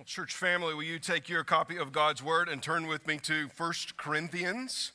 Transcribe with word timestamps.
Well, 0.00 0.06
church 0.06 0.34
family, 0.34 0.72
will 0.72 0.82
you 0.82 0.98
take 0.98 1.28
your 1.28 1.44
copy 1.44 1.76
of 1.76 1.92
God's 1.92 2.22
Word 2.22 2.48
and 2.48 2.62
turn 2.62 2.86
with 2.86 3.06
me 3.06 3.18
to 3.18 3.50
1 3.54 3.72
Corinthians? 3.98 4.92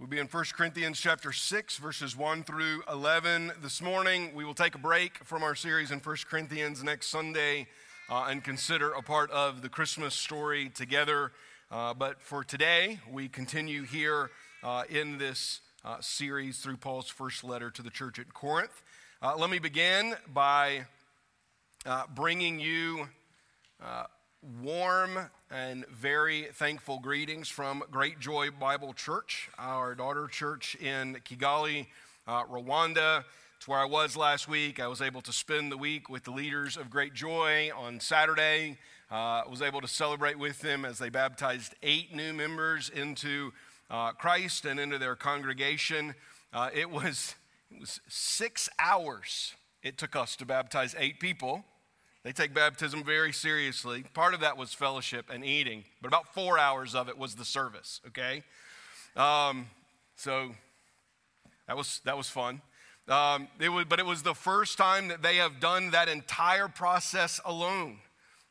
We'll 0.00 0.08
be 0.08 0.18
in 0.18 0.26
1 0.26 0.44
Corinthians 0.52 0.98
chapter 0.98 1.30
6, 1.30 1.76
verses 1.76 2.16
1 2.16 2.42
through 2.42 2.82
11 2.90 3.52
this 3.62 3.80
morning. 3.80 4.34
We 4.34 4.44
will 4.44 4.52
take 4.52 4.74
a 4.74 4.78
break 4.78 5.18
from 5.18 5.44
our 5.44 5.54
series 5.54 5.92
in 5.92 6.00
1 6.00 6.16
Corinthians 6.28 6.82
next 6.82 7.06
Sunday 7.06 7.68
uh, 8.10 8.26
and 8.28 8.42
consider 8.42 8.90
a 8.90 9.00
part 9.00 9.30
of 9.30 9.62
the 9.62 9.68
Christmas 9.68 10.12
story 10.12 10.70
together. 10.70 11.30
Uh, 11.70 11.94
but 11.94 12.20
for 12.20 12.42
today, 12.42 12.98
we 13.08 13.28
continue 13.28 13.84
here 13.84 14.32
uh, 14.64 14.82
in 14.90 15.18
this 15.18 15.60
uh, 15.84 15.98
series 16.00 16.58
through 16.58 16.78
Paul's 16.78 17.08
first 17.08 17.44
letter 17.44 17.70
to 17.70 17.80
the 17.80 17.90
church 17.90 18.18
at 18.18 18.34
Corinth. 18.34 18.82
Uh, 19.22 19.36
let 19.36 19.50
me 19.50 19.60
begin 19.60 20.16
by 20.34 20.86
uh, 21.86 22.02
bringing 22.12 22.58
you 22.58 23.06
warm 24.62 25.30
and 25.50 25.84
very 25.88 26.48
thankful 26.52 27.00
greetings 27.00 27.48
from 27.48 27.82
Great 27.90 28.20
Joy 28.20 28.50
Bible 28.50 28.92
Church, 28.92 29.48
our 29.58 29.94
daughter 29.94 30.28
church 30.28 30.76
in 30.76 31.16
Kigali, 31.24 31.86
uh, 32.28 32.44
Rwanda. 32.44 33.24
It's 33.56 33.66
where 33.66 33.78
I 33.78 33.84
was 33.84 34.16
last 34.16 34.48
week. 34.48 34.78
I 34.78 34.86
was 34.86 35.02
able 35.02 35.20
to 35.22 35.32
spend 35.32 35.72
the 35.72 35.76
week 35.76 36.08
with 36.08 36.24
the 36.24 36.30
leaders 36.30 36.76
of 36.76 36.90
Great 36.90 37.12
Joy 37.12 37.70
on 37.76 37.98
Saturday. 37.98 38.78
I 39.10 39.40
uh, 39.40 39.50
was 39.50 39.62
able 39.62 39.80
to 39.80 39.88
celebrate 39.88 40.38
with 40.38 40.60
them 40.60 40.84
as 40.84 40.98
they 40.98 41.08
baptized 41.08 41.74
eight 41.82 42.14
new 42.14 42.32
members 42.32 42.88
into 42.88 43.52
uh, 43.90 44.12
Christ 44.12 44.64
and 44.64 44.78
into 44.78 44.98
their 44.98 45.16
congregation. 45.16 46.14
Uh, 46.52 46.70
it, 46.72 46.90
was, 46.90 47.34
it 47.70 47.80
was 47.80 48.00
six 48.08 48.68
hours 48.78 49.54
it 49.82 49.98
took 49.98 50.16
us 50.16 50.36
to 50.36 50.44
baptize 50.44 50.94
eight 50.98 51.20
people. 51.20 51.64
They 52.26 52.32
take 52.32 52.52
baptism 52.52 53.04
very 53.04 53.32
seriously. 53.32 54.02
Part 54.12 54.34
of 54.34 54.40
that 54.40 54.56
was 54.56 54.74
fellowship 54.74 55.26
and 55.32 55.44
eating, 55.44 55.84
but 56.02 56.08
about 56.08 56.34
four 56.34 56.58
hours 56.58 56.92
of 56.92 57.08
it 57.08 57.16
was 57.16 57.36
the 57.36 57.44
service, 57.44 58.00
okay? 58.08 58.42
Um, 59.14 59.68
so 60.16 60.50
that 61.68 61.76
was, 61.76 62.00
that 62.04 62.16
was 62.16 62.28
fun. 62.28 62.62
Um, 63.06 63.46
it 63.60 63.68
was, 63.68 63.84
but 63.88 64.00
it 64.00 64.06
was 64.06 64.24
the 64.24 64.34
first 64.34 64.76
time 64.76 65.06
that 65.06 65.22
they 65.22 65.36
have 65.36 65.60
done 65.60 65.92
that 65.92 66.08
entire 66.08 66.66
process 66.66 67.40
alone. 67.44 67.98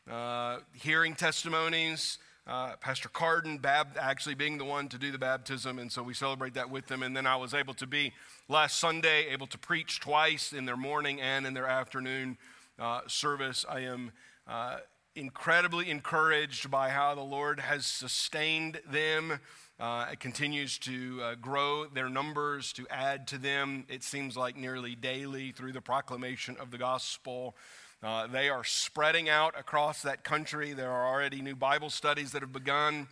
Uh, 0.09 0.59
hearing 0.71 1.13
testimonies, 1.13 2.17
uh, 2.47 2.77
Pastor 2.79 3.09
Carden 3.09 3.57
Bab- 3.57 3.97
actually 3.99 4.35
being 4.35 4.57
the 4.57 4.63
one 4.63 4.87
to 4.87 4.97
do 4.97 5.11
the 5.11 5.17
baptism, 5.17 5.79
and 5.79 5.91
so 5.91 6.01
we 6.01 6.13
celebrate 6.13 6.53
that 6.53 6.69
with 6.69 6.87
them. 6.87 7.03
And 7.03 7.13
then 7.13 7.27
I 7.27 7.35
was 7.35 7.53
able 7.53 7.73
to 7.73 7.87
be 7.87 8.13
last 8.47 8.79
Sunday 8.79 9.25
able 9.31 9.47
to 9.47 9.57
preach 9.57 9.99
twice 9.99 10.53
in 10.53 10.63
their 10.63 10.77
morning 10.77 11.19
and 11.19 11.45
in 11.45 11.53
their 11.53 11.67
afternoon 11.67 12.37
uh, 12.79 13.01
service. 13.07 13.65
I 13.67 13.81
am 13.81 14.11
uh, 14.47 14.77
incredibly 15.15 15.89
encouraged 15.89 16.69
by 16.69 16.89
how 16.89 17.15
the 17.15 17.21
Lord 17.21 17.59
has 17.59 17.85
sustained 17.85 18.81
them. 18.89 19.39
Uh, 19.79 20.07
it 20.11 20.19
continues 20.19 20.77
to 20.79 21.19
uh, 21.21 21.35
grow 21.35 21.85
their 21.85 22.09
numbers, 22.09 22.71
to 22.73 22.87
add 22.89 23.27
to 23.27 23.37
them, 23.37 23.85
it 23.89 24.03
seems 24.03 24.37
like 24.37 24.55
nearly 24.55 24.95
daily 24.95 25.51
through 25.51 25.73
the 25.73 25.81
proclamation 25.81 26.55
of 26.59 26.71
the 26.71 26.77
gospel. 26.77 27.55
Uh, 28.03 28.27
they 28.27 28.49
are 28.49 28.63
spreading 28.63 29.27
out 29.29 29.57
across 29.57 30.01
that 30.01 30.23
country. 30.23 30.73
There 30.73 30.91
are 30.91 31.07
already 31.07 31.41
new 31.41 31.55
Bible 31.55 31.89
studies 31.89 32.31
that 32.31 32.41
have 32.41 32.53
begun, 32.53 33.07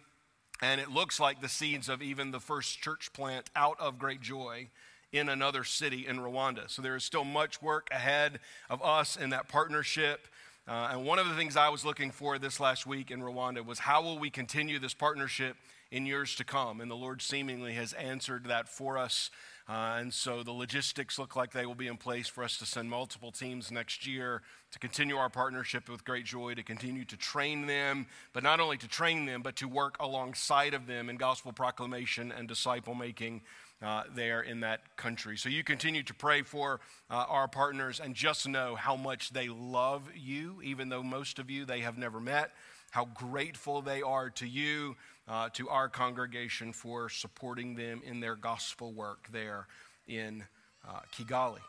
and 0.62 0.80
it 0.80 0.92
looks 0.92 1.20
like 1.20 1.42
the 1.42 1.50
seeds 1.50 1.90
of 1.90 2.02
even 2.02 2.32
the 2.32 2.40
first 2.40 2.80
church 2.80 3.12
plant 3.12 3.50
out 3.56 3.80
of 3.80 3.98
great 3.98 4.22
joy 4.22 4.70
in 5.14 5.30
another 5.30 5.64
city 5.64 6.06
in 6.08 6.18
Rwanda. 6.18 6.70
So 6.70 6.82
there 6.82 6.96
is 6.96 7.04
still 7.04 7.24
much 7.24 7.62
work 7.62 7.88
ahead 7.92 8.40
of 8.70 8.82
us 8.84 9.16
in 9.16 9.30
that 9.30 9.48
partnership. 9.48 10.28
Uh, 10.68 10.90
and 10.92 11.06
one 11.06 11.20
of 11.20 11.30
the 11.30 11.36
things 11.36 11.56
I 11.56 11.70
was 11.70 11.86
looking 11.86 12.12
for 12.12 12.40
this 12.40 12.60
last 12.60 12.88
week 12.88 13.12
in 13.12 13.22
Rwanda 13.22 13.64
was 13.64 13.80
how 13.80 14.02
will 14.02 14.18
we 14.18 14.30
continue 14.30 14.80
this 14.80 14.94
partnership 14.94 15.56
in 15.92 16.06
years 16.06 16.36
to 16.36 16.44
come? 16.44 16.82
And 16.82 16.90
the 16.90 16.96
Lord 16.96 17.22
seemingly 17.22 17.74
has 17.74 17.94
answered 17.94 18.46
that 18.46 18.68
for 18.68 18.98
us. 18.98 19.30
Uh, 19.70 19.98
and 20.00 20.14
so 20.14 20.44
the 20.44 20.52
logistics 20.52 21.18
look 21.18 21.36
like 21.36 21.52
they 21.52 21.66
will 21.66 21.76
be 21.76 21.88
in 21.88 21.96
place 21.96 22.28
for 22.28 22.44
us 22.44 22.58
to 22.58 22.66
send 22.66 22.90
multiple 22.90 23.32
teams 23.32 23.72
next 23.72 24.06
year 24.06 24.42
to 24.72 24.80
continue 24.80 25.16
our 25.16 25.30
partnership 25.30 25.88
with 25.88 26.04
Great 26.04 26.26
Joy, 26.26 26.54
to 26.56 26.64
continue 26.64 27.06
to 27.06 27.16
train 27.16 27.68
them, 27.68 28.08
but 28.34 28.44
not 28.44 28.60
only 28.60 28.78
to 28.78 28.88
train 28.88 29.26
them, 29.26 29.42
but 29.42 29.56
to 29.58 29.68
work 29.68 29.96
alongside 30.00 30.74
of 30.74 30.88
them 30.88 31.10
in 31.10 31.16
gospel 31.16 31.54
proclamation 31.54 32.32
and 32.32 32.48
disciple 32.48 32.96
making 32.96 33.42
uh, 33.84 34.04
there 34.16 34.42
in 34.42 34.62
that 34.62 34.96
country. 34.96 35.38
So 35.38 35.50
you 35.50 35.64
continue 35.64 36.04
to 36.04 36.14
pray 36.14 36.42
for 36.42 36.80
uh, 37.10 37.26
our 37.28 37.48
partners 37.48 38.00
and 38.00 38.16
just 38.16 38.48
know 38.48 38.76
how 38.76 38.96
much 38.96 39.32
they 39.32 39.50
love 39.50 40.10
you, 40.16 40.62
even 40.64 40.90
though 40.90 41.04
most 41.04 41.38
of 41.38 41.50
you 41.50 41.66
they 41.66 41.82
have 41.82 41.98
never 41.98 42.20
met, 42.20 42.52
how 42.92 43.06
grateful 43.06 43.82
they 43.82 44.02
are 44.02 44.30
to 44.32 44.48
you, 44.48 44.96
uh, 45.28 45.50
to 45.54 45.70
our 45.70 45.90
congregation 45.90 46.72
for 46.72 47.10
supporting 47.10 47.76
them 47.76 48.02
in 48.06 48.20
their 48.20 48.36
gospel 48.36 48.94
work 48.94 49.28
there 49.32 49.68
in 50.08 50.44
uh, 50.88 51.00
Kigali. 51.14 51.60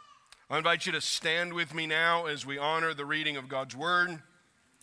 I 0.50 0.58
invite 0.58 0.86
you 0.86 0.92
to 0.92 1.00
stand 1.00 1.52
with 1.52 1.74
me 1.74 1.86
now 1.86 2.26
as 2.26 2.44
we 2.44 2.58
honor 2.58 2.94
the 2.94 3.06
reading 3.06 3.36
of 3.36 3.48
God's 3.48 3.74
word. 3.74 4.20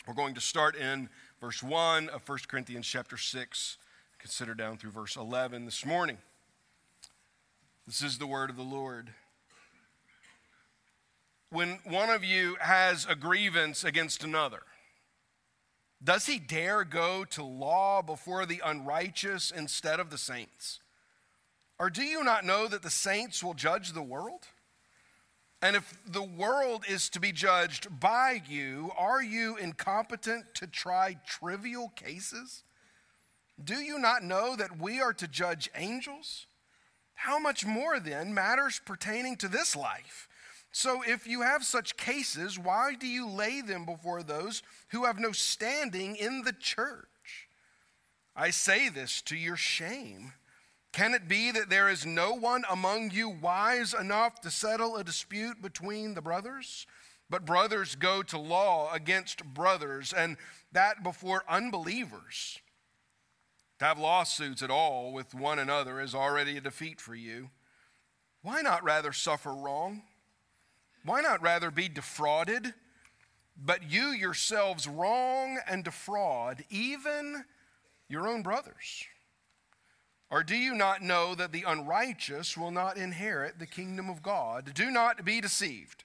We're 0.06 0.14
going 0.14 0.34
to 0.34 0.40
start 0.40 0.74
in 0.74 1.08
verse 1.40 1.62
1 1.62 2.08
of 2.08 2.28
1 2.28 2.38
Corinthians 2.48 2.86
chapter 2.86 3.16
6, 3.16 3.78
consider 4.18 4.54
down 4.54 4.76
through 4.76 4.90
verse 4.90 5.16
11 5.16 5.64
this 5.64 5.86
morning. 5.86 6.18
This 7.86 8.02
is 8.02 8.18
the 8.18 8.26
word 8.26 8.48
of 8.48 8.56
the 8.56 8.62
Lord. 8.62 9.10
When 11.50 11.80
one 11.84 12.10
of 12.10 12.22
you 12.24 12.56
has 12.60 13.06
a 13.08 13.16
grievance 13.16 13.84
against 13.84 14.22
another, 14.22 14.62
does 16.02 16.26
he 16.26 16.38
dare 16.38 16.84
go 16.84 17.24
to 17.26 17.44
law 17.44 18.00
before 18.02 18.46
the 18.46 18.62
unrighteous 18.64 19.50
instead 19.50 20.00
of 20.00 20.10
the 20.10 20.18
saints? 20.18 20.80
Or 21.78 21.90
do 21.90 22.02
you 22.02 22.22
not 22.22 22.44
know 22.44 22.68
that 22.68 22.82
the 22.82 22.90
saints 22.90 23.42
will 23.42 23.54
judge 23.54 23.92
the 23.92 24.02
world? 24.02 24.46
And 25.60 25.76
if 25.76 25.98
the 26.06 26.22
world 26.22 26.84
is 26.88 27.08
to 27.10 27.20
be 27.20 27.32
judged 27.32 28.00
by 28.00 28.42
you, 28.48 28.90
are 28.96 29.22
you 29.22 29.56
incompetent 29.56 30.54
to 30.54 30.66
try 30.66 31.16
trivial 31.26 31.92
cases? 31.94 32.64
Do 33.62 33.76
you 33.76 33.98
not 33.98 34.24
know 34.24 34.56
that 34.56 34.80
we 34.80 35.00
are 35.00 35.12
to 35.12 35.28
judge 35.28 35.70
angels? 35.76 36.46
How 37.14 37.38
much 37.38 37.64
more 37.64 38.00
then 38.00 38.34
matters 38.34 38.80
pertaining 38.84 39.36
to 39.36 39.48
this 39.48 39.76
life? 39.76 40.28
So, 40.72 41.02
if 41.06 41.26
you 41.26 41.42
have 41.42 41.64
such 41.64 41.98
cases, 41.98 42.58
why 42.58 42.94
do 42.94 43.06
you 43.06 43.28
lay 43.28 43.60
them 43.60 43.84
before 43.84 44.22
those 44.22 44.62
who 44.88 45.04
have 45.04 45.18
no 45.18 45.30
standing 45.32 46.16
in 46.16 46.42
the 46.42 46.54
church? 46.54 47.48
I 48.34 48.48
say 48.50 48.88
this 48.88 49.20
to 49.22 49.36
your 49.36 49.56
shame. 49.56 50.32
Can 50.92 51.12
it 51.12 51.28
be 51.28 51.50
that 51.50 51.68
there 51.68 51.90
is 51.90 52.06
no 52.06 52.32
one 52.32 52.64
among 52.70 53.10
you 53.10 53.28
wise 53.28 53.92
enough 53.92 54.40
to 54.40 54.50
settle 54.50 54.96
a 54.96 55.04
dispute 55.04 55.60
between 55.60 56.14
the 56.14 56.22
brothers? 56.22 56.86
But 57.28 57.44
brothers 57.44 57.94
go 57.94 58.22
to 58.24 58.38
law 58.38 58.92
against 58.92 59.44
brothers, 59.44 60.14
and 60.14 60.38
that 60.72 61.02
before 61.02 61.44
unbelievers. 61.48 62.60
To 63.82 63.88
have 63.88 63.98
lawsuits 63.98 64.62
at 64.62 64.70
all 64.70 65.12
with 65.12 65.34
one 65.34 65.58
another 65.58 66.00
is 66.00 66.14
already 66.14 66.56
a 66.56 66.60
defeat 66.60 67.00
for 67.00 67.16
you. 67.16 67.50
Why 68.40 68.62
not 68.62 68.84
rather 68.84 69.12
suffer 69.12 69.52
wrong? 69.52 70.02
Why 71.04 71.20
not 71.20 71.42
rather 71.42 71.72
be 71.72 71.88
defrauded? 71.88 72.74
But 73.56 73.90
you 73.90 74.10
yourselves 74.10 74.86
wrong 74.86 75.58
and 75.68 75.82
defraud 75.82 76.62
even 76.70 77.44
your 78.08 78.28
own 78.28 78.42
brothers. 78.42 79.04
Or 80.30 80.44
do 80.44 80.54
you 80.54 80.76
not 80.76 81.02
know 81.02 81.34
that 81.34 81.50
the 81.50 81.64
unrighteous 81.66 82.56
will 82.56 82.70
not 82.70 82.96
inherit 82.96 83.58
the 83.58 83.66
kingdom 83.66 84.08
of 84.08 84.22
God? 84.22 84.74
Do 84.74 84.92
not 84.92 85.24
be 85.24 85.40
deceived. 85.40 86.04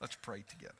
Let's 0.00 0.16
pray 0.16 0.44
together. 0.48 0.74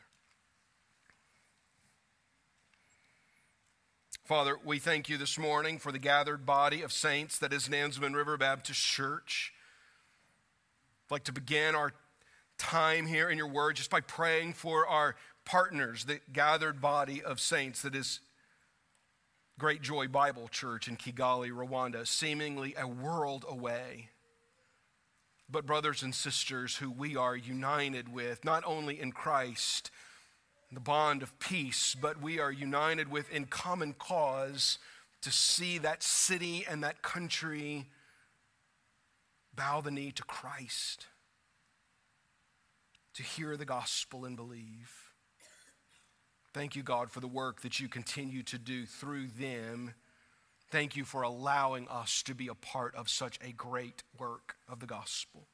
Father, 4.24 4.56
we 4.64 4.78
thank 4.78 5.08
you 5.08 5.16
this 5.16 5.38
morning 5.38 5.78
for 5.78 5.90
the 5.90 5.98
gathered 5.98 6.44
body 6.44 6.82
of 6.82 6.92
saints 6.92 7.38
that 7.38 7.52
is 7.52 7.68
Nansemond 7.68 8.14
River 8.14 8.36
Baptist 8.36 8.80
Church. 8.80 9.52
I'd 11.06 11.14
like 11.14 11.24
to 11.24 11.32
begin 11.32 11.74
our 11.74 11.94
time 12.58 13.06
here 13.06 13.30
in 13.30 13.38
your 13.38 13.48
word 13.48 13.76
just 13.76 13.90
by 13.90 14.02
praying 14.02 14.52
for 14.52 14.86
our 14.86 15.16
partners, 15.44 16.04
the 16.04 16.20
gathered 16.32 16.80
body 16.80 17.22
of 17.22 17.40
saints 17.40 17.82
that 17.82 17.94
is 17.94 18.20
Great 19.58 19.82
Joy 19.82 20.06
Bible 20.06 20.46
Church 20.48 20.86
in 20.86 20.96
Kigali, 20.96 21.50
Rwanda, 21.50 22.06
seemingly 22.06 22.74
a 22.78 22.86
world 22.86 23.44
away. 23.48 24.10
But, 25.50 25.66
brothers 25.66 26.02
and 26.02 26.14
sisters, 26.14 26.76
who 26.76 26.90
we 26.90 27.16
are 27.16 27.36
united 27.36 28.12
with, 28.12 28.44
not 28.44 28.64
only 28.66 29.00
in 29.00 29.12
Christ, 29.12 29.90
the 30.70 30.80
bond 30.80 31.22
of 31.22 31.38
peace, 31.38 31.96
but 31.98 32.20
we 32.20 32.38
are 32.38 32.52
united 32.52 33.10
with 33.10 33.30
in 33.32 33.46
common 33.46 33.94
cause 33.94 34.78
to 35.22 35.32
see 35.32 35.78
that 35.78 36.02
city 36.02 36.66
and 36.68 36.84
that 36.84 37.02
country 37.02 37.86
bow 39.54 39.80
the 39.80 39.90
knee 39.90 40.12
to 40.12 40.22
Christ, 40.22 41.06
to 43.14 43.22
hear 43.22 43.56
the 43.56 43.64
gospel 43.64 44.24
and 44.24 44.36
believe. 44.36 44.92
Thank 46.52 46.76
you, 46.76 46.82
God, 46.82 47.10
for 47.10 47.20
the 47.20 47.26
work 47.26 47.62
that 47.62 47.80
you 47.80 47.88
continue 47.88 48.42
to 48.44 48.58
do 48.58 48.86
through 48.86 49.28
them. 49.28 49.94
Thank 50.70 50.96
you 50.96 51.04
for 51.04 51.22
allowing 51.22 51.88
us 51.88 52.22
to 52.24 52.34
be 52.34 52.48
a 52.48 52.54
part 52.54 52.94
of 52.94 53.08
such 53.08 53.38
a 53.42 53.52
great 53.52 54.02
work 54.18 54.56
of 54.68 54.80
the 54.80 54.86
gospel. 54.86 55.46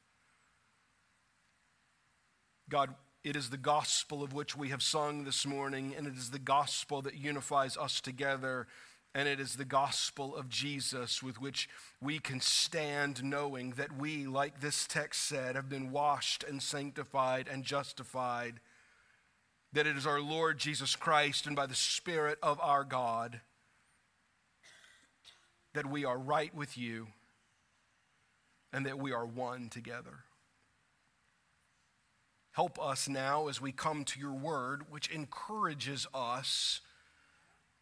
God, 2.68 2.94
it 3.22 3.36
is 3.36 3.50
the 3.50 3.56
gospel 3.56 4.24
of 4.24 4.32
which 4.32 4.56
we 4.56 4.70
have 4.70 4.82
sung 4.82 5.24
this 5.24 5.46
morning, 5.46 5.94
and 5.96 6.06
it 6.06 6.16
is 6.16 6.30
the 6.30 6.38
gospel 6.40 7.00
that 7.02 7.14
unifies 7.14 7.76
us 7.76 8.00
together, 8.00 8.66
and 9.14 9.28
it 9.28 9.38
is 9.38 9.54
the 9.54 9.64
gospel 9.64 10.34
of 10.34 10.48
Jesus 10.48 11.22
with 11.22 11.40
which 11.40 11.68
we 12.00 12.18
can 12.18 12.40
stand 12.40 13.22
knowing 13.22 13.70
that 13.76 13.96
we, 13.96 14.26
like 14.26 14.60
this 14.60 14.84
text 14.84 15.22
said, 15.22 15.54
have 15.54 15.68
been 15.68 15.92
washed 15.92 16.42
and 16.42 16.60
sanctified 16.60 17.48
and 17.48 17.62
justified 17.62 18.58
that 19.72 19.86
it 19.86 19.96
is 19.96 20.06
our 20.06 20.20
Lord 20.20 20.58
Jesus 20.58 20.96
Christ 20.96 21.46
and 21.46 21.54
by 21.54 21.66
the 21.66 21.74
Spirit 21.74 22.38
of 22.42 22.58
our 22.60 22.82
God 22.82 23.40
that 25.74 25.86
we 25.86 26.04
are 26.04 26.18
right 26.18 26.54
with 26.54 26.78
you 26.78 27.08
and 28.72 28.86
that 28.86 28.98
we 28.98 29.12
are 29.12 29.26
one 29.26 29.68
together. 29.68 30.24
Help 32.52 32.80
us 32.80 33.08
now 33.08 33.48
as 33.48 33.60
we 33.60 33.72
come 33.72 34.04
to 34.04 34.18
your 34.18 34.32
word, 34.32 34.82
which 34.88 35.10
encourages 35.10 36.06
us 36.14 36.80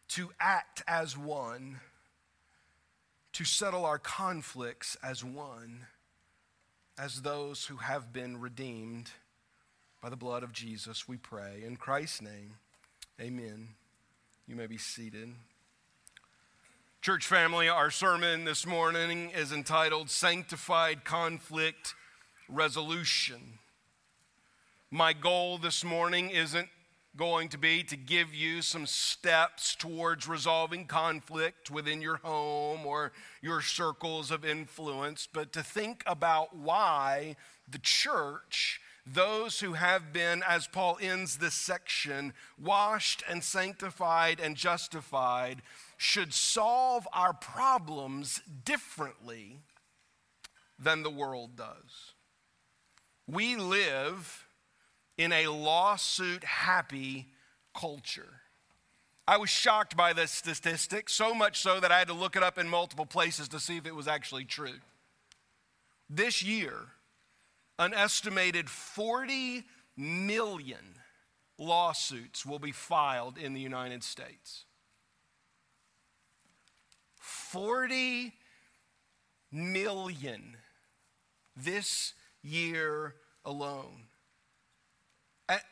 to 0.09 0.31
act 0.39 0.83
as 0.87 1.17
one, 1.17 1.79
to 3.31 3.45
settle 3.45 3.85
our 3.85 3.99
conflicts 3.99 4.97
as 5.03 5.23
one, 5.23 5.87
as 6.97 7.21
those 7.21 7.65
who 7.65 7.77
have 7.77 8.11
been 8.11 8.39
redeemed 8.39 9.11
by 10.01 10.09
the 10.09 10.15
blood 10.15 10.43
of 10.43 10.51
Jesus, 10.51 11.07
we 11.07 11.17
pray. 11.17 11.63
In 11.65 11.77
Christ's 11.77 12.21
name, 12.21 12.55
amen. 13.21 13.69
You 14.47 14.55
may 14.55 14.67
be 14.67 14.77
seated. 14.77 15.33
Church 17.03 17.27
family, 17.27 17.67
our 17.67 17.91
sermon 17.91 18.45
this 18.45 18.65
morning 18.65 19.29
is 19.31 19.51
entitled 19.51 20.09
Sanctified 20.09 21.03
Conflict 21.03 21.95
Resolution. 22.47 23.59
My 24.89 25.11
goal 25.11 25.57
this 25.57 25.83
morning 25.83 26.29
isn't 26.29 26.69
going 27.17 27.49
to 27.49 27.57
be 27.57 27.83
to 27.83 27.97
give 27.97 28.33
you 28.33 28.61
some 28.61 28.85
steps 28.85 29.75
towards 29.75 30.29
resolving 30.29 30.85
conflict 30.85 31.69
within 31.69 32.01
your 32.01 32.21
home 32.23 32.85
or 32.85 33.11
your 33.41 33.59
circles 33.59 34.31
of 34.31 34.45
influence, 34.45 35.27
but 35.27 35.51
to 35.51 35.61
think 35.61 36.05
about 36.07 36.55
why 36.55 37.35
the 37.69 37.79
church 37.79 38.79
those 39.05 39.59
who 39.59 39.73
have 39.73 40.13
been, 40.13 40.41
as 40.47 40.67
Paul 40.67 40.97
ends 41.01 41.37
this 41.37 41.53
section, 41.53 42.33
washed 42.57 43.21
and 43.29 43.43
sanctified 43.43 44.39
and 44.39 44.55
justified, 44.55 45.61
should 45.97 46.33
solve 46.33 47.07
our 47.13 47.33
problems 47.33 48.41
differently 48.65 49.59
than 50.79 51.03
the 51.03 51.09
world 51.09 51.55
does. 51.55 52.13
We 53.27 53.55
live 53.55 54.47
in 55.17 55.31
a 55.31 55.47
lawsuit 55.47 56.43
happy 56.43 57.27
culture. 57.73 58.41
I 59.27 59.37
was 59.37 59.49
shocked 59.49 59.95
by 59.95 60.11
this 60.11 60.31
statistic, 60.31 61.09
so 61.09 61.33
much 61.33 61.61
so 61.61 61.79
that 61.79 61.91
I 61.91 61.99
had 61.99 62.09
to 62.09 62.13
look 62.13 62.35
it 62.35 62.43
up 62.43 62.57
in 62.57 62.67
multiple 62.67 63.05
places 63.05 63.47
to 63.49 63.59
see 63.59 63.77
if 63.77 63.85
it 63.85 63.95
was 63.95 64.07
actually 64.07 64.43
true. 64.43 64.79
This 66.09 66.43
year, 66.43 66.73
an 67.79 67.93
estimated 67.93 68.69
40 68.69 69.63
million 69.95 70.99
lawsuits 71.57 72.45
will 72.45 72.59
be 72.59 72.71
filed 72.71 73.37
in 73.37 73.53
the 73.53 73.61
United 73.61 74.03
States. 74.03 74.65
40 77.53 78.33
million 79.51 80.57
this 81.55 82.13
year 82.41 83.13
alone. 83.45 84.07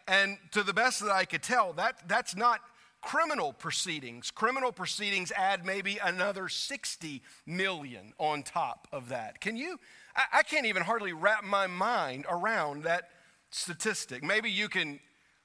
And 0.07 0.37
to 0.51 0.61
the 0.61 0.73
best 0.73 0.99
that 0.99 1.09
I 1.09 1.25
could 1.25 1.41
tell, 1.41 1.73
that, 1.73 2.07
that's 2.07 2.35
not 2.35 2.59
criminal 3.01 3.51
proceedings. 3.51 4.29
Criminal 4.29 4.71
proceedings 4.71 5.31
add 5.35 5.65
maybe 5.65 5.97
another 6.03 6.49
60 6.49 7.23
million 7.47 8.13
on 8.19 8.43
top 8.43 8.87
of 8.91 9.09
that. 9.09 9.41
Can 9.41 9.57
you 9.57 9.79
I, 10.15 10.39
I 10.39 10.43
can't 10.43 10.67
even 10.67 10.83
hardly 10.83 11.13
wrap 11.13 11.43
my 11.43 11.65
mind 11.65 12.27
around 12.29 12.83
that 12.83 13.09
statistic. 13.49 14.23
Maybe 14.23 14.51
you 14.51 14.69
can 14.69 14.99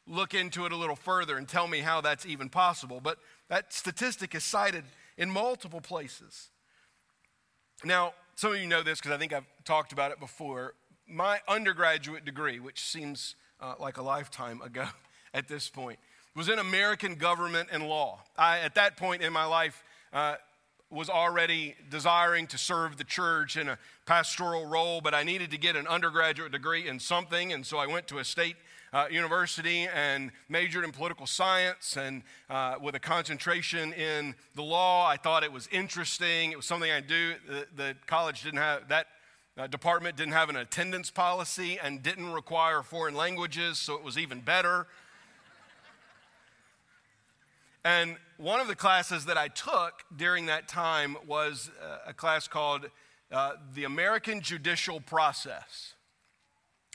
look 0.06 0.35
into 0.35 0.67
it 0.67 0.73
a 0.73 0.77
little 0.77 0.97
further 0.97 1.39
and 1.39 1.49
tell 1.49 1.67
me 1.67 1.81
how 1.81 2.03
that's 2.03 2.27
even 2.27 2.50
possible, 2.50 3.00
but 3.03 3.19
that 3.49 3.73
statistic 3.73 4.35
is 4.35 4.44
cited 4.44 4.85
in 5.17 5.31
multiple 5.31 5.81
places. 5.81 6.51
Now, 7.85 8.15
some 8.35 8.53
of 8.53 8.61
you 8.61 8.67
know 8.67 8.83
this 8.83 8.99
because 8.99 9.13
I 9.13 9.19
think 9.19 9.33
I've 9.33 9.47
talked 9.65 9.93
about 9.93 10.11
it 10.13 10.21
before. 10.21 10.75
My 11.09 11.41
undergraduate 11.49 12.25
degree, 12.25 12.59
which 12.59 12.83
seems 12.83 13.37
uh, 13.61 13.75
like 13.79 13.97
a 13.97 14.03
lifetime 14.03 14.61
ago 14.63 14.87
at 15.35 15.49
this 15.49 15.69
point, 15.69 15.99
was 16.35 16.49
in 16.49 16.59
American 16.59 17.15
government 17.15 17.69
and 17.73 17.89
law. 17.89 18.21
I, 18.37 18.59
at 18.59 18.75
that 18.75 18.97
point 18.97 19.23
in 19.23 19.33
my 19.33 19.47
life, 19.47 19.83
uh, 20.13 20.37
was 20.91 21.11
already 21.11 21.75
desiring 21.91 22.47
to 22.47 22.59
serve 22.59 22.97
the 22.97 23.05
church 23.05 23.57
in 23.57 23.69
a 23.69 23.79
pastoral 24.05 24.67
role, 24.67 25.01
but 25.01 25.15
I 25.15 25.25
needed 25.25 25.51
to 25.51 25.59
get 25.59 25.75
an 25.75 25.87
undergraduate 25.87 26.53
degree 26.53 26.87
in 26.87 27.01
something, 27.01 27.53
and 27.53 27.67
so 27.67 27.79
I 27.79 27.87
went 27.87 28.07
to 28.09 28.19
a 28.19 28.25
state 28.25 28.57
uh, 28.93 29.06
university 29.11 29.88
and 29.94 30.31
majored 30.49 30.85
in 30.85 30.93
political 30.93 31.27
science 31.27 31.97
and 31.97 32.23
uh, 32.49 32.77
with 32.81 32.94
a 32.94 33.00
concentration 33.00 33.93
in 33.93 34.35
the 34.55 34.62
law. 34.62 35.06
I 35.06 35.17
thought 35.17 35.44
it 35.44 35.53
was 35.53 35.69
interesting. 35.72 36.53
It 36.53 36.56
was 36.56 36.67
something 36.67 36.91
I 36.91 37.01
do. 37.01 37.34
The, 37.49 37.67
the 37.77 37.96
college 38.06 38.43
didn't 38.43 38.60
have 38.60 38.89
that. 38.89 39.06
Uh, 39.58 39.67
department 39.67 40.17
didn't 40.17 40.34
have 40.34 40.51
an 40.51 40.56
attendance 40.56 41.10
policy 41.10 41.79
and 41.82 42.03
didn't 42.03 42.31
require 42.31 42.82
foreign 42.82 43.15
languages, 43.15 43.79
so 43.79 43.94
it 43.94 44.05
was 44.05 44.19
even 44.19 44.41
better. 44.41 44.87
And 47.82 48.17
one 48.37 48.60
of 48.60 48.67
the 48.69 48.75
classes 48.75 49.25
that 49.27 49.39
I 49.39 49.49
took 49.49 50.03
during 50.15 50.46
that 50.46 50.69
time 50.69 51.17
was 51.27 51.70
uh, 51.82 51.99
a 52.08 52.13
class 52.13 52.49
called 52.49 52.91
uh, 53.32 53.53
The 53.75 53.84
American 53.84 54.41
Judicial 54.41 55.01
Process. 55.01 55.94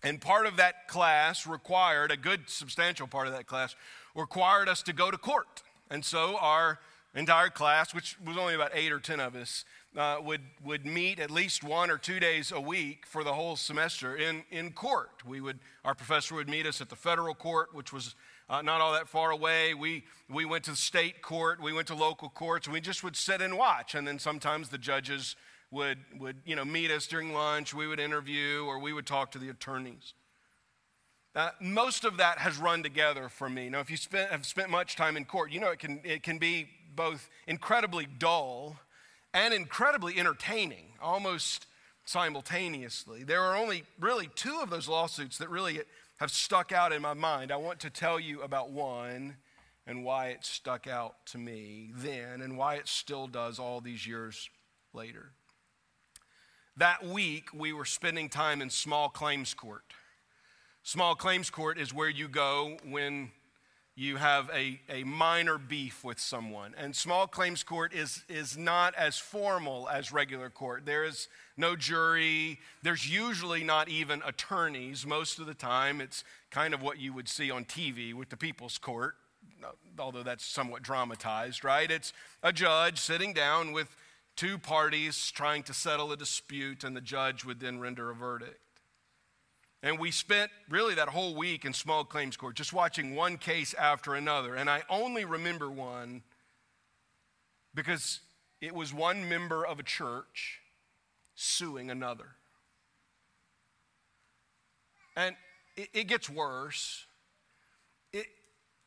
And 0.04 0.20
part 0.20 0.48
of 0.48 0.58
that 0.58 0.88
class 0.88 1.46
required, 1.46 2.12
a 2.12 2.18
good 2.18 2.50
substantial 2.50 3.08
part 3.08 3.28
of 3.28 3.34
that 3.34 3.46
class, 3.46 3.76
required 4.16 4.68
us 4.68 4.82
to 4.84 4.94
go 4.94 5.12
to 5.12 5.18
court. 5.18 5.62
And 5.90 6.04
so 6.04 6.38
our 6.38 6.80
entire 7.14 7.50
class, 7.50 7.94
which 7.94 8.18
was 8.26 8.38
only 8.38 8.56
about 8.56 8.72
eight 8.74 8.92
or 8.92 9.00
ten 9.00 9.20
of 9.20 9.36
us, 9.36 9.66
uh, 9.98 10.18
would, 10.24 10.42
would 10.64 10.86
meet 10.86 11.20
at 11.20 11.30
least 11.30 11.64
one 11.64 11.92
or 11.92 11.98
two 11.98 12.20
days 12.20 12.52
a 12.52 12.62
week 12.62 13.06
for 13.06 13.24
the 13.24 13.34
whole 13.34 13.56
semester 13.56 14.16
in, 14.16 14.44
in 14.50 14.72
court. 14.72 15.10
We 15.26 15.42
would, 15.42 15.60
our 15.84 15.94
professor 15.94 16.36
would 16.36 16.48
meet 16.48 16.66
us 16.66 16.80
at 16.80 16.90
the 16.90 16.96
federal 16.96 17.36
court, 17.36 17.76
which 17.76 17.92
was 17.92 18.16
uh, 18.50 18.62
not 18.62 18.82
all 18.82 18.94
that 18.94 19.08
far 19.08 19.32
away. 19.32 19.74
We, 19.74 20.06
we 20.30 20.46
went 20.46 20.64
to 20.64 20.72
the 20.72 20.78
state 20.78 21.22
court, 21.22 21.62
we 21.62 21.74
went 21.74 21.88
to 21.88 21.96
local 21.96 22.30
courts, 22.30 22.68
we 22.68 22.82
just 22.82 23.04
would 23.04 23.18
sit 23.18 23.42
and 23.42 23.58
watch. 23.58 23.94
And 23.94 24.08
then 24.08 24.18
sometimes 24.18 24.70
the 24.70 24.78
judges 24.78 25.36
would, 25.72 25.98
would 26.20 26.38
you 26.46 26.56
know, 26.56 26.66
meet 26.66 26.92
us 26.92 27.08
during 27.08 27.34
lunch, 27.34 27.74
we 27.74 27.88
would 27.88 28.00
interview, 28.00 28.66
or 28.66 28.78
we 28.80 28.94
would 28.94 29.06
talk 29.06 29.32
to 29.32 29.40
the 29.40 29.50
attorneys. 29.50 30.14
Most 31.62 32.04
of 32.04 32.18
that 32.18 32.40
has 32.40 32.58
run 32.58 32.84
together 32.84 33.30
for 33.30 33.50
me. 33.50 33.70
Now, 33.70 33.80
if 33.80 33.90
you 33.90 33.96
spent, 33.96 34.32
have 34.32 34.46
spent 34.46 34.70
much 34.70 34.98
time 34.98 35.16
in 35.16 35.24
court, 35.24 35.52
you 35.52 35.62
know 35.62 35.70
it 35.70 35.80
can, 35.80 36.02
it 36.04 36.24
can 36.24 36.38
be 36.38 36.68
both 36.94 37.30
incredibly 37.48 38.06
dull 38.06 38.78
and 39.34 39.54
incredibly 39.54 40.20
entertaining, 40.20 40.88
almost 41.02 41.68
simultaneously. 42.04 43.24
There 43.24 43.42
are 43.42 43.56
only 43.56 43.84
really 43.98 44.30
two 44.36 44.60
of 44.62 44.70
those 44.70 44.90
lawsuits 44.90 45.38
that 45.38 45.50
really 45.50 45.80
have 46.18 46.32
stuck 46.32 46.74
out 46.74 46.92
in 46.92 47.02
my 47.02 47.14
mind. 47.14 47.50
I 47.50 47.56
want 47.56 47.80
to 47.82 47.90
tell 47.90 48.20
you 48.20 48.42
about 48.42 48.72
one 48.72 49.38
and 49.88 50.04
why 50.04 50.28
it 50.28 50.44
stuck 50.44 50.86
out 50.86 51.26
to 51.28 51.38
me 51.38 51.92
then 51.96 52.42
and 52.42 52.58
why 52.58 52.76
it 52.76 52.90
still 52.90 53.28
does 53.28 53.58
all 53.58 53.80
these 53.80 54.06
years 54.06 54.50
later. 54.94 55.32
That 56.78 57.06
week, 57.06 57.50
we 57.54 57.74
were 57.74 57.86
spending 57.86 58.30
time 58.30 58.62
in 58.62 58.70
small 58.70 59.10
claims 59.10 59.54
court. 59.54 59.84
Small 60.84 61.16
claims 61.16 61.50
court 61.50 61.78
is 61.78 61.94
where 61.94 62.10
you 62.10 62.28
go 62.28 62.78
when 62.88 63.32
you 63.96 64.16
have 64.16 64.50
a, 64.54 64.80
a 64.90 65.04
minor 65.04 65.58
beef 65.58 66.04
with 66.04 66.20
someone. 66.20 66.74
And 66.78 66.96
small 66.96 67.28
claims 67.28 67.62
court 67.62 67.94
is, 67.94 68.24
is 68.30 68.58
not 68.58 68.96
as 68.96 69.18
formal 69.18 69.90
as 69.90 70.14
regular 70.14 70.50
court. 70.50 70.86
There 70.86 71.04
is 71.04 71.28
no 71.58 71.76
jury, 71.76 72.58
there's 72.82 73.08
usually 73.08 73.64
not 73.64 73.90
even 73.90 74.22
attorneys. 74.26 75.06
Most 75.06 75.40
of 75.40 75.46
the 75.46 75.54
time, 75.54 76.00
it's 76.00 76.24
kind 76.52 76.74
of 76.74 76.82
what 76.82 77.00
you 77.00 77.12
would 77.14 77.28
see 77.28 77.52
on 77.52 77.66
TV 77.66 78.14
with 78.14 78.30
the 78.30 78.38
people's 78.38 78.78
court, 78.78 79.16
although 80.00 80.24
that's 80.24 80.46
somewhat 80.46 80.84
dramatized, 80.84 81.66
right? 81.66 81.92
It's 81.92 82.14
a 82.42 82.54
judge 82.54 82.98
sitting 82.98 83.34
down 83.34 83.74
with 83.74 83.96
two 84.36 84.58
parties 84.58 85.32
trying 85.32 85.64
to 85.64 85.74
settle 85.74 86.12
a 86.12 86.18
dispute, 86.18 86.84
and 86.84 86.96
the 86.96 87.02
judge 87.02 87.46
would 87.46 87.60
then 87.60 87.80
render 87.80 88.10
a 88.10 88.16
verdict. 88.16 88.60
And 89.84 89.98
we 89.98 90.12
spent 90.12 90.52
really 90.70 90.96
that 90.96 91.10
whole 91.10 91.36
week 91.36 91.66
in 91.66 91.74
small 91.74 92.04
claims 92.04 92.38
court 92.38 92.56
just 92.56 92.72
watching 92.72 93.16
one 93.16 93.38
case 93.38 93.74
after 93.74 94.14
another. 94.14 94.54
And 94.54 94.70
I 94.70 94.84
only 94.90 95.26
remember 95.26 95.72
one 95.72 96.22
because 97.74 98.20
it 98.60 98.76
was 98.76 98.94
one 98.94 99.28
member 99.28 99.66
of 99.66 99.80
a 99.80 99.84
church 99.84 100.60
suing 101.34 101.90
another. 101.90 102.36
And 105.16 105.36
it, 105.76 105.90
it 105.94 106.04
gets 106.08 106.30
worse. 106.30 107.06
It, 108.14 108.28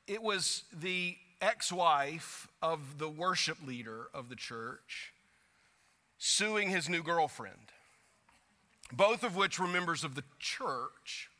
it 0.07 0.23
was 0.23 0.63
the 0.73 1.17
ex 1.41 1.73
wife 1.73 2.47
of 2.63 2.99
the 2.99 3.09
worship 3.09 3.59
leader 3.67 4.07
of 4.15 4.29
the 4.29 4.37
church 4.37 5.13
suing 6.26 6.71
his 6.71 6.88
new 6.88 7.02
girlfriend 7.02 7.73
both 8.97 9.25
of 9.25 9.37
which 9.37 9.59
were 9.59 9.66
members 9.66 10.04
of 10.04 10.14
the 10.14 10.25
church. 10.38 11.31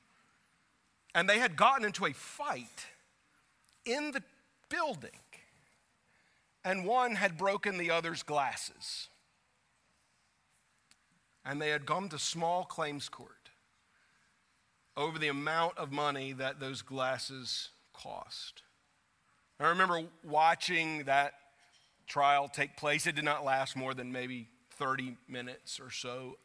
And 1.15 1.29
they 1.29 1.39
had 1.39 1.57
gotten 1.57 1.85
into 1.85 2.07
a 2.07 2.13
fight 2.13 2.87
in 3.85 4.13
the 4.13 4.23
building, 4.69 5.11
and 6.65 6.85
one 6.85 7.15
had 7.15 7.37
broken 7.37 7.79
the 7.79 7.91
other's 7.91 8.23
glasses. 8.23 9.09
And 11.45 11.61
they 11.61 11.69
had 11.71 11.87
gone 11.87 12.09
to 12.09 12.19
small 12.19 12.65
claims 12.65 13.09
court 13.09 13.51
over 14.97 15.19
the 15.19 15.29
amount 15.29 15.77
of 15.77 15.93
money 15.93 16.33
that 16.33 16.59
those 16.59 16.83
glasses 16.83 17.69
cost. 17.93 18.63
I 19.61 19.69
remember 19.69 20.05
watching 20.25 21.05
that 21.05 21.35
trial 22.07 22.49
take 22.49 22.77
place. 22.77 23.07
It 23.07 23.15
did 23.15 23.25
not 23.25 23.45
last 23.45 23.77
more 23.77 23.95
than 23.95 24.11
maybe 24.11 24.49
30 24.79 25.17
minutes 25.29 25.81
or 25.81 25.91
so. 25.91 26.37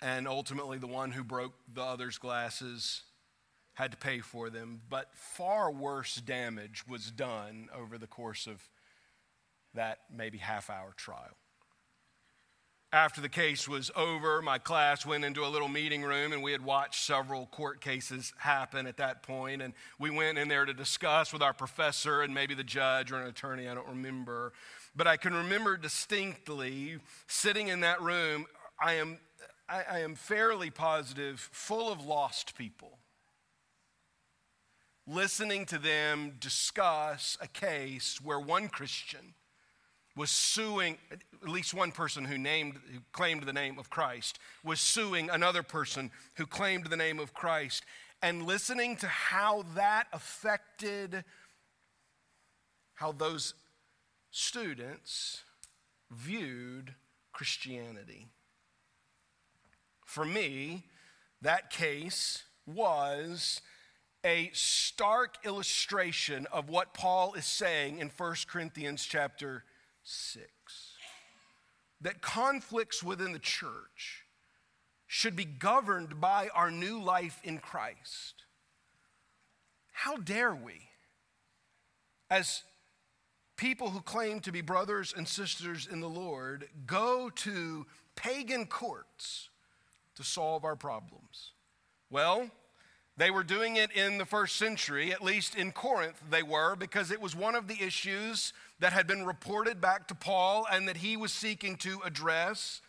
And 0.00 0.28
ultimately, 0.28 0.78
the 0.78 0.86
one 0.86 1.10
who 1.10 1.24
broke 1.24 1.54
the 1.72 1.82
other's 1.82 2.18
glasses 2.18 3.02
had 3.74 3.92
to 3.92 3.96
pay 3.96 4.18
for 4.18 4.50
them. 4.50 4.80
But 4.88 5.08
far 5.14 5.70
worse 5.70 6.16
damage 6.16 6.84
was 6.88 7.10
done 7.10 7.68
over 7.74 7.98
the 7.98 8.06
course 8.06 8.46
of 8.46 8.68
that 9.74 9.98
maybe 10.14 10.38
half 10.38 10.70
hour 10.70 10.92
trial. 10.96 11.36
After 12.92 13.20
the 13.20 13.28
case 13.28 13.68
was 13.68 13.90
over, 13.94 14.40
my 14.40 14.56
class 14.56 15.04
went 15.04 15.22
into 15.22 15.44
a 15.44 15.48
little 15.48 15.68
meeting 15.68 16.02
room 16.02 16.32
and 16.32 16.42
we 16.42 16.52
had 16.52 16.64
watched 16.64 17.04
several 17.04 17.46
court 17.46 17.82
cases 17.82 18.32
happen 18.38 18.86
at 18.86 18.96
that 18.96 19.22
point. 19.22 19.60
And 19.60 19.74
we 19.98 20.08
went 20.08 20.38
in 20.38 20.48
there 20.48 20.64
to 20.64 20.72
discuss 20.72 21.32
with 21.32 21.42
our 21.42 21.52
professor 21.52 22.22
and 22.22 22.32
maybe 22.32 22.54
the 22.54 22.64
judge 22.64 23.12
or 23.12 23.20
an 23.20 23.28
attorney, 23.28 23.68
I 23.68 23.74
don't 23.74 23.88
remember. 23.88 24.54
But 24.98 25.06
I 25.06 25.16
can 25.16 25.32
remember 25.32 25.76
distinctly 25.76 26.98
sitting 27.28 27.68
in 27.68 27.80
that 27.80 28.02
room. 28.02 28.46
I 28.82 28.94
am 28.94 29.18
I, 29.68 29.84
I 29.88 29.98
am 30.00 30.16
fairly 30.16 30.70
positive, 30.70 31.38
full 31.52 31.92
of 31.92 32.04
lost 32.04 32.58
people. 32.58 32.98
Listening 35.06 35.66
to 35.66 35.78
them 35.78 36.34
discuss 36.40 37.38
a 37.40 37.46
case 37.46 38.18
where 38.20 38.40
one 38.40 38.68
Christian 38.68 39.34
was 40.16 40.32
suing 40.32 40.98
at 41.12 41.48
least 41.48 41.74
one 41.74 41.92
person 41.92 42.24
who 42.24 42.36
named 42.36 42.80
who 42.92 42.98
claimed 43.12 43.44
the 43.44 43.52
name 43.52 43.78
of 43.78 43.90
Christ 43.90 44.40
was 44.64 44.80
suing 44.80 45.30
another 45.30 45.62
person 45.62 46.10
who 46.34 46.44
claimed 46.44 46.86
the 46.86 46.96
name 46.96 47.20
of 47.20 47.32
Christ 47.32 47.84
and 48.20 48.42
listening 48.42 48.96
to 48.96 49.06
how 49.06 49.64
that 49.76 50.08
affected 50.12 51.24
how 52.94 53.12
those 53.12 53.54
students 54.30 55.42
viewed 56.10 56.94
Christianity. 57.32 58.28
For 60.04 60.24
me, 60.24 60.84
that 61.42 61.70
case 61.70 62.44
was 62.66 63.60
a 64.24 64.50
stark 64.52 65.36
illustration 65.44 66.46
of 66.52 66.68
what 66.68 66.94
Paul 66.94 67.34
is 67.34 67.46
saying 67.46 67.98
in 67.98 68.10
1 68.14 68.34
Corinthians 68.48 69.04
chapter 69.04 69.64
6. 70.02 70.46
That 72.00 72.20
conflicts 72.20 73.02
within 73.02 73.32
the 73.32 73.38
church 73.38 74.24
should 75.06 75.36
be 75.36 75.44
governed 75.44 76.20
by 76.20 76.48
our 76.54 76.70
new 76.70 77.00
life 77.00 77.40
in 77.42 77.58
Christ. 77.58 78.44
How 79.92 80.16
dare 80.16 80.54
we, 80.54 80.90
as 82.30 82.62
people 83.58 83.90
who 83.90 84.00
claim 84.00 84.40
to 84.40 84.52
be 84.52 84.62
brothers 84.62 85.12
and 85.14 85.28
sisters 85.28 85.86
in 85.90 86.00
the 86.00 86.08
Lord, 86.08 86.68
go 86.86 87.28
to 87.28 87.86
pagan 88.16 88.64
courts 88.64 89.50
to 90.14 90.22
solve 90.24 90.64
our 90.64 90.76
problems? 90.76 91.52
Well, 92.08 92.50
they 93.18 93.30
were 93.30 93.42
doing 93.42 93.76
it 93.76 93.90
in 93.90 94.16
the 94.16 94.24
first 94.24 94.56
century, 94.56 95.12
at 95.12 95.22
least 95.22 95.56
in 95.56 95.72
Corinth, 95.72 96.22
they 96.30 96.44
were, 96.44 96.76
because 96.76 97.10
it 97.10 97.20
was 97.20 97.34
one 97.34 97.56
of 97.56 97.66
the 97.66 97.82
issues 97.82 98.52
that 98.78 98.92
had 98.92 99.08
been 99.08 99.26
reported 99.26 99.80
back 99.80 100.06
to 100.08 100.14
Paul 100.14 100.66
and 100.70 100.86
that 100.86 100.98
he 100.98 101.16
was 101.16 101.32
seeking 101.32 101.76
to 101.78 102.00
address. 102.04 102.80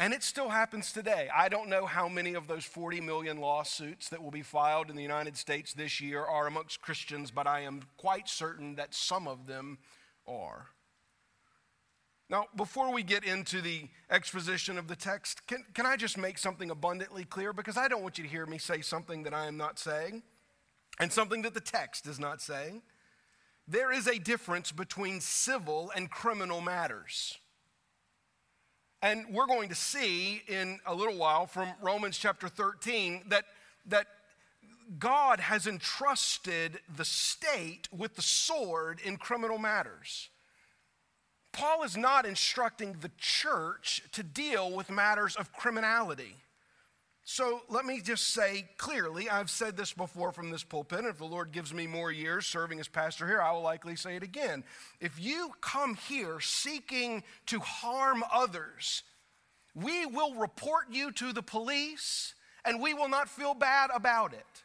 And 0.00 0.14
it 0.14 0.22
still 0.22 0.48
happens 0.48 0.92
today. 0.92 1.28
I 1.36 1.50
don't 1.50 1.68
know 1.68 1.84
how 1.84 2.08
many 2.08 2.32
of 2.32 2.46
those 2.46 2.64
40 2.64 3.02
million 3.02 3.38
lawsuits 3.38 4.08
that 4.08 4.22
will 4.22 4.30
be 4.30 4.40
filed 4.40 4.88
in 4.88 4.96
the 4.96 5.02
United 5.02 5.36
States 5.36 5.74
this 5.74 6.00
year 6.00 6.24
are 6.24 6.46
amongst 6.46 6.80
Christians, 6.80 7.30
but 7.30 7.46
I 7.46 7.60
am 7.60 7.82
quite 7.98 8.26
certain 8.26 8.76
that 8.76 8.94
some 8.94 9.28
of 9.28 9.46
them 9.46 9.76
are. 10.26 10.68
Now, 12.30 12.46
before 12.56 12.94
we 12.94 13.02
get 13.02 13.24
into 13.24 13.60
the 13.60 13.88
exposition 14.08 14.78
of 14.78 14.88
the 14.88 14.96
text, 14.96 15.46
can, 15.46 15.66
can 15.74 15.84
I 15.84 15.96
just 15.96 16.16
make 16.16 16.38
something 16.38 16.70
abundantly 16.70 17.26
clear? 17.26 17.52
Because 17.52 17.76
I 17.76 17.86
don't 17.86 18.02
want 18.02 18.16
you 18.16 18.24
to 18.24 18.30
hear 18.30 18.46
me 18.46 18.56
say 18.56 18.80
something 18.80 19.24
that 19.24 19.34
I 19.34 19.48
am 19.48 19.58
not 19.58 19.78
saying 19.78 20.22
and 20.98 21.12
something 21.12 21.42
that 21.42 21.52
the 21.52 21.60
text 21.60 22.06
is 22.06 22.18
not 22.18 22.40
saying. 22.40 22.80
There 23.68 23.92
is 23.92 24.06
a 24.06 24.18
difference 24.18 24.72
between 24.72 25.20
civil 25.20 25.92
and 25.94 26.10
criminal 26.10 26.62
matters. 26.62 27.36
And 29.02 29.26
we're 29.30 29.46
going 29.46 29.70
to 29.70 29.74
see 29.74 30.42
in 30.46 30.78
a 30.84 30.94
little 30.94 31.16
while 31.16 31.46
from 31.46 31.70
Romans 31.80 32.18
chapter 32.18 32.48
13 32.48 33.22
that, 33.28 33.44
that 33.86 34.06
God 34.98 35.40
has 35.40 35.66
entrusted 35.66 36.80
the 36.94 37.04
state 37.04 37.88
with 37.96 38.16
the 38.16 38.22
sword 38.22 39.00
in 39.02 39.16
criminal 39.16 39.56
matters. 39.56 40.28
Paul 41.52 41.82
is 41.82 41.96
not 41.96 42.26
instructing 42.26 42.96
the 43.00 43.10
church 43.18 44.02
to 44.12 44.22
deal 44.22 44.70
with 44.70 44.90
matters 44.90 45.34
of 45.34 45.52
criminality. 45.52 46.36
So 47.32 47.62
let 47.68 47.84
me 47.84 48.00
just 48.00 48.34
say 48.34 48.66
clearly, 48.76 49.30
I've 49.30 49.50
said 49.50 49.76
this 49.76 49.92
before 49.92 50.32
from 50.32 50.50
this 50.50 50.64
pulpit, 50.64 50.98
and 50.98 51.06
if 51.06 51.18
the 51.18 51.24
Lord 51.24 51.52
gives 51.52 51.72
me 51.72 51.86
more 51.86 52.10
years 52.10 52.44
serving 52.44 52.80
as 52.80 52.88
pastor 52.88 53.24
here, 53.24 53.40
I 53.40 53.52
will 53.52 53.62
likely 53.62 53.94
say 53.94 54.16
it 54.16 54.24
again. 54.24 54.64
If 55.00 55.12
you 55.20 55.52
come 55.60 55.94
here 55.94 56.40
seeking 56.40 57.22
to 57.46 57.60
harm 57.60 58.24
others, 58.32 59.04
we 59.76 60.06
will 60.06 60.34
report 60.34 60.86
you 60.90 61.12
to 61.12 61.32
the 61.32 61.40
police 61.40 62.34
and 62.64 62.82
we 62.82 62.94
will 62.94 63.08
not 63.08 63.28
feel 63.28 63.54
bad 63.54 63.90
about 63.94 64.32
it. 64.32 64.64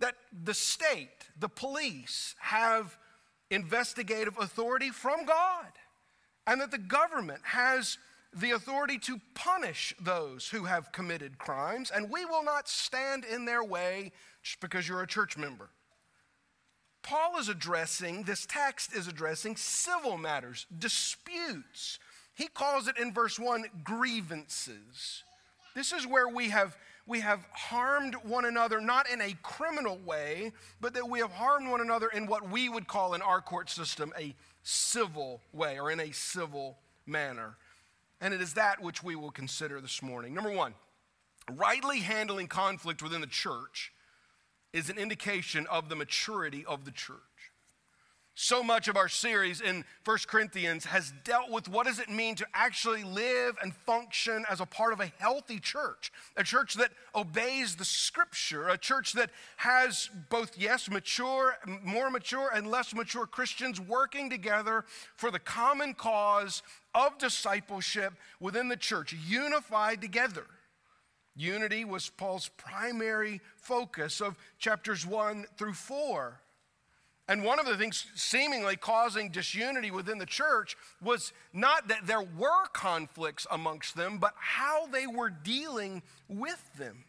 That 0.00 0.16
the 0.42 0.54
state, 0.54 1.28
the 1.38 1.48
police, 1.48 2.34
have 2.40 2.98
investigative 3.52 4.36
authority 4.36 4.90
from 4.90 5.26
God, 5.26 5.70
and 6.44 6.60
that 6.60 6.72
the 6.72 6.78
government 6.78 7.42
has 7.44 7.98
the 8.34 8.52
authority 8.52 8.98
to 8.98 9.20
punish 9.34 9.94
those 10.00 10.48
who 10.48 10.64
have 10.64 10.92
committed 10.92 11.38
crimes, 11.38 11.90
and 11.94 12.10
we 12.10 12.24
will 12.24 12.44
not 12.44 12.68
stand 12.68 13.24
in 13.24 13.44
their 13.44 13.62
way 13.62 14.12
just 14.42 14.60
because 14.60 14.88
you're 14.88 15.02
a 15.02 15.06
church 15.06 15.36
member. 15.36 15.70
Paul 17.02 17.38
is 17.38 17.48
addressing, 17.48 18.22
this 18.22 18.46
text 18.46 18.94
is 18.94 19.08
addressing 19.08 19.56
civil 19.56 20.16
matters, 20.16 20.66
disputes. 20.78 21.98
He 22.34 22.46
calls 22.46 22.88
it 22.88 22.96
in 22.96 23.12
verse 23.12 23.38
1 23.38 23.64
grievances. 23.84 25.24
This 25.74 25.92
is 25.92 26.06
where 26.06 26.28
we 26.28 26.50
have 26.50 26.76
we 27.04 27.18
have 27.18 27.44
harmed 27.50 28.14
one 28.22 28.44
another 28.44 28.80
not 28.80 29.10
in 29.10 29.20
a 29.20 29.36
criminal 29.42 29.98
way, 30.06 30.52
but 30.80 30.94
that 30.94 31.08
we 31.08 31.18
have 31.18 31.32
harmed 31.32 31.68
one 31.68 31.80
another 31.80 32.08
in 32.08 32.26
what 32.26 32.48
we 32.48 32.68
would 32.68 32.86
call 32.86 33.14
in 33.14 33.22
our 33.22 33.40
court 33.40 33.68
system 33.68 34.12
a 34.16 34.34
civil 34.62 35.40
way 35.52 35.80
or 35.80 35.90
in 35.90 35.98
a 35.98 36.12
civil 36.12 36.78
manner. 37.04 37.56
And 38.22 38.32
it 38.32 38.40
is 38.40 38.54
that 38.54 38.80
which 38.80 39.02
we 39.02 39.16
will 39.16 39.32
consider 39.32 39.80
this 39.80 40.00
morning. 40.00 40.32
Number 40.32 40.52
one, 40.52 40.74
rightly 41.50 41.98
handling 41.98 42.46
conflict 42.46 43.02
within 43.02 43.20
the 43.20 43.26
church 43.26 43.92
is 44.72 44.88
an 44.88 44.96
indication 44.96 45.66
of 45.66 45.88
the 45.88 45.96
maturity 45.96 46.64
of 46.64 46.84
the 46.84 46.92
church. 46.92 47.18
So 48.34 48.62
much 48.62 48.88
of 48.88 48.96
our 48.96 49.10
series 49.10 49.60
in 49.60 49.84
1 50.06 50.18
Corinthians 50.26 50.86
has 50.86 51.12
dealt 51.22 51.50
with 51.50 51.68
what 51.68 51.86
does 51.86 51.98
it 51.98 52.08
mean 52.08 52.34
to 52.36 52.46
actually 52.54 53.04
live 53.04 53.56
and 53.62 53.74
function 53.74 54.46
as 54.48 54.58
a 54.58 54.64
part 54.64 54.94
of 54.94 55.00
a 55.00 55.12
healthy 55.18 55.58
church, 55.58 56.10
a 56.34 56.42
church 56.42 56.74
that 56.74 56.92
obeys 57.14 57.76
the 57.76 57.84
scripture, 57.84 58.68
a 58.68 58.78
church 58.78 59.12
that 59.12 59.30
has 59.56 60.08
both 60.30 60.56
yes 60.56 60.88
mature, 60.88 61.56
more 61.84 62.08
mature 62.08 62.50
and 62.54 62.66
less 62.66 62.94
mature 62.94 63.26
Christians 63.26 63.78
working 63.78 64.30
together 64.30 64.86
for 65.14 65.30
the 65.30 65.38
common 65.38 65.92
cause 65.92 66.62
of 66.94 67.18
discipleship 67.18 68.14
within 68.40 68.68
the 68.68 68.76
church, 68.78 69.14
unified 69.26 70.00
together. 70.00 70.46
Unity 71.36 71.84
was 71.84 72.08
Paul's 72.08 72.48
primary 72.56 73.42
focus 73.56 74.22
of 74.22 74.36
chapters 74.58 75.06
1 75.06 75.46
through 75.58 75.74
4. 75.74 76.41
And 77.28 77.44
one 77.44 77.60
of 77.60 77.66
the 77.66 77.76
things 77.76 78.06
seemingly 78.14 78.76
causing 78.76 79.30
disunity 79.30 79.90
within 79.90 80.18
the 80.18 80.26
church 80.26 80.76
was 81.00 81.32
not 81.52 81.88
that 81.88 82.06
there 82.06 82.22
were 82.22 82.66
conflicts 82.72 83.46
amongst 83.50 83.96
them, 83.96 84.18
but 84.18 84.34
how 84.36 84.86
they 84.86 85.06
were 85.06 85.30
dealing 85.30 86.02
with 86.28 86.62
them. 86.76 87.04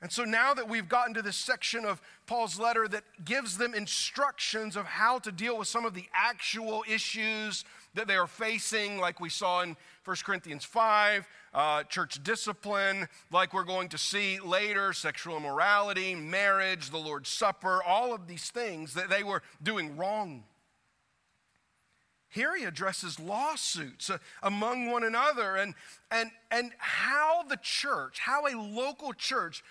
And 0.00 0.12
so 0.12 0.24
now 0.24 0.54
that 0.54 0.68
we've 0.68 0.88
gotten 0.88 1.14
to 1.14 1.22
this 1.22 1.36
section 1.36 1.84
of 1.84 2.00
Paul's 2.26 2.60
letter 2.60 2.86
that 2.88 3.02
gives 3.24 3.58
them 3.58 3.74
instructions 3.74 4.76
of 4.76 4.84
how 4.84 5.18
to 5.20 5.32
deal 5.32 5.58
with 5.58 5.66
some 5.66 5.84
of 5.84 5.94
the 5.94 6.08
actual 6.14 6.84
issues 6.88 7.64
that 7.94 8.08
they 8.08 8.16
are 8.16 8.26
facing, 8.26 8.98
like 8.98 9.20
we 9.20 9.28
saw 9.28 9.62
in 9.62 9.76
1 10.04 10.16
Corinthians 10.24 10.64
5, 10.64 11.26
uh, 11.54 11.82
church 11.84 12.22
discipline, 12.22 13.08
like 13.30 13.52
we're 13.52 13.64
going 13.64 13.88
to 13.88 13.98
see 13.98 14.38
later, 14.40 14.92
sexual 14.92 15.36
immorality, 15.36 16.14
marriage, 16.14 16.90
the 16.90 16.98
Lord's 16.98 17.28
Supper, 17.28 17.82
all 17.82 18.14
of 18.14 18.26
these 18.26 18.50
things 18.50 18.94
that 18.94 19.10
they 19.10 19.22
were 19.22 19.42
doing 19.62 19.96
wrong. 19.96 20.44
Here 22.30 22.54
he 22.56 22.64
addresses 22.64 23.18
lawsuits 23.18 24.10
uh, 24.10 24.18
among 24.42 24.90
one 24.90 25.02
another 25.02 25.56
and, 25.56 25.74
and, 26.10 26.30
and 26.50 26.72
how 26.78 27.42
the 27.48 27.56
church, 27.56 28.18
how 28.18 28.46
a 28.46 28.54
local 28.54 29.14
church 29.14 29.64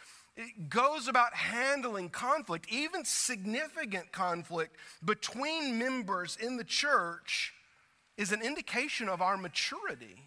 goes 0.70 1.08
about 1.08 1.34
handling 1.34 2.10
conflict, 2.10 2.68
even 2.70 3.06
significant 3.06 4.12
conflict 4.12 4.76
between 5.04 5.80
members 5.80 6.38
in 6.40 6.58
the 6.58 6.64
church, 6.64 7.54
is 8.18 8.32
an 8.32 8.42
indication 8.42 9.08
of 9.08 9.22
our 9.22 9.38
maturity 9.38 10.24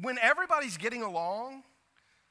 when 0.00 0.18
everybody's 0.18 0.76
getting 0.76 1.02
along, 1.02 1.62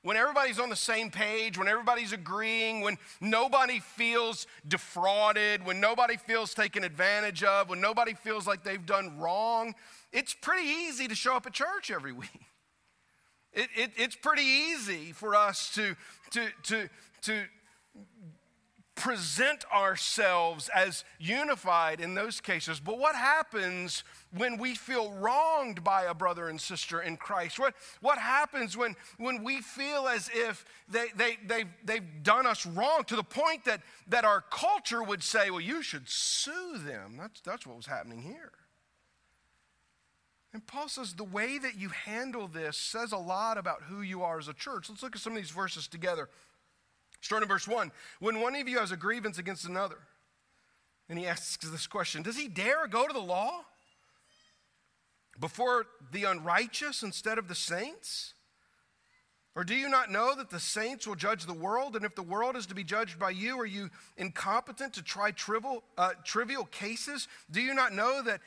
when 0.04 0.18
everybody's 0.18 0.60
on 0.60 0.70
the 0.70 0.76
same 0.76 1.10
page, 1.10 1.58
when 1.58 1.68
everybody's 1.68 2.14
agreeing, 2.14 2.82
when 2.82 2.98
nobody 3.20 3.80
feels 3.80 4.46
defrauded, 4.68 5.66
when 5.66 5.80
nobody 5.80 6.16
feels 6.16 6.54
taken 6.54 6.84
advantage 6.84 7.44
of, 7.44 7.70
when 7.70 7.82
nobody 7.82 8.14
feels 8.14 8.46
like 8.46 8.64
they've 8.64 8.86
done 8.86 9.18
wrong, 9.18 9.74
it's 10.12 10.34
pretty 10.34 10.68
easy 10.68 11.08
to 11.08 11.16
show 11.16 11.36
up 11.36 11.48
at 11.48 11.54
church 11.54 11.90
every 11.90 12.12
week. 12.14 12.30
It, 13.52 13.70
it, 13.76 13.92
it's 13.96 14.16
pretty 14.16 14.44
easy 14.44 15.12
for 15.12 15.34
us 15.34 15.74
to, 15.76 15.96
to, 16.32 16.50
to, 16.64 16.90
to 17.22 17.46
present 18.96 19.66
ourselves 19.74 20.70
as 20.74 21.04
unified 21.20 22.00
in 22.00 22.16
those 22.16 22.40
cases. 22.40 22.80
But 22.80 22.98
what 22.98 23.16
happens 23.16 24.04
when 24.36 24.58
we 24.58 24.74
feel 24.74 25.12
wronged 25.12 25.84
by 25.84 26.04
a 26.04 26.14
brother 26.14 26.48
and 26.48 26.60
sister 26.60 27.02
in 27.02 27.18
Christ? 27.18 27.60
What, 27.60 27.76
what 28.02 28.18
happens 28.18 28.78
when, 28.78 28.96
when 29.18 29.44
we 29.44 29.62
feel 29.62 30.08
as 30.08 30.30
if 30.34 30.66
they, 30.88 31.08
they, 31.16 31.38
they've, 31.46 31.68
they've 31.84 32.24
done 32.24 32.48
us 32.48 32.66
wrong 32.66 33.04
to 33.08 33.18
the 33.18 33.24
point 33.24 33.66
that, 33.66 33.82
that 34.08 34.24
our 34.24 34.42
culture 34.50 35.04
would 35.04 35.22
say, 35.22 35.52
well, 35.52 35.62
you 35.62 35.82
should 35.82 36.08
sue 36.08 36.78
them? 36.78 37.18
That's, 37.18 37.42
that's 37.42 37.68
what 37.68 37.76
was 37.76 37.88
happening 37.88 38.22
here. 38.22 38.52
And 40.54 40.66
Paul 40.66 40.88
says 40.88 41.14
the 41.14 41.26
way 41.26 41.58
that 41.58 41.78
you 41.78 41.90
handle 41.90 42.48
this 42.48 42.78
says 42.78 43.12
a 43.12 43.18
lot 43.18 43.58
about 43.58 43.84
who 43.84 44.02
you 44.02 44.24
are 44.24 44.40
as 44.40 44.48
a 44.48 44.54
church. 44.54 44.90
Let's 44.90 45.04
look 45.04 45.18
at 45.18 45.22
some 45.22 45.34
of 45.34 45.38
these 45.38 45.52
verses 45.52 45.86
together. 45.86 46.30
Starting 47.26 47.46
in 47.46 47.50
verse 47.50 47.68
1 47.68 47.92
When 48.20 48.40
one 48.40 48.56
of 48.56 48.70
you 48.70 48.78
has 48.78 48.92
a 48.92 48.98
grievance 48.98 49.40
against 49.40 49.66
another, 49.66 49.98
and 51.10 51.18
he 51.18 51.26
asks 51.26 51.68
this 51.68 51.88
question 51.88 52.22
Does 52.22 52.38
he 52.38 52.48
dare 52.48 52.86
go 52.86 53.08
to 53.08 53.14
the 53.14 53.20
law 53.20 53.62
before 55.40 55.88
the 56.12 56.26
unrighteous 56.26 57.02
instead 57.02 57.40
of 57.40 57.48
the 57.48 57.56
saints? 57.56 58.36
Or 59.56 59.64
do 59.64 59.74
you 59.74 59.90
not 59.90 60.12
know 60.12 60.36
that 60.36 60.52
the 60.52 60.60
saints 60.60 61.08
will 61.08 61.16
judge 61.16 61.46
the 61.46 61.54
world? 61.54 61.96
And 61.96 62.06
if 62.06 62.14
the 62.14 62.22
world 62.22 62.56
is 62.58 62.68
to 62.68 62.76
be 62.76 62.84
judged 62.84 63.18
by 63.18 63.32
you, 63.32 63.60
are 63.60 63.66
you 63.66 63.90
incompetent 64.18 64.94
to 64.94 65.02
try 65.02 65.32
trivial, 65.32 65.82
uh, 65.98 66.12
trivial 66.26 66.66
cases? 66.66 67.28
Do 67.50 67.60
you 67.60 67.74
not 67.74 67.94
know 67.94 68.22
that 68.22 68.42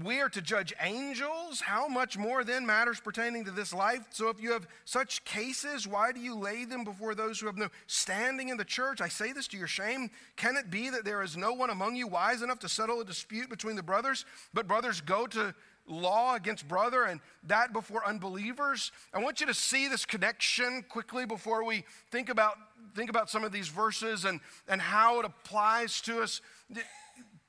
we 0.00 0.20
are 0.20 0.28
to 0.30 0.40
judge 0.40 0.72
angels. 0.80 1.60
How 1.60 1.86
much 1.86 2.16
more 2.16 2.44
then 2.44 2.64
matters 2.64 2.98
pertaining 2.98 3.44
to 3.44 3.50
this 3.50 3.74
life? 3.74 4.06
So 4.10 4.28
if 4.28 4.40
you 4.40 4.52
have 4.52 4.66
such 4.84 5.24
cases, 5.24 5.86
why 5.86 6.12
do 6.12 6.20
you 6.20 6.34
lay 6.34 6.64
them 6.64 6.82
before 6.82 7.14
those 7.14 7.38
who 7.38 7.46
have 7.46 7.58
no 7.58 7.68
standing 7.86 8.48
in 8.48 8.56
the 8.56 8.64
church? 8.64 9.00
I 9.00 9.08
say 9.08 9.32
this 9.32 9.48
to 9.48 9.58
your 9.58 9.66
shame. 9.66 10.10
Can 10.36 10.56
it 10.56 10.70
be 10.70 10.88
that 10.88 11.04
there 11.04 11.22
is 11.22 11.36
no 11.36 11.52
one 11.52 11.68
among 11.68 11.96
you 11.96 12.06
wise 12.06 12.40
enough 12.40 12.60
to 12.60 12.68
settle 12.68 13.00
a 13.00 13.04
dispute 13.04 13.50
between 13.50 13.76
the 13.76 13.82
brothers, 13.82 14.24
but 14.54 14.66
brothers 14.66 15.02
go 15.02 15.26
to 15.26 15.54
law 15.86 16.36
against 16.36 16.66
brother 16.68 17.04
and 17.04 17.20
that 17.44 17.74
before 17.74 18.06
unbelievers? 18.06 18.92
I 19.12 19.18
want 19.18 19.40
you 19.40 19.46
to 19.46 19.54
see 19.54 19.88
this 19.88 20.06
connection 20.06 20.84
quickly 20.88 21.26
before 21.26 21.64
we 21.64 21.84
think 22.10 22.30
about 22.30 22.56
think 22.94 23.08
about 23.08 23.30
some 23.30 23.42
of 23.42 23.52
these 23.52 23.68
verses 23.68 24.24
and, 24.26 24.40
and 24.68 24.80
how 24.80 25.18
it 25.20 25.24
applies 25.24 26.00
to 26.02 26.20
us. 26.20 26.40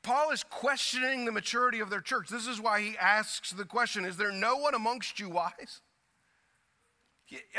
Paul 0.04 0.32
is 0.32 0.44
questioning 0.44 1.24
the 1.24 1.32
maturity 1.32 1.80
of 1.80 1.90
their 1.90 2.02
church. 2.02 2.28
This 2.28 2.46
is 2.46 2.60
why 2.60 2.82
he 2.82 2.98
asks 2.98 3.52
the 3.52 3.64
question 3.64 4.06
Is 4.06 4.18
there 4.18 4.32
no 4.32 4.58
one 4.58 4.76
amongst 4.76 5.20
you 5.20 5.30
wise? 5.30 5.82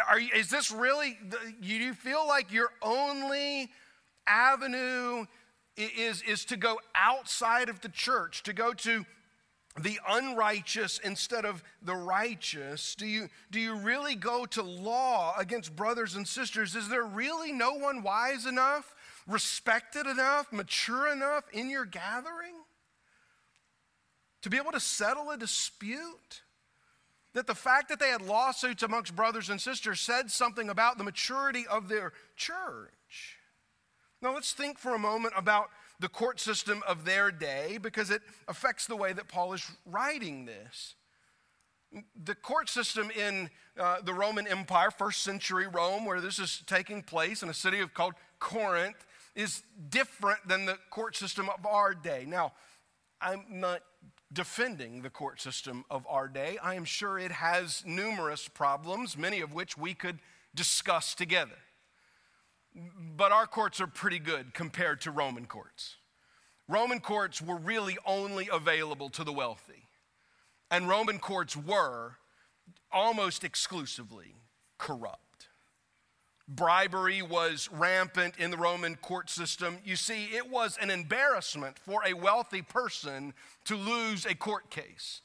Are, 0.08 0.20
is 0.20 0.50
this 0.50 0.70
really, 0.70 1.18
do 1.60 1.66
you 1.66 1.94
feel 1.94 2.28
like 2.28 2.52
your 2.52 2.70
only 2.80 3.70
avenue 4.26 5.24
is, 5.76 6.22
is 6.22 6.44
to 6.46 6.56
go 6.56 6.78
outside 6.94 7.68
of 7.68 7.80
the 7.80 7.88
church, 7.88 8.42
to 8.44 8.52
go 8.52 8.72
to 8.74 9.04
the 9.80 9.98
unrighteous 10.08 11.00
instead 11.02 11.44
of 11.44 11.64
the 11.82 11.94
righteous? 11.94 12.94
Do 12.94 13.06
you, 13.06 13.28
do 13.50 13.58
you 13.58 13.74
really 13.74 14.14
go 14.14 14.46
to 14.46 14.62
law 14.62 15.34
against 15.36 15.74
brothers 15.74 16.14
and 16.14 16.28
sisters? 16.28 16.76
Is 16.76 16.88
there 16.88 17.04
really 17.04 17.50
no 17.50 17.74
one 17.74 18.02
wise 18.02 18.46
enough 18.46 18.94
respected 19.26 20.06
enough, 20.06 20.52
mature 20.52 21.10
enough 21.10 21.44
in 21.52 21.70
your 21.70 21.84
gathering 21.84 22.54
to 24.42 24.50
be 24.50 24.56
able 24.56 24.72
to 24.72 24.80
settle 24.80 25.30
a 25.30 25.36
dispute? 25.36 26.42
That 27.32 27.48
the 27.48 27.54
fact 27.54 27.88
that 27.88 27.98
they 27.98 28.10
had 28.10 28.22
lawsuits 28.22 28.84
amongst 28.84 29.16
brothers 29.16 29.50
and 29.50 29.60
sisters 29.60 30.00
said 30.00 30.30
something 30.30 30.70
about 30.70 30.98
the 30.98 31.04
maturity 31.04 31.66
of 31.66 31.88
their 31.88 32.12
church. 32.36 33.38
Now, 34.22 34.34
let's 34.34 34.52
think 34.52 34.78
for 34.78 34.94
a 34.94 34.98
moment 34.98 35.34
about 35.36 35.68
the 36.00 36.08
court 36.08 36.40
system 36.40 36.82
of 36.86 37.04
their 37.04 37.30
day 37.30 37.78
because 37.80 38.10
it 38.10 38.22
affects 38.48 38.86
the 38.86 38.96
way 38.96 39.12
that 39.12 39.28
Paul 39.28 39.52
is 39.52 39.70
writing 39.84 40.44
this. 40.44 40.94
The 42.24 42.34
court 42.34 42.68
system 42.68 43.10
in 43.10 43.50
uh, 43.78 44.00
the 44.02 44.14
Roman 44.14 44.46
Empire, 44.46 44.90
first 44.90 45.22
century 45.22 45.66
Rome, 45.66 46.04
where 46.04 46.20
this 46.20 46.38
is 46.38 46.62
taking 46.66 47.02
place 47.02 47.42
in 47.42 47.48
a 47.48 47.54
city 47.54 47.80
called 47.92 48.14
Corinth, 48.38 49.06
is 49.34 49.62
different 49.88 50.46
than 50.46 50.66
the 50.66 50.78
court 50.90 51.16
system 51.16 51.48
of 51.48 51.66
our 51.66 51.94
day. 51.94 52.24
Now, 52.26 52.52
I'm 53.20 53.44
not 53.50 53.82
defending 54.32 55.02
the 55.02 55.10
court 55.10 55.40
system 55.40 55.84
of 55.90 56.06
our 56.08 56.28
day. 56.28 56.58
I 56.62 56.74
am 56.74 56.84
sure 56.84 57.18
it 57.18 57.32
has 57.32 57.82
numerous 57.86 58.48
problems, 58.48 59.16
many 59.16 59.40
of 59.40 59.54
which 59.54 59.78
we 59.78 59.94
could 59.94 60.18
discuss 60.54 61.14
together. 61.14 61.58
But 63.16 63.32
our 63.32 63.46
courts 63.46 63.80
are 63.80 63.86
pretty 63.86 64.18
good 64.18 64.52
compared 64.54 65.00
to 65.02 65.10
Roman 65.10 65.46
courts. 65.46 65.96
Roman 66.68 67.00
courts 67.00 67.40
were 67.40 67.56
really 67.56 67.96
only 68.06 68.48
available 68.52 69.10
to 69.10 69.24
the 69.24 69.32
wealthy, 69.32 69.88
and 70.70 70.88
Roman 70.88 71.18
courts 71.18 71.56
were 71.56 72.16
almost 72.90 73.44
exclusively 73.44 74.34
corrupt. 74.78 75.20
Bribery 76.46 77.22
was 77.22 77.70
rampant 77.72 78.36
in 78.38 78.50
the 78.50 78.56
Roman 78.56 78.96
court 78.96 79.30
system. 79.30 79.78
You 79.84 79.96
see, 79.96 80.24
it 80.24 80.50
was 80.50 80.76
an 80.80 80.90
embarrassment 80.90 81.78
for 81.78 82.02
a 82.06 82.12
wealthy 82.12 82.60
person 82.60 83.32
to 83.64 83.76
lose 83.76 84.26
a 84.26 84.34
court 84.34 84.70
case 84.70 85.22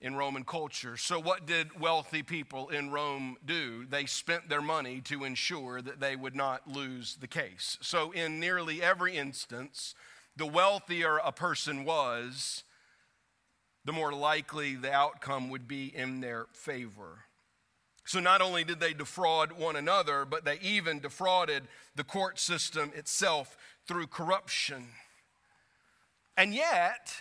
in 0.00 0.14
Roman 0.14 0.44
culture. 0.44 0.96
So, 0.96 1.18
what 1.18 1.46
did 1.46 1.80
wealthy 1.80 2.22
people 2.22 2.68
in 2.68 2.90
Rome 2.90 3.36
do? 3.44 3.84
They 3.84 4.06
spent 4.06 4.48
their 4.48 4.62
money 4.62 5.00
to 5.02 5.24
ensure 5.24 5.82
that 5.82 6.00
they 6.00 6.14
would 6.14 6.36
not 6.36 6.68
lose 6.68 7.16
the 7.16 7.26
case. 7.26 7.76
So, 7.82 8.12
in 8.12 8.38
nearly 8.38 8.82
every 8.82 9.16
instance, 9.16 9.94
the 10.36 10.46
wealthier 10.46 11.18
a 11.18 11.32
person 11.32 11.84
was, 11.84 12.62
the 13.84 13.92
more 13.92 14.12
likely 14.12 14.76
the 14.76 14.92
outcome 14.92 15.50
would 15.50 15.66
be 15.66 15.86
in 15.94 16.20
their 16.20 16.46
favor. 16.52 17.24
So 18.10 18.18
not 18.18 18.42
only 18.42 18.64
did 18.64 18.80
they 18.80 18.92
defraud 18.92 19.52
one 19.52 19.76
another, 19.76 20.24
but 20.24 20.44
they 20.44 20.58
even 20.62 20.98
defrauded 20.98 21.62
the 21.94 22.02
court 22.02 22.40
system 22.40 22.90
itself 22.96 23.56
through 23.86 24.08
corruption. 24.08 24.88
And 26.36 26.52
yet, 26.52 27.14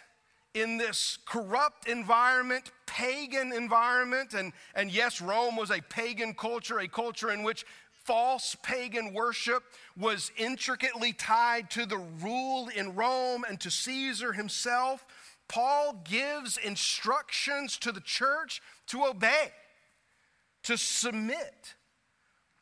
in 0.56 0.78
this 0.78 1.20
corrupt 1.28 1.88
environment, 1.88 2.72
pagan 2.88 3.54
environment, 3.54 4.34
and, 4.34 4.52
and 4.74 4.92
yes, 4.92 5.22
Rome 5.22 5.56
was 5.56 5.70
a 5.70 5.80
pagan 5.80 6.34
culture, 6.34 6.80
a 6.80 6.88
culture 6.88 7.30
in 7.30 7.44
which 7.44 7.68
false 8.04 8.56
pagan 8.64 9.14
worship 9.14 9.62
was 9.96 10.32
intricately 10.38 11.14
tied 11.14 11.70
to 11.70 11.86
the 11.86 12.00
rule 12.20 12.68
in 12.76 12.96
Rome 12.96 13.46
and 13.48 13.60
to 13.60 13.70
Caesar 13.70 14.34
himself. 14.34 15.06
Paul 15.48 16.02
gives 16.04 16.58
instructions 16.58 17.78
to 17.78 17.92
the 17.92 18.02
church 18.02 18.60
to 18.88 19.06
obey 19.06 19.52
to 20.64 20.78
submit. 20.78 21.76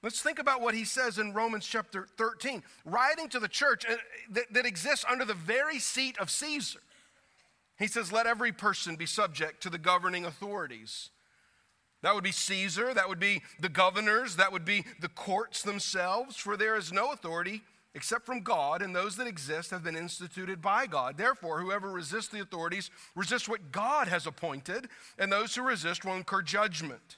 Let's 0.03 0.21
think 0.21 0.39
about 0.39 0.61
what 0.61 0.75
he 0.75 0.85
says 0.85 1.17
in 1.17 1.33
Romans 1.33 1.65
chapter 1.65 2.07
13, 2.17 2.63
writing 2.85 3.29
to 3.29 3.39
the 3.39 3.47
church 3.47 3.83
uh, 3.89 3.95
that, 4.31 4.53
that 4.53 4.65
exists 4.65 5.05
under 5.09 5.25
the 5.25 5.33
very 5.33 5.79
seat 5.79 6.17
of 6.19 6.29
Caesar. 6.29 6.79
He 7.79 7.87
says, 7.87 8.11
Let 8.11 8.27
every 8.27 8.51
person 8.51 8.95
be 8.95 9.05
subject 9.05 9.61
to 9.63 9.69
the 9.69 9.77
governing 9.77 10.25
authorities. 10.25 11.09
That 12.03 12.13
would 12.13 12.23
be 12.23 12.31
Caesar, 12.31 12.93
that 12.93 13.09
would 13.09 13.19
be 13.19 13.41
the 13.59 13.69
governors, 13.69 14.35
that 14.35 14.51
would 14.51 14.65
be 14.65 14.85
the 15.01 15.09
courts 15.09 15.63
themselves, 15.63 16.37
for 16.37 16.55
there 16.55 16.75
is 16.75 16.93
no 16.93 17.11
authority 17.11 17.63
except 17.95 18.27
from 18.27 18.41
God, 18.41 18.83
and 18.83 18.95
those 18.95 19.15
that 19.15 19.25
exist 19.25 19.71
have 19.71 19.83
been 19.83 19.95
instituted 19.95 20.61
by 20.61 20.85
God. 20.85 21.17
Therefore, 21.17 21.59
whoever 21.59 21.89
resists 21.89 22.27
the 22.27 22.41
authorities 22.41 22.91
resists 23.15 23.49
what 23.49 23.71
God 23.71 24.07
has 24.07 24.27
appointed, 24.27 24.87
and 25.17 25.31
those 25.31 25.55
who 25.55 25.63
resist 25.63 26.05
will 26.05 26.13
incur 26.13 26.43
judgment. 26.43 27.17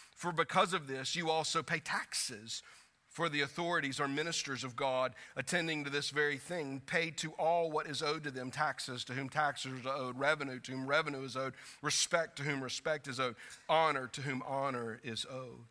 For 0.21 0.31
because 0.31 0.75
of 0.75 0.85
this, 0.85 1.15
you 1.15 1.31
also 1.31 1.63
pay 1.63 1.79
taxes. 1.79 2.61
For 3.09 3.27
the 3.27 3.41
authorities 3.41 3.99
are 3.99 4.07
ministers 4.07 4.63
of 4.63 4.75
God, 4.75 5.15
attending 5.35 5.83
to 5.83 5.89
this 5.89 6.11
very 6.11 6.37
thing. 6.37 6.79
Pay 6.85 7.09
to 7.17 7.31
all 7.39 7.71
what 7.71 7.87
is 7.87 8.03
owed 8.03 8.25
to 8.25 8.31
them 8.31 8.51
taxes, 8.51 9.03
to 9.05 9.13
whom 9.13 9.29
taxes 9.29 9.83
are 9.83 9.97
owed, 9.97 10.19
revenue, 10.19 10.59
to 10.59 10.73
whom 10.73 10.85
revenue 10.85 11.23
is 11.23 11.35
owed, 11.35 11.53
respect, 11.81 12.35
to 12.35 12.43
whom 12.43 12.63
respect 12.63 13.07
is 13.07 13.19
owed, 13.19 13.35
honor, 13.67 14.05
to 14.13 14.21
whom 14.21 14.43
honor 14.45 14.99
is 15.03 15.25
owed. 15.27 15.65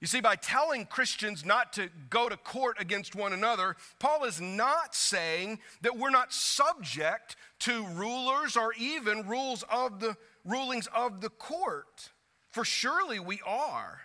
You 0.00 0.06
see, 0.06 0.20
by 0.20 0.36
telling 0.36 0.86
Christians 0.86 1.44
not 1.44 1.72
to 1.72 1.88
go 2.10 2.28
to 2.28 2.36
court 2.36 2.76
against 2.78 3.16
one 3.16 3.32
another, 3.32 3.74
Paul 3.98 4.22
is 4.22 4.40
not 4.40 4.94
saying 4.94 5.58
that 5.80 5.98
we're 5.98 6.10
not 6.10 6.32
subject 6.32 7.34
to 7.60 7.84
rulers 7.88 8.56
or 8.56 8.72
even 8.74 9.26
rules 9.26 9.64
of 9.68 9.98
the 9.98 10.16
rulings 10.44 10.86
of 10.94 11.20
the 11.20 11.30
court. 11.30 12.10
For 12.52 12.64
surely 12.64 13.18
we 13.18 13.40
are. 13.46 14.02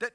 That 0.00 0.12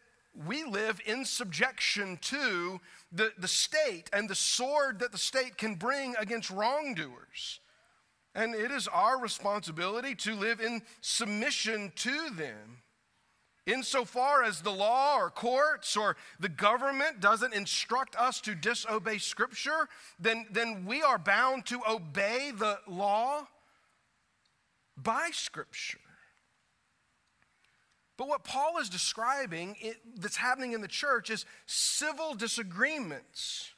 we 0.48 0.64
live 0.64 1.02
in 1.06 1.26
subjection 1.26 2.18
to 2.22 2.80
the, 3.12 3.34
the 3.38 3.50
state 3.50 4.10
and 4.14 4.30
the 4.30 4.36
sword 4.36 5.00
that 5.00 5.12
the 5.12 5.18
state 5.18 5.58
can 5.58 5.76
bring 5.76 6.16
against 6.18 6.50
wrongdoers. 6.50 7.60
And 8.34 8.56
it 8.56 8.72
is 8.72 8.88
our 8.88 9.20
responsibility 9.20 10.16
to 10.16 10.36
live 10.36 10.62
in 10.62 10.84
submission 11.02 11.92
to 11.98 12.30
them. 12.30 12.84
Insofar 13.66 14.44
as 14.44 14.62
the 14.62 14.72
law 14.72 15.18
or 15.18 15.30
courts 15.30 15.98
or 15.98 16.16
the 16.40 16.48
government 16.48 17.20
doesn't 17.20 17.54
instruct 17.54 18.16
us 18.16 18.40
to 18.42 18.56
disobey 18.56 19.18
Scripture, 19.18 19.90
then, 20.18 20.46
then 20.50 20.86
we 20.86 21.02
are 21.02 21.18
bound 21.18 21.66
to 21.66 21.82
obey 21.90 22.54
the 22.56 22.80
law 22.88 23.46
by 24.98 25.30
Scripture. 25.32 26.00
But 28.18 28.28
what 28.28 28.44
Paul 28.44 28.80
is 28.80 28.90
describing 28.90 29.76
it, 29.80 29.98
that's 30.18 30.38
happening 30.38 30.74
in 30.74 30.82
the 30.82 30.88
church 30.88 31.30
is 31.30 31.46
civil 31.68 32.34
disagreements, 32.34 33.72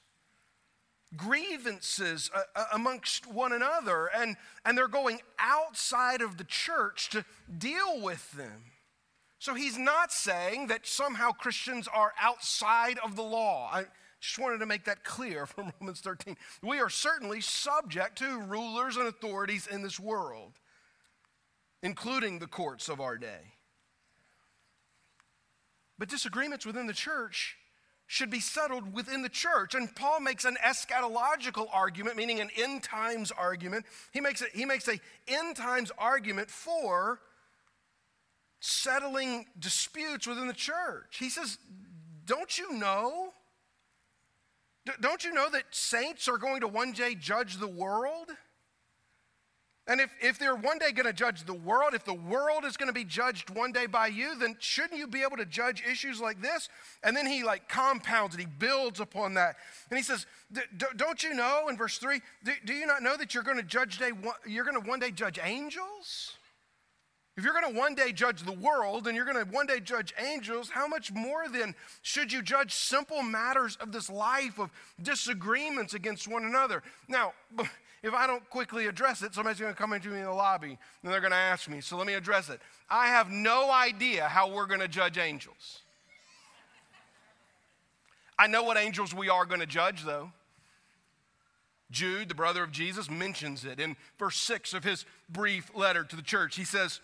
grievances 1.18 2.32
uh, 2.34 2.42
uh, 2.56 2.66
amongst 2.74 3.28
one 3.28 3.52
another, 3.52 4.10
and, 4.16 4.38
and 4.64 4.78
they're 4.78 4.88
going 4.88 5.20
outside 5.38 6.22
of 6.22 6.38
the 6.38 6.46
church 6.46 7.10
to 7.10 7.26
deal 7.58 8.02
with 8.02 8.32
them. 8.32 8.64
So 9.40 9.56
he's 9.56 9.78
not 9.78 10.12
saying 10.12 10.68
that 10.68 10.88
somehow 10.88 11.32
Christians 11.32 11.88
are 11.94 12.14
outside 12.20 12.98
of 13.04 13.18
the 13.18 13.24
law. 13.24 13.70
I 13.72 13.86
just 14.22 14.40
wanted 14.40 14.60
to 14.60 14.66
make 14.66 14.86
that 14.86 15.04
clear 15.04 15.46
from 15.48 15.74
Romans 15.82 16.00
13. 16.00 16.38
We 16.64 16.80
are 16.80 16.90
certainly 16.90 17.42
subject 17.42 18.18
to 18.20 18.40
rulers 18.40 18.96
and 18.96 19.08
authorities 19.08 19.68
in 19.68 19.82
this 19.82 20.00
world 20.00 20.54
including 21.82 22.40
the 22.40 22.48
courts 22.48 22.90
of 22.90 23.00
our 23.00 23.18
day. 23.18 23.54
But 25.98 26.10
disagreements 26.10 26.66
within 26.66 26.88
the 26.88 26.94
church 26.94 27.58
should 28.08 28.32
be 28.32 28.40
settled 28.40 28.94
within 28.94 29.22
the 29.22 29.30
church. 29.30 29.76
And 29.76 29.94
Paul 29.96 30.20
makes 30.20 30.44
an 30.44 30.58
eschatological 30.66 31.68
argument, 31.72 32.18
meaning 32.18 32.40
an 32.40 32.50
end 32.58 32.82
times 32.82 33.32
argument. 33.32 33.86
He 34.12 34.20
makes, 34.20 34.42
a, 34.42 34.46
he 34.52 34.66
makes 34.66 34.88
a 34.88 35.00
end 35.28 35.58
times 35.58 35.92
argument 35.98 36.50
for 36.50 37.20
settling 38.60 39.46
disputes 39.60 40.26
within 40.26 40.48
the 40.48 40.54
church. 40.54 41.18
He 41.20 41.30
says, 41.30 41.60
Don't 42.26 42.58
you 42.58 42.74
know? 42.74 43.34
Don't 45.02 45.24
you 45.24 45.32
know 45.32 45.50
that 45.52 45.66
saints 45.70 46.28
are 46.28 46.38
going 46.38 46.62
to 46.62 46.68
one 46.68 46.94
day 46.94 47.14
judge 47.14 47.58
the 47.58 47.68
world? 47.68 48.32
And 49.90 50.00
if, 50.00 50.14
if 50.22 50.38
they're 50.38 50.56
one 50.56 50.78
day 50.78 50.92
going 50.92 51.08
to 51.08 51.14
judge 51.14 51.46
the 51.46 51.54
world, 51.54 51.96
if 51.96 52.06
the 52.06 52.14
world 52.14 52.64
is 52.64 52.78
going 52.78 52.90
to 52.90 52.94
be 52.94 53.04
judged 53.04 53.50
one 53.50 53.72
day 53.72 53.88
by 53.88 54.06
you, 54.06 54.38
then 54.38 54.56
shouldn't 54.60 55.00
you 55.00 55.08
be 55.08 55.24
able 55.24 55.38
to 55.38 55.48
judge 55.48 55.84
issues 55.84 56.22
like 56.22 56.40
this? 56.44 56.70
And 57.04 57.18
then 57.18 57.26
he 57.26 57.44
like 57.44 57.68
compounds 57.68 58.36
it, 58.36 58.40
he 58.40 58.46
builds 58.46 59.00
upon 59.00 59.34
that. 59.34 59.56
And 59.90 59.98
he 59.98 60.04
says, 60.04 60.28
Don't 60.96 61.24
you 61.24 61.34
know, 61.34 61.70
in 61.70 61.76
verse 61.76 61.98
3, 61.98 62.22
do, 62.44 62.52
do 62.66 62.74
you 62.74 62.86
not 62.86 63.02
know 63.02 63.18
that 63.18 63.34
you're 63.34 63.42
going 63.42 63.58
to 63.58 63.64
judge 63.64 63.98
day, 63.98 64.12
you're 64.46 64.64
going 64.64 64.80
to 64.80 64.88
one 64.88 65.00
day 65.00 65.10
judge 65.10 65.40
angels? 65.44 66.34
If 67.36 67.44
you're 67.44 67.54
going 67.54 67.74
to 67.74 67.80
one 67.80 67.96
day 67.96 68.12
judge 68.12 68.44
the 68.44 68.52
world 68.52 69.08
and 69.08 69.16
you're 69.16 69.26
going 69.26 69.44
to 69.44 69.52
one 69.52 69.66
day 69.66 69.80
judge 69.80 70.14
angels, 70.20 70.70
how 70.70 70.88
much 70.88 71.12
more 71.12 71.48
then 71.50 71.74
should 72.04 72.32
you 72.32 72.44
judge 72.44 72.74
simple 72.76 73.24
matters 73.24 73.76
of 73.78 73.92
this 73.92 74.08
life 74.08 74.60
of 74.60 74.70
disagreements 75.02 75.96
against 75.96 76.28
one 76.28 76.44
another? 76.44 76.84
Now, 77.08 77.34
if 78.02 78.14
I 78.14 78.28
don't 78.28 78.48
quickly 78.50 78.88
address 78.88 79.22
it, 79.22 79.34
somebody's 79.34 79.60
going 79.60 79.74
to 79.74 79.78
come 79.78 79.94
into 79.94 80.10
me 80.10 80.20
in 80.20 80.26
the 80.26 80.32
lobby 80.32 80.78
and 81.04 81.12
they're 81.12 81.20
going 81.20 81.32
to 81.32 81.38
ask 81.38 81.70
me. 81.70 81.82
So 81.82 81.98
let 81.98 82.08
me 82.08 82.14
address 82.14 82.50
it. 82.50 82.62
I 82.90 83.08
have 83.08 83.30
no 83.30 83.72
idea 83.72 84.28
how 84.28 84.50
we're 84.52 84.68
going 84.68 84.80
to 84.80 84.88
judge 84.88 85.18
angels. 85.18 85.82
I 88.38 88.48
know 88.48 88.64
what 88.64 88.78
angels 88.78 89.14
we 89.14 89.28
are 89.28 89.46
going 89.46 89.60
to 89.60 89.66
judge, 89.66 90.06
though. 90.06 90.32
Jude, 91.92 92.30
the 92.30 92.36
brother 92.36 92.64
of 92.64 92.72
Jesus, 92.72 93.10
mentions 93.10 93.66
it 93.66 93.80
in 93.80 93.98
verse 94.18 94.38
6 94.38 94.74
of 94.74 94.84
his 94.84 95.06
brief 95.28 95.72
letter 95.76 96.04
to 96.04 96.16
the 96.16 96.22
church. 96.22 96.56
He 96.56 96.64
says, 96.64 97.02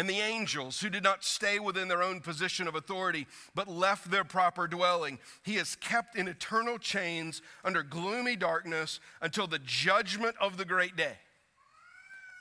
and 0.00 0.08
the 0.08 0.20
angels 0.20 0.80
who 0.80 0.88
did 0.88 1.02
not 1.02 1.22
stay 1.22 1.58
within 1.58 1.86
their 1.86 2.02
own 2.02 2.20
position 2.20 2.66
of 2.66 2.74
authority, 2.74 3.26
but 3.54 3.68
left 3.68 4.10
their 4.10 4.24
proper 4.24 4.66
dwelling. 4.66 5.18
He 5.42 5.56
is 5.56 5.76
kept 5.76 6.16
in 6.16 6.26
eternal 6.26 6.78
chains 6.78 7.42
under 7.66 7.82
gloomy 7.82 8.34
darkness 8.34 8.98
until 9.20 9.46
the 9.46 9.58
judgment 9.58 10.36
of 10.40 10.56
the 10.56 10.64
great 10.64 10.96
day. 10.96 11.18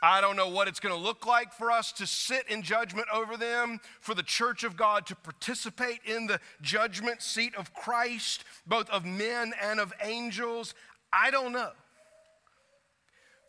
I 0.02 0.22
don't 0.22 0.38
know 0.38 0.48
what 0.48 0.70
it's 0.70 0.80
going 0.80 0.96
to 0.96 1.02
look 1.02 1.26
like 1.26 1.52
for 1.52 1.70
us 1.70 1.92
to 1.92 2.08
sit 2.08 2.48
in 2.48 2.62
judgment 2.62 3.10
over 3.14 3.36
them, 3.36 3.82
for 4.00 4.16
the 4.16 4.24
church 4.24 4.64
of 4.64 4.78
God 4.78 5.06
to 5.08 5.16
participate 5.18 6.00
in 6.06 6.28
the 6.28 6.40
judgment 6.62 7.22
seat 7.22 7.54
of 7.56 7.74
Christ, 7.74 8.46
both 8.68 8.90
of 8.90 9.04
men 9.04 9.52
and 9.62 9.82
of 9.82 9.92
angels. 10.02 10.74
I 11.12 11.30
don't 11.30 11.52
know. 11.52 11.72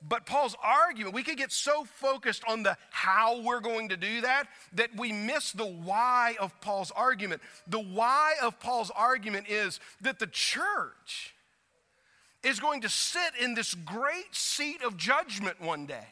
But 0.09 0.25
Paul's 0.25 0.57
argument, 0.63 1.15
we 1.15 1.23
could 1.23 1.37
get 1.37 1.53
so 1.53 1.85
focused 1.85 2.43
on 2.49 2.63
the 2.63 2.77
how 2.91 3.43
we're 3.43 3.61
going 3.61 3.91
to 3.91 3.97
do 3.99 4.23
that 4.23 4.49
that 4.73 4.97
we 4.97 5.13
miss 5.13 5.53
the 5.53 5.67
why 5.67 6.37
of 6.41 6.59
Paul's 6.63 6.91
argument. 6.91 7.43
The 7.67 7.81
why 7.81 8.35
of 8.43 8.59
Paul's 8.61 8.91
argument 8.91 9.49
is 9.49 9.79
that 10.01 10.19
the 10.19 10.27
church 10.27 11.35
is 12.43 12.59
going 12.61 12.81
to 12.81 12.89
sit 12.89 13.35
in 13.39 13.53
this 13.53 13.75
great 13.75 14.35
seat 14.35 14.83
of 14.83 14.97
judgment 14.97 15.61
one 15.61 15.85
day. 15.85 16.07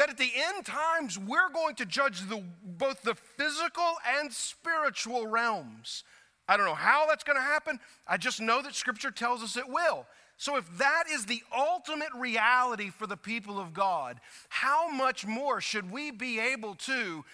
that 0.00 0.08
at 0.08 0.16
the 0.16 0.32
end 0.34 0.64
times 0.64 1.18
we're 1.18 1.50
going 1.52 1.74
to 1.74 1.84
judge 1.84 2.26
the, 2.26 2.42
both 2.64 3.02
the 3.02 3.14
physical 3.14 3.96
and 4.18 4.32
spiritual 4.32 5.26
realms. 5.26 6.04
I 6.48 6.56
don't 6.56 6.64
know 6.64 6.74
how 6.74 7.06
that's 7.06 7.22
going 7.22 7.36
to 7.36 7.42
happen. 7.42 7.78
I 8.08 8.16
just 8.16 8.40
know 8.40 8.62
that 8.62 8.74
Scripture 8.74 9.10
tells 9.10 9.42
us 9.42 9.58
it 9.58 9.68
will. 9.68 10.06
So, 10.40 10.56
if 10.56 10.78
that 10.78 11.04
is 11.12 11.26
the 11.26 11.42
ultimate 11.54 12.14
reality 12.16 12.88
for 12.88 13.06
the 13.06 13.18
people 13.18 13.60
of 13.60 13.74
God, 13.74 14.18
how 14.48 14.90
much 14.90 15.26
more 15.26 15.60
should 15.60 15.90
we 15.90 16.10
be 16.10 16.40
able 16.40 16.76
to 16.76 17.26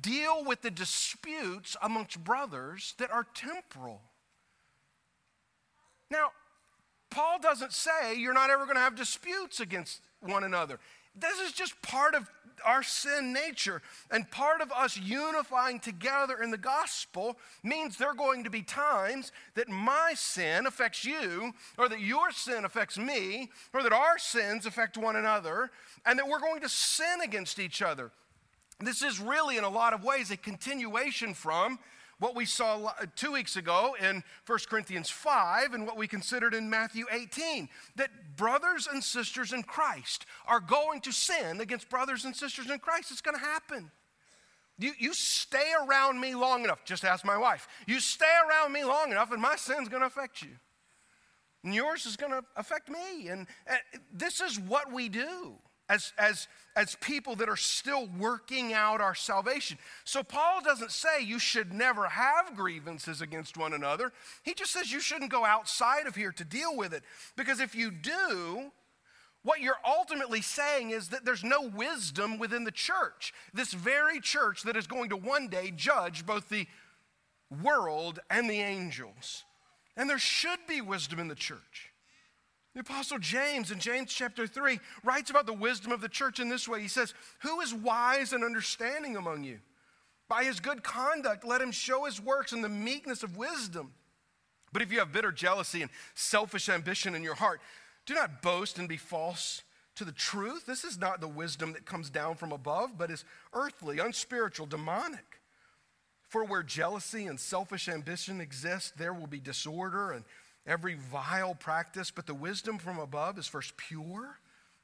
deal 0.00 0.42
with 0.42 0.62
the 0.62 0.70
disputes 0.70 1.76
amongst 1.82 2.24
brothers 2.24 2.94
that 2.96 3.10
are 3.10 3.26
temporal? 3.34 4.00
Now, 6.10 6.30
Paul 7.10 7.40
doesn't 7.40 7.74
say 7.74 8.16
you're 8.16 8.32
not 8.32 8.48
ever 8.48 8.64
going 8.64 8.76
to 8.76 8.80
have 8.80 8.96
disputes 8.96 9.60
against 9.60 10.00
one 10.20 10.42
another. 10.42 10.80
This 11.18 11.38
is 11.40 11.52
just 11.52 11.80
part 11.82 12.14
of 12.14 12.30
our 12.64 12.82
sin 12.82 13.32
nature. 13.32 13.82
And 14.10 14.30
part 14.30 14.60
of 14.60 14.72
us 14.72 14.96
unifying 14.96 15.78
together 15.78 16.42
in 16.42 16.50
the 16.50 16.58
gospel 16.58 17.36
means 17.62 17.96
there 17.96 18.10
are 18.10 18.14
going 18.14 18.44
to 18.44 18.50
be 18.50 18.62
times 18.62 19.32
that 19.54 19.68
my 19.68 20.12
sin 20.14 20.66
affects 20.66 21.04
you, 21.04 21.52
or 21.78 21.88
that 21.88 22.00
your 22.00 22.30
sin 22.30 22.64
affects 22.64 22.98
me, 22.98 23.50
or 23.72 23.82
that 23.82 23.92
our 23.92 24.18
sins 24.18 24.66
affect 24.66 24.96
one 24.96 25.16
another, 25.16 25.70
and 26.04 26.18
that 26.18 26.28
we're 26.28 26.40
going 26.40 26.60
to 26.60 26.68
sin 26.68 27.20
against 27.22 27.58
each 27.58 27.82
other. 27.82 28.10
This 28.80 29.02
is 29.02 29.20
really, 29.20 29.56
in 29.56 29.64
a 29.64 29.70
lot 29.70 29.94
of 29.94 30.04
ways, 30.04 30.30
a 30.30 30.36
continuation 30.36 31.34
from 31.34 31.78
what 32.18 32.34
we 32.34 32.46
saw 32.46 32.86
uh, 32.86 32.92
two 33.14 33.32
weeks 33.32 33.56
ago 33.56 33.94
in 34.00 34.22
1 34.46 34.58
Corinthians 34.68 35.10
5 35.10 35.74
and 35.74 35.86
what 35.86 35.96
we 35.96 36.06
considered 36.08 36.54
in 36.54 36.70
Matthew 36.70 37.04
18 37.10 37.68
that 37.96 38.10
brothers 38.36 38.88
and 38.90 39.02
sisters 39.04 39.52
in 39.52 39.62
Christ 39.62 40.24
are 40.46 40.60
going 40.60 41.00
to 41.02 41.12
sin 41.12 41.60
against 41.60 41.88
brothers 41.88 42.24
and 42.24 42.34
sisters 42.34 42.70
in 42.70 42.78
Christ. 42.78 43.10
It's 43.10 43.20
going 43.20 43.36
to 43.36 43.42
happen. 43.42 43.90
You, 44.78 44.92
you 44.98 45.14
stay 45.14 45.72
around 45.86 46.20
me 46.20 46.34
long 46.34 46.64
enough, 46.64 46.84
just 46.84 47.04
ask 47.04 47.24
my 47.24 47.36
wife. 47.36 47.66
You 47.86 48.00
stay 48.00 48.32
around 48.48 48.72
me 48.72 48.84
long 48.84 49.10
enough, 49.10 49.32
and 49.32 49.40
my 49.40 49.56
sin's 49.56 49.88
going 49.88 50.02
to 50.02 50.06
affect 50.06 50.42
you. 50.42 50.50
And 51.64 51.74
yours 51.74 52.06
is 52.06 52.16
going 52.16 52.32
to 52.32 52.42
affect 52.56 52.88
me. 52.88 53.28
And, 53.28 53.46
and 53.66 53.78
this 54.12 54.40
is 54.40 54.58
what 54.60 54.92
we 54.92 55.08
do 55.08 55.54
as, 55.88 56.12
as, 56.18 56.48
as 56.74 56.96
people 56.96 57.36
that 57.36 57.48
are 57.48 57.56
still 57.56 58.08
working 58.18 58.72
out 58.72 59.00
our 59.00 59.14
salvation. 59.14 59.78
So 60.04 60.22
Paul 60.22 60.60
doesn't 60.62 60.90
say 60.90 61.22
you 61.22 61.38
should 61.38 61.72
never 61.72 62.08
have 62.08 62.56
grievances 62.56 63.20
against 63.20 63.56
one 63.56 63.72
another. 63.72 64.12
He 64.42 64.54
just 64.54 64.72
says 64.72 64.92
you 64.92 65.00
shouldn't 65.00 65.30
go 65.30 65.44
outside 65.44 66.06
of 66.06 66.16
here 66.16 66.32
to 66.32 66.44
deal 66.44 66.76
with 66.76 66.92
it. 66.92 67.02
Because 67.36 67.60
if 67.60 67.74
you 67.74 67.90
do, 67.90 68.72
what 69.42 69.60
you're 69.60 69.74
ultimately 69.84 70.40
saying 70.42 70.90
is 70.90 71.08
that 71.08 71.24
there's 71.24 71.44
no 71.44 71.62
wisdom 71.62 72.38
within 72.38 72.64
the 72.64 72.72
church. 72.72 73.32
This 73.54 73.72
very 73.72 74.20
church 74.20 74.64
that 74.64 74.76
is 74.76 74.88
going 74.88 75.10
to 75.10 75.16
one 75.16 75.48
day 75.48 75.72
judge 75.74 76.26
both 76.26 76.48
the 76.48 76.66
world 77.62 78.18
and 78.28 78.50
the 78.50 78.60
angels. 78.60 79.44
And 79.96 80.10
there 80.10 80.18
should 80.18 80.58
be 80.68 80.80
wisdom 80.80 81.20
in 81.20 81.28
the 81.28 81.36
church. 81.36 81.92
The 82.76 82.80
Apostle 82.80 83.18
James 83.18 83.70
in 83.70 83.78
James 83.78 84.12
chapter 84.12 84.46
3 84.46 84.78
writes 85.02 85.30
about 85.30 85.46
the 85.46 85.52
wisdom 85.54 85.92
of 85.92 86.02
the 86.02 86.10
church 86.10 86.40
in 86.40 86.50
this 86.50 86.68
way. 86.68 86.82
He 86.82 86.88
says, 86.88 87.14
Who 87.38 87.62
is 87.62 87.72
wise 87.72 88.34
and 88.34 88.44
understanding 88.44 89.16
among 89.16 89.44
you? 89.44 89.60
By 90.28 90.44
his 90.44 90.60
good 90.60 90.82
conduct, 90.82 91.42
let 91.42 91.62
him 91.62 91.72
show 91.72 92.04
his 92.04 92.20
works 92.20 92.52
in 92.52 92.60
the 92.60 92.68
meekness 92.68 93.22
of 93.22 93.38
wisdom. 93.38 93.94
But 94.74 94.82
if 94.82 94.92
you 94.92 94.98
have 94.98 95.10
bitter 95.10 95.32
jealousy 95.32 95.80
and 95.80 95.90
selfish 96.14 96.68
ambition 96.68 97.14
in 97.14 97.22
your 97.22 97.36
heart, 97.36 97.62
do 98.04 98.12
not 98.12 98.42
boast 98.42 98.78
and 98.78 98.86
be 98.86 98.98
false 98.98 99.62
to 99.94 100.04
the 100.04 100.12
truth. 100.12 100.66
This 100.66 100.84
is 100.84 100.98
not 100.98 101.22
the 101.22 101.28
wisdom 101.28 101.72
that 101.72 101.86
comes 101.86 102.10
down 102.10 102.34
from 102.34 102.52
above, 102.52 102.98
but 102.98 103.10
is 103.10 103.24
earthly, 103.54 104.00
unspiritual, 104.00 104.66
demonic. 104.66 105.40
For 106.28 106.44
where 106.44 106.62
jealousy 106.62 107.24
and 107.24 107.40
selfish 107.40 107.88
ambition 107.88 108.38
exist, 108.38 108.98
there 108.98 109.14
will 109.14 109.28
be 109.28 109.40
disorder 109.40 110.10
and 110.10 110.24
every 110.66 110.94
vile 110.94 111.54
practice, 111.54 112.10
but 112.10 112.26
the 112.26 112.34
wisdom 112.34 112.78
from 112.78 112.98
above 112.98 113.38
is 113.38 113.46
first 113.46 113.76
pure, 113.76 114.38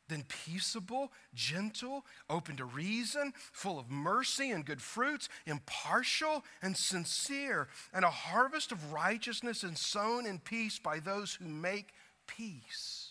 then 0.08 0.24
peaceable, 0.28 1.12
gentle, 1.34 2.04
open 2.28 2.56
to 2.56 2.64
reason, 2.64 3.32
full 3.52 3.78
of 3.78 3.90
mercy 3.90 4.50
and 4.50 4.64
good 4.64 4.82
fruits, 4.82 5.28
impartial 5.46 6.44
and 6.60 6.76
sincere, 6.76 7.68
and 7.92 8.04
a 8.04 8.10
harvest 8.10 8.72
of 8.72 8.92
righteousness 8.92 9.62
and 9.62 9.76
sown 9.76 10.26
in 10.26 10.38
peace 10.38 10.78
by 10.78 10.98
those 10.98 11.34
who 11.34 11.46
make 11.48 11.94
peace. 12.26 13.01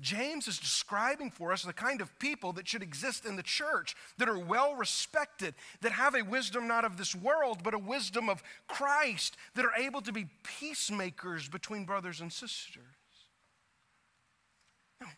James 0.00 0.46
is 0.46 0.58
describing 0.58 1.30
for 1.30 1.52
us 1.52 1.62
the 1.62 1.72
kind 1.72 2.00
of 2.00 2.18
people 2.18 2.52
that 2.52 2.68
should 2.68 2.82
exist 2.82 3.24
in 3.24 3.36
the 3.36 3.42
church 3.42 3.96
that 4.18 4.28
are 4.28 4.38
well 4.38 4.74
respected, 4.74 5.54
that 5.80 5.92
have 5.92 6.14
a 6.14 6.22
wisdom 6.22 6.68
not 6.68 6.84
of 6.84 6.96
this 6.96 7.14
world, 7.14 7.60
but 7.62 7.74
a 7.74 7.78
wisdom 7.78 8.28
of 8.28 8.42
Christ, 8.68 9.36
that 9.54 9.64
are 9.64 9.74
able 9.74 10.02
to 10.02 10.12
be 10.12 10.26
peacemakers 10.42 11.48
between 11.48 11.84
brothers 11.84 12.20
and 12.20 12.32
sisters. 12.32 12.84
Now, 15.00 15.08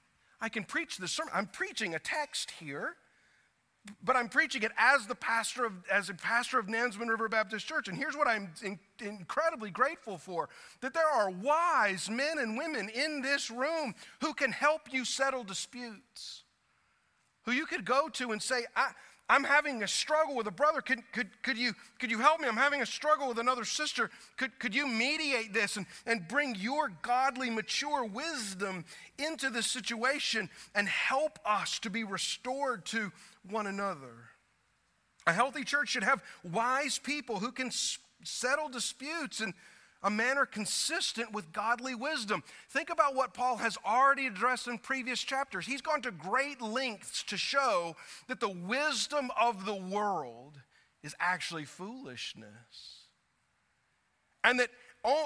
I 0.40 0.48
can 0.48 0.64
preach 0.64 0.98
this 0.98 1.12
sermon. 1.12 1.32
I'm 1.34 1.46
preaching 1.46 1.94
a 1.94 1.98
text 1.98 2.52
here 2.52 2.96
but 4.04 4.16
I'm 4.16 4.28
preaching 4.28 4.62
it 4.62 4.72
as 4.76 5.06
the 5.06 5.14
pastor 5.14 5.64
of 5.64 5.72
as 5.90 6.08
a 6.08 6.14
pastor 6.14 6.58
of 6.58 6.66
Nansemond 6.66 7.08
River 7.08 7.28
Baptist 7.28 7.66
Church. 7.66 7.88
And 7.88 7.96
here's 7.96 8.16
what 8.16 8.28
I'm 8.28 8.52
in, 8.62 8.78
incredibly 9.00 9.70
grateful 9.70 10.18
for: 10.18 10.48
that 10.80 10.94
there 10.94 11.08
are 11.08 11.30
wise 11.30 12.08
men 12.10 12.38
and 12.38 12.56
women 12.56 12.88
in 12.88 13.22
this 13.22 13.50
room 13.50 13.94
who 14.20 14.34
can 14.34 14.52
help 14.52 14.92
you 14.92 15.04
settle 15.04 15.44
disputes, 15.44 16.44
who 17.42 17.52
you 17.52 17.66
could 17.66 17.84
go 17.84 18.08
to 18.10 18.32
and 18.32 18.42
say, 18.42 18.66
I, 18.76 18.90
I'm 19.28 19.44
having 19.44 19.82
a 19.82 19.88
struggle 19.88 20.34
with 20.34 20.46
a 20.46 20.50
brother. 20.50 20.80
Could, 20.80 21.02
could, 21.12 21.28
could, 21.42 21.58
you, 21.58 21.74
could 21.98 22.10
you 22.10 22.18
help 22.18 22.40
me? 22.40 22.48
I'm 22.48 22.56
having 22.56 22.80
a 22.80 22.86
struggle 22.86 23.28
with 23.28 23.38
another 23.38 23.64
sister. 23.64 24.10
Could, 24.38 24.58
could 24.58 24.74
you 24.74 24.86
mediate 24.86 25.52
this 25.52 25.76
and, 25.76 25.84
and 26.06 26.26
bring 26.26 26.54
your 26.54 26.90
godly, 27.02 27.50
mature 27.50 28.04
wisdom 28.04 28.86
into 29.18 29.50
this 29.50 29.66
situation 29.66 30.48
and 30.74 30.88
help 30.88 31.38
us 31.44 31.78
to 31.80 31.90
be 31.90 32.04
restored 32.04 32.86
to 32.86 33.12
one 33.50 33.66
another? 33.66 34.30
A 35.26 35.32
healthy 35.32 35.62
church 35.62 35.90
should 35.90 36.04
have 36.04 36.22
wise 36.42 36.98
people 36.98 37.38
who 37.38 37.52
can 37.52 37.70
settle 38.24 38.70
disputes 38.70 39.40
and 39.40 39.52
a 40.02 40.10
manner 40.10 40.46
consistent 40.46 41.32
with 41.32 41.52
godly 41.52 41.94
wisdom. 41.94 42.42
Think 42.70 42.90
about 42.90 43.14
what 43.14 43.34
Paul 43.34 43.56
has 43.56 43.76
already 43.84 44.26
addressed 44.26 44.68
in 44.68 44.78
previous 44.78 45.20
chapters. 45.20 45.66
He's 45.66 45.82
gone 45.82 46.02
to 46.02 46.10
great 46.10 46.60
lengths 46.60 47.22
to 47.24 47.36
show 47.36 47.96
that 48.28 48.40
the 48.40 48.48
wisdom 48.48 49.30
of 49.40 49.64
the 49.64 49.74
world 49.74 50.60
is 51.02 51.14
actually 51.18 51.64
foolishness. 51.64 53.06
And 54.44 54.60
that, 54.60 54.70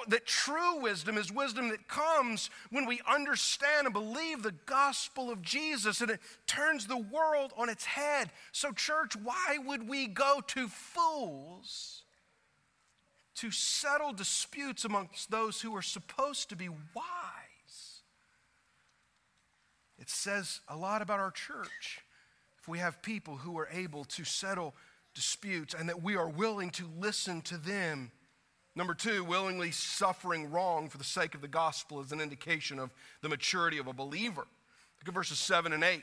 that 0.08 0.26
true 0.26 0.80
wisdom 0.80 1.18
is 1.18 1.30
wisdom 1.30 1.68
that 1.68 1.86
comes 1.86 2.48
when 2.70 2.86
we 2.86 3.00
understand 3.08 3.86
and 3.86 3.92
believe 3.92 4.42
the 4.42 4.54
gospel 4.66 5.30
of 5.30 5.42
Jesus 5.42 6.00
and 6.00 6.10
it 6.10 6.20
turns 6.46 6.86
the 6.86 6.96
world 6.96 7.52
on 7.56 7.68
its 7.68 7.84
head. 7.84 8.30
So, 8.52 8.72
church, 8.72 9.14
why 9.16 9.58
would 9.64 9.86
we 9.88 10.06
go 10.06 10.40
to 10.48 10.68
fools? 10.68 12.01
To 13.36 13.50
settle 13.50 14.12
disputes 14.12 14.84
amongst 14.84 15.30
those 15.30 15.60
who 15.60 15.74
are 15.74 15.82
supposed 15.82 16.48
to 16.50 16.56
be 16.56 16.68
wise. 16.68 18.02
It 19.98 20.10
says 20.10 20.60
a 20.68 20.76
lot 20.76 21.02
about 21.02 21.20
our 21.20 21.30
church 21.30 22.00
if 22.60 22.68
we 22.68 22.78
have 22.78 23.02
people 23.02 23.36
who 23.36 23.58
are 23.58 23.68
able 23.72 24.04
to 24.04 24.24
settle 24.24 24.74
disputes 25.14 25.74
and 25.74 25.88
that 25.88 26.02
we 26.02 26.16
are 26.16 26.28
willing 26.28 26.70
to 26.70 26.88
listen 26.98 27.40
to 27.42 27.56
them. 27.56 28.10
Number 28.74 28.94
two, 28.94 29.24
willingly 29.24 29.70
suffering 29.70 30.50
wrong 30.50 30.88
for 30.88 30.98
the 30.98 31.04
sake 31.04 31.34
of 31.34 31.40
the 31.40 31.48
gospel 31.48 32.00
is 32.00 32.12
an 32.12 32.20
indication 32.20 32.78
of 32.78 32.90
the 33.20 33.28
maturity 33.28 33.78
of 33.78 33.86
a 33.86 33.92
believer. 33.92 34.46
Look 35.00 35.08
at 35.08 35.14
verses 35.14 35.38
7 35.38 35.72
and 35.72 35.84
8. 35.84 36.02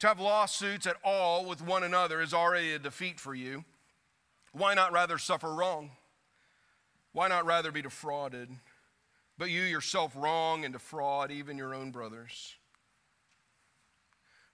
To 0.00 0.06
have 0.08 0.20
lawsuits 0.20 0.86
at 0.86 0.96
all 1.02 1.44
with 1.44 1.62
one 1.62 1.82
another 1.82 2.20
is 2.20 2.34
already 2.34 2.72
a 2.72 2.78
defeat 2.78 3.18
for 3.18 3.34
you. 3.34 3.64
Why 4.52 4.74
not 4.74 4.92
rather 4.92 5.18
suffer 5.18 5.52
wrong? 5.52 5.90
Why 7.16 7.28
not 7.28 7.46
rather 7.46 7.72
be 7.72 7.80
defrauded? 7.80 8.50
But 9.38 9.48
you 9.48 9.62
yourself 9.62 10.12
wrong 10.14 10.66
and 10.66 10.74
defraud 10.74 11.30
even 11.30 11.56
your 11.56 11.74
own 11.74 11.90
brothers. 11.90 12.56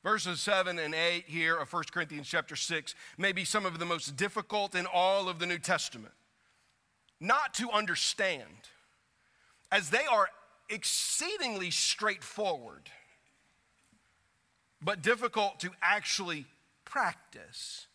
Verses 0.04 0.40
7 0.40 0.78
and 0.78 0.94
8 0.94 1.24
here 1.26 1.56
of 1.56 1.72
1 1.72 1.82
Corinthians 1.90 2.28
chapter 2.28 2.54
6 2.54 2.94
may 3.18 3.32
be 3.32 3.44
some 3.44 3.66
of 3.66 3.80
the 3.80 3.84
most 3.84 4.14
difficult 4.14 4.76
in 4.76 4.86
all 4.86 5.28
of 5.28 5.40
the 5.40 5.46
New 5.46 5.58
Testament. 5.58 6.14
Not 7.18 7.52
to 7.54 7.68
understand, 7.72 8.68
as 9.72 9.90
they 9.90 10.06
are 10.08 10.28
exceedingly 10.70 11.72
straightforward, 11.72 12.88
but 14.80 15.02
difficult 15.02 15.58
to 15.58 15.72
actually 15.82 16.46
practice 16.84 17.88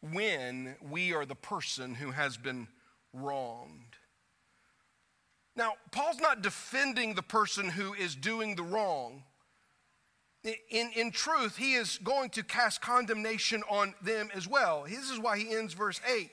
when 0.00 0.76
we 0.80 1.12
are 1.12 1.26
the 1.26 1.34
person 1.34 1.96
who 1.96 2.12
has 2.12 2.38
been 2.38 2.68
wronged. 3.12 3.97
Now, 5.58 5.72
Paul's 5.90 6.20
not 6.20 6.40
defending 6.40 7.14
the 7.14 7.22
person 7.22 7.68
who 7.68 7.92
is 7.92 8.14
doing 8.14 8.54
the 8.54 8.62
wrong. 8.62 9.24
in, 10.44 10.92
in 10.94 11.10
truth, 11.10 11.56
he 11.56 11.74
is 11.74 11.98
going 11.98 12.30
to 12.30 12.44
cast 12.44 12.80
condemnation 12.80 13.64
on 13.68 13.92
them 14.00 14.30
as 14.32 14.46
well. 14.46 14.84
This 14.88 15.10
is 15.10 15.18
why 15.18 15.36
he 15.36 15.52
ends 15.52 15.74
verse 15.74 16.00
8. 16.08 16.30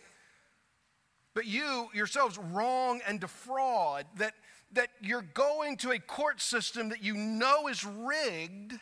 But 1.33 1.47
you 1.47 1.89
yourselves 1.91 2.37
wrong 2.37 3.01
and 3.07 3.19
defraud, 3.19 4.05
that, 4.17 4.35
that 4.73 4.89
you're 5.01 5.25
going 5.33 5.77
to 5.77 5.89
a 5.89 5.97
court 5.97 6.39
system 6.39 6.89
that 6.89 7.03
you 7.03 7.15
know 7.15 7.67
is 7.67 7.83
rigged 7.83 8.79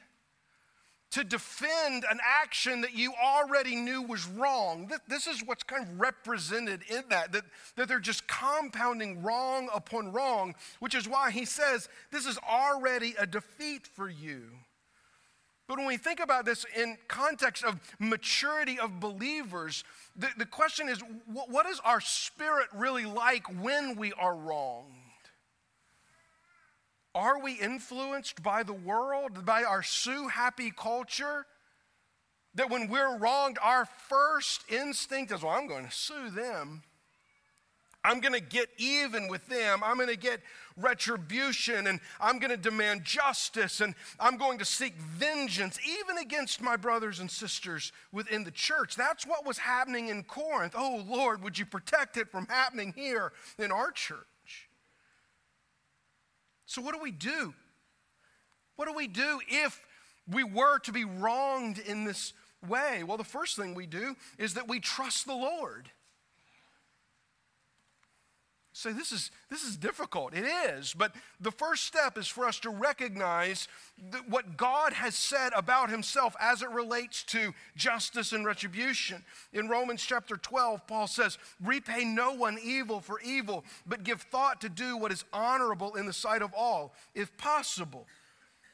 to 1.13 1.23
defend 1.23 2.05
an 2.09 2.19
action 2.25 2.81
that 2.81 2.95
you 2.95 3.13
already 3.23 3.75
knew 3.75 4.01
was 4.01 4.25
wrong. 4.25 4.91
This 5.07 5.27
is 5.27 5.43
what's 5.45 5.61
kind 5.61 5.83
of 5.83 5.99
represented 5.99 6.81
in 6.89 7.03
that, 7.09 7.31
that, 7.33 7.43
that 7.75 7.87
they're 7.87 7.99
just 7.99 8.27
compounding 8.27 9.21
wrong 9.21 9.69
upon 9.75 10.11
wrong, 10.11 10.55
which 10.79 10.95
is 10.95 11.07
why 11.07 11.29
he 11.29 11.45
says 11.45 11.87
this 12.11 12.25
is 12.25 12.39
already 12.49 13.13
a 13.19 13.27
defeat 13.27 13.85
for 13.85 14.09
you. 14.09 14.45
But 15.67 15.77
when 15.77 15.85
we 15.85 15.97
think 15.97 16.19
about 16.19 16.45
this 16.45 16.65
in 16.75 16.97
context 17.07 17.63
of 17.63 17.79
maturity 17.99 18.79
of 18.79 18.99
believers, 18.99 19.83
the, 20.15 20.29
the 20.35 20.47
question 20.47 20.89
is 20.89 20.99
what, 21.27 21.67
is 21.67 21.79
our 21.85 22.01
spirit 22.01 22.69
really 22.73 23.05
like 23.05 23.43
when 23.61 23.95
we 23.97 24.13
are 24.13 24.35
wronged? 24.35 25.02
Are 27.15 27.39
we 27.39 27.53
influenced 27.53 28.41
by 28.41 28.63
the 28.63 28.73
world, 28.73 29.45
by 29.45 29.63
our 29.63 29.83
sue 29.83 30.27
happy 30.27 30.71
culture? 30.71 31.45
That 32.55 32.69
when 32.69 32.87
we're 32.87 33.17
wronged, 33.17 33.57
our 33.61 33.85
first 33.85 34.63
instinct 34.69 35.31
is, 35.31 35.43
well, 35.43 35.53
I'm 35.53 35.67
going 35.67 35.85
to 35.85 35.91
sue 35.91 36.29
them. 36.29 36.83
I'm 38.05 38.19
going 38.19 38.33
to 38.33 38.41
get 38.41 38.67
even 38.77 39.27
with 39.27 39.47
them. 39.47 39.81
I'm 39.83 39.95
going 39.95 40.09
to 40.09 40.17
get 40.17 40.41
retribution 40.75 41.87
and 41.87 41.99
I'm 42.19 42.37
going 42.37 42.51
to 42.51 42.57
demand 42.57 43.05
justice 43.05 43.79
and 43.79 43.95
I'm 44.19 44.37
going 44.37 44.57
to 44.57 44.65
seek 44.65 44.95
vengeance, 44.95 45.79
even 45.87 46.17
against 46.17 46.61
my 46.61 46.75
brothers 46.75 47.19
and 47.19 47.31
sisters 47.31 47.93
within 48.11 48.43
the 48.43 48.51
church. 48.51 48.95
That's 48.95 49.25
what 49.25 49.45
was 49.45 49.57
happening 49.57 50.09
in 50.09 50.23
Corinth. 50.23 50.73
Oh, 50.75 51.03
Lord, 51.07 51.43
would 51.43 51.57
you 51.57 51.65
protect 51.65 52.17
it 52.17 52.29
from 52.29 52.47
happening 52.47 52.93
here 52.95 53.31
in 53.57 53.71
our 53.71 53.91
church? 53.91 54.27
So, 56.73 56.81
what 56.81 56.95
do 56.95 57.01
we 57.03 57.11
do? 57.11 57.53
What 58.77 58.87
do 58.87 58.95
we 58.95 59.05
do 59.05 59.39
if 59.47 59.79
we 60.27 60.43
were 60.43 60.79
to 60.79 60.91
be 60.91 61.05
wronged 61.05 61.77
in 61.77 62.03
this 62.03 62.33
way? 62.67 63.03
Well, 63.03 63.17
the 63.17 63.23
first 63.23 63.55
thing 63.55 63.75
we 63.75 63.85
do 63.85 64.15
is 64.39 64.55
that 64.55 64.67
we 64.67 64.79
trust 64.79 65.27
the 65.27 65.35
Lord 65.35 65.91
say 68.73 68.91
this 68.91 69.11
is 69.11 69.29
this 69.49 69.63
is 69.63 69.77
difficult. 69.77 70.33
It 70.33 70.45
is. 70.45 70.93
But 70.93 71.13
the 71.39 71.51
first 71.51 71.85
step 71.85 72.17
is 72.17 72.27
for 72.27 72.45
us 72.45 72.59
to 72.61 72.71
recognize 72.71 73.67
what 74.27 74.57
god 74.57 74.93
has 74.93 75.15
said 75.15 75.53
about 75.55 75.91
himself 75.91 76.35
as 76.39 76.63
it 76.63 76.69
relates 76.71 77.23
to 77.25 77.53
justice 77.77 78.33
and 78.33 78.45
retribution. 78.45 79.23
In 79.53 79.69
romans 79.69 80.03
chapter 80.03 80.35
12 80.35 80.87
paul 80.87 81.07
says 81.07 81.37
repay 81.63 82.03
no 82.03 82.33
one 82.33 82.57
evil 82.61 82.99
for 82.99 83.21
evil 83.21 83.63
but 83.85 84.03
give 84.03 84.21
thought 84.23 84.59
to 84.61 84.69
do 84.69 84.97
what 84.97 85.11
is 85.11 85.23
honorable 85.31 85.95
in 85.95 86.07
the 86.07 86.13
sight 86.13 86.41
of 86.41 86.51
all 86.53 86.93
if 87.13 87.37
possible. 87.37 88.07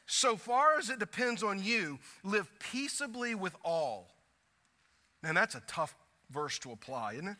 So 0.05 0.37
far 0.37 0.77
as 0.79 0.89
it 0.89 0.97
depends 0.97 1.43
on 1.43 1.61
you 1.61 1.99
live 2.23 2.49
peaceably 2.59 3.35
with 3.35 3.55
all. 3.63 4.07
And 5.23 5.37
that's 5.37 5.53
a 5.53 5.61
tough 5.67 5.93
verse 6.31 6.57
to 6.59 6.71
apply 6.71 7.13
isn't 7.13 7.27
it 7.27 7.37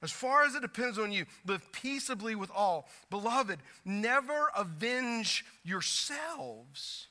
as 0.00 0.12
far 0.12 0.44
as 0.44 0.54
it 0.54 0.62
depends 0.62 0.98
on 0.98 1.10
you, 1.10 1.26
live 1.44 1.72
peaceably 1.72 2.34
with 2.34 2.50
all. 2.54 2.88
Beloved, 3.10 3.58
never 3.84 4.50
avenge 4.56 5.44
yourselves, 5.64 7.08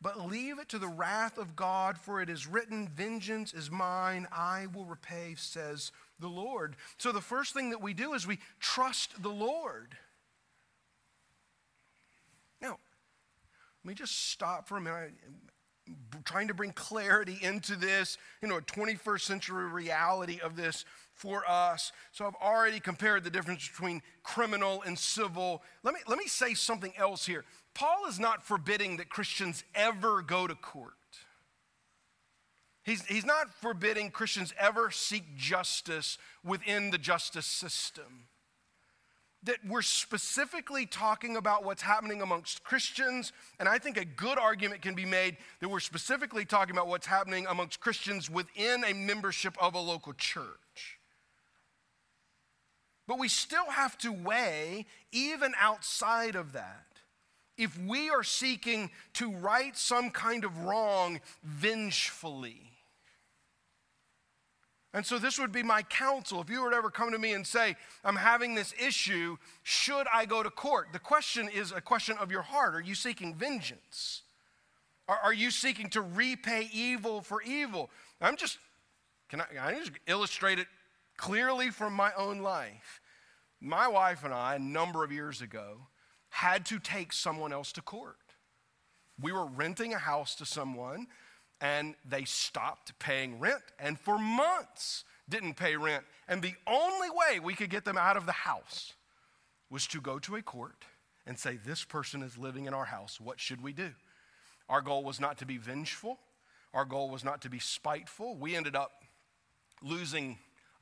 but 0.00 0.20
leave 0.20 0.60
it 0.60 0.68
to 0.68 0.78
the 0.78 0.86
wrath 0.86 1.38
of 1.38 1.56
God, 1.56 1.98
for 1.98 2.22
it 2.22 2.30
is 2.30 2.46
written, 2.46 2.88
Vengeance 2.88 3.52
is 3.52 3.70
mine, 3.70 4.28
I 4.30 4.66
will 4.72 4.84
repay, 4.84 5.34
says 5.36 5.90
the 6.20 6.28
Lord. 6.28 6.76
So 6.98 7.10
the 7.10 7.20
first 7.20 7.52
thing 7.52 7.70
that 7.70 7.82
we 7.82 7.94
do 7.94 8.14
is 8.14 8.26
we 8.26 8.38
trust 8.60 9.20
the 9.20 9.28
Lord. 9.28 9.96
Now, 12.60 12.78
let 13.84 13.88
me 13.88 13.94
just 13.94 14.30
stop 14.30 14.68
for 14.68 14.76
a 14.76 14.80
minute. 14.80 15.14
I'm 15.88 16.22
trying 16.22 16.48
to 16.48 16.54
bring 16.54 16.72
clarity 16.72 17.38
into 17.40 17.74
this, 17.74 18.18
you 18.42 18.48
know, 18.48 18.58
a 18.58 18.62
21st 18.62 19.20
century 19.22 19.66
reality 19.66 20.38
of 20.40 20.54
this 20.54 20.84
for 21.18 21.42
us. 21.48 21.92
So 22.12 22.26
I've 22.26 22.34
already 22.36 22.80
compared 22.80 23.24
the 23.24 23.30
difference 23.30 23.68
between 23.68 24.02
criminal 24.22 24.82
and 24.86 24.98
civil. 24.98 25.62
Let 25.82 25.94
me, 25.94 26.00
let 26.06 26.18
me 26.18 26.26
say 26.26 26.54
something 26.54 26.92
else 26.96 27.26
here. 27.26 27.44
Paul 27.74 28.06
is 28.08 28.18
not 28.18 28.42
forbidding 28.42 28.96
that 28.96 29.10
Christians 29.10 29.64
ever 29.74 30.22
go 30.22 30.46
to 30.46 30.54
court. 30.54 30.94
He's, 32.84 33.04
he's 33.04 33.26
not 33.26 33.52
forbidding 33.52 34.10
Christians 34.10 34.54
ever 34.58 34.90
seek 34.90 35.36
justice 35.36 36.16
within 36.42 36.90
the 36.90 36.98
justice 36.98 37.46
system. 37.46 38.28
That 39.42 39.58
we're 39.68 39.82
specifically 39.82 40.86
talking 40.86 41.36
about 41.36 41.64
what's 41.64 41.82
happening 41.82 42.22
amongst 42.22 42.64
Christians, 42.64 43.32
and 43.60 43.68
I 43.68 43.78
think 43.78 43.96
a 43.96 44.04
good 44.04 44.38
argument 44.38 44.82
can 44.82 44.94
be 44.94 45.04
made 45.04 45.36
that 45.60 45.68
we're 45.68 45.80
specifically 45.80 46.44
talking 46.44 46.74
about 46.74 46.88
what's 46.88 47.06
happening 47.06 47.46
amongst 47.46 47.78
Christians 47.78 48.30
within 48.30 48.82
a 48.84 48.94
membership 48.94 49.54
of 49.60 49.74
a 49.74 49.80
local 49.80 50.14
church. 50.14 50.97
But 53.08 53.18
we 53.18 53.28
still 53.28 53.70
have 53.70 53.96
to 53.98 54.12
weigh, 54.12 54.84
even 55.10 55.54
outside 55.58 56.36
of 56.36 56.52
that, 56.52 56.84
if 57.56 57.76
we 57.80 58.10
are 58.10 58.22
seeking 58.22 58.90
to 59.14 59.32
right 59.32 59.76
some 59.76 60.10
kind 60.10 60.44
of 60.44 60.64
wrong 60.64 61.20
vengefully. 61.42 62.60
And 64.92 65.04
so, 65.04 65.18
this 65.18 65.38
would 65.38 65.52
be 65.52 65.62
my 65.62 65.82
counsel. 65.82 66.40
If 66.40 66.50
you 66.50 66.62
were 66.62 66.70
to 66.70 66.76
ever 66.76 66.90
come 66.90 67.12
to 67.12 67.18
me 67.18 67.32
and 67.32 67.46
say, 67.46 67.76
I'm 68.04 68.16
having 68.16 68.54
this 68.54 68.74
issue, 68.78 69.36
should 69.62 70.06
I 70.12 70.26
go 70.26 70.42
to 70.42 70.50
court? 70.50 70.88
The 70.92 70.98
question 70.98 71.48
is 71.48 71.72
a 71.72 71.80
question 71.80 72.16
of 72.18 72.30
your 72.30 72.42
heart. 72.42 72.74
Are 72.74 72.80
you 72.80 72.94
seeking 72.94 73.34
vengeance? 73.34 74.22
Are, 75.08 75.32
you 75.32 75.50
seeking 75.50 75.88
to 75.90 76.02
repay 76.02 76.68
evil 76.70 77.22
for 77.22 77.40
evil? 77.40 77.88
I'm 78.20 78.36
just, 78.36 78.58
can 79.30 79.40
I, 79.40 79.46
I 79.58 79.74
just 79.78 79.92
illustrate 80.06 80.58
it 80.58 80.66
clearly 81.18 81.70
from 81.70 81.92
my 81.92 82.12
own 82.16 82.38
life. 82.38 83.02
My 83.60 83.88
wife 83.88 84.24
and 84.24 84.32
I, 84.32 84.54
a 84.54 84.58
number 84.58 85.04
of 85.04 85.12
years 85.12 85.42
ago, 85.42 85.88
had 86.30 86.64
to 86.66 86.78
take 86.78 87.12
someone 87.12 87.52
else 87.52 87.72
to 87.72 87.82
court. 87.82 88.16
We 89.20 89.32
were 89.32 89.46
renting 89.46 89.92
a 89.92 89.98
house 89.98 90.34
to 90.36 90.46
someone, 90.46 91.08
and 91.60 91.96
they 92.08 92.24
stopped 92.24 92.98
paying 92.98 93.40
rent, 93.40 93.62
and 93.78 93.98
for 93.98 94.18
months 94.18 95.04
didn't 95.28 95.54
pay 95.54 95.76
rent. 95.76 96.04
And 96.28 96.40
the 96.40 96.54
only 96.66 97.08
way 97.10 97.40
we 97.40 97.54
could 97.54 97.68
get 97.68 97.84
them 97.84 97.98
out 97.98 98.16
of 98.16 98.26
the 98.26 98.32
house 98.32 98.94
was 99.68 99.86
to 99.88 100.00
go 100.00 100.18
to 100.20 100.36
a 100.36 100.42
court 100.42 100.84
and 101.26 101.38
say, 101.38 101.58
This 101.62 101.84
person 101.84 102.22
is 102.22 102.38
living 102.38 102.66
in 102.66 102.74
our 102.74 102.86
house. 102.86 103.20
What 103.20 103.40
should 103.40 103.60
we 103.60 103.72
do? 103.72 103.90
Our 104.68 104.80
goal 104.80 105.02
was 105.02 105.20
not 105.20 105.38
to 105.38 105.46
be 105.46 105.58
vengeful, 105.58 106.20
our 106.72 106.84
goal 106.84 107.10
was 107.10 107.24
not 107.24 107.42
to 107.42 107.50
be 107.50 107.58
spiteful. 107.58 108.36
We 108.36 108.54
ended 108.54 108.76
up 108.76 109.02
losing 109.82 110.38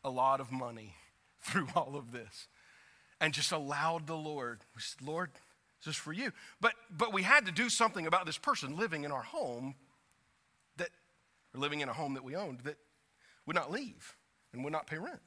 a 0.06 0.10
lot 0.10 0.40
of 0.40 0.50
money 0.50 0.94
through 1.42 1.68
all 1.74 1.96
of 1.96 2.12
this 2.12 2.48
and 3.20 3.34
just 3.34 3.52
allowed 3.52 4.06
the 4.06 4.16
Lord, 4.16 4.60
said, 4.78 5.06
Lord, 5.06 5.30
this 5.84 5.94
is 5.94 5.96
for 5.96 6.12
you. 6.12 6.32
But, 6.60 6.72
but 6.90 7.12
we 7.12 7.22
had 7.22 7.46
to 7.46 7.52
do 7.52 7.68
something 7.68 8.06
about 8.06 8.26
this 8.26 8.38
person 8.38 8.76
living 8.76 9.04
in 9.04 9.12
our 9.12 9.22
home 9.22 9.74
that, 10.76 10.90
or 11.54 11.60
living 11.60 11.80
in 11.80 11.88
a 11.88 11.92
home 11.92 12.14
that 12.14 12.24
we 12.24 12.36
owned 12.36 12.60
that 12.60 12.76
would 13.46 13.56
not 13.56 13.70
leave 13.70 14.16
and 14.52 14.64
would 14.64 14.72
not 14.72 14.86
pay 14.86 14.98
rent. 14.98 15.20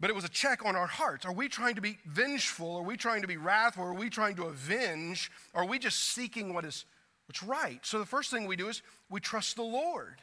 But 0.00 0.10
it 0.10 0.16
was 0.16 0.24
a 0.24 0.28
check 0.28 0.64
on 0.64 0.74
our 0.74 0.88
hearts. 0.88 1.24
Are 1.24 1.32
we 1.32 1.48
trying 1.48 1.76
to 1.76 1.80
be 1.80 1.98
vengeful? 2.04 2.76
Are 2.76 2.82
we 2.82 2.96
trying 2.96 3.22
to 3.22 3.28
be 3.28 3.36
wrathful? 3.36 3.84
Are 3.84 3.94
we 3.94 4.10
trying 4.10 4.34
to 4.36 4.44
avenge? 4.44 5.30
Are 5.54 5.64
we 5.64 5.78
just 5.78 6.00
seeking 6.12 6.54
what 6.54 6.64
is 6.64 6.84
what's 7.26 7.42
right? 7.42 7.78
So 7.82 7.98
the 7.98 8.06
first 8.06 8.30
thing 8.30 8.46
we 8.46 8.56
do 8.56 8.68
is 8.68 8.82
we 9.08 9.20
trust 9.20 9.56
the 9.56 9.62
Lord. 9.62 10.20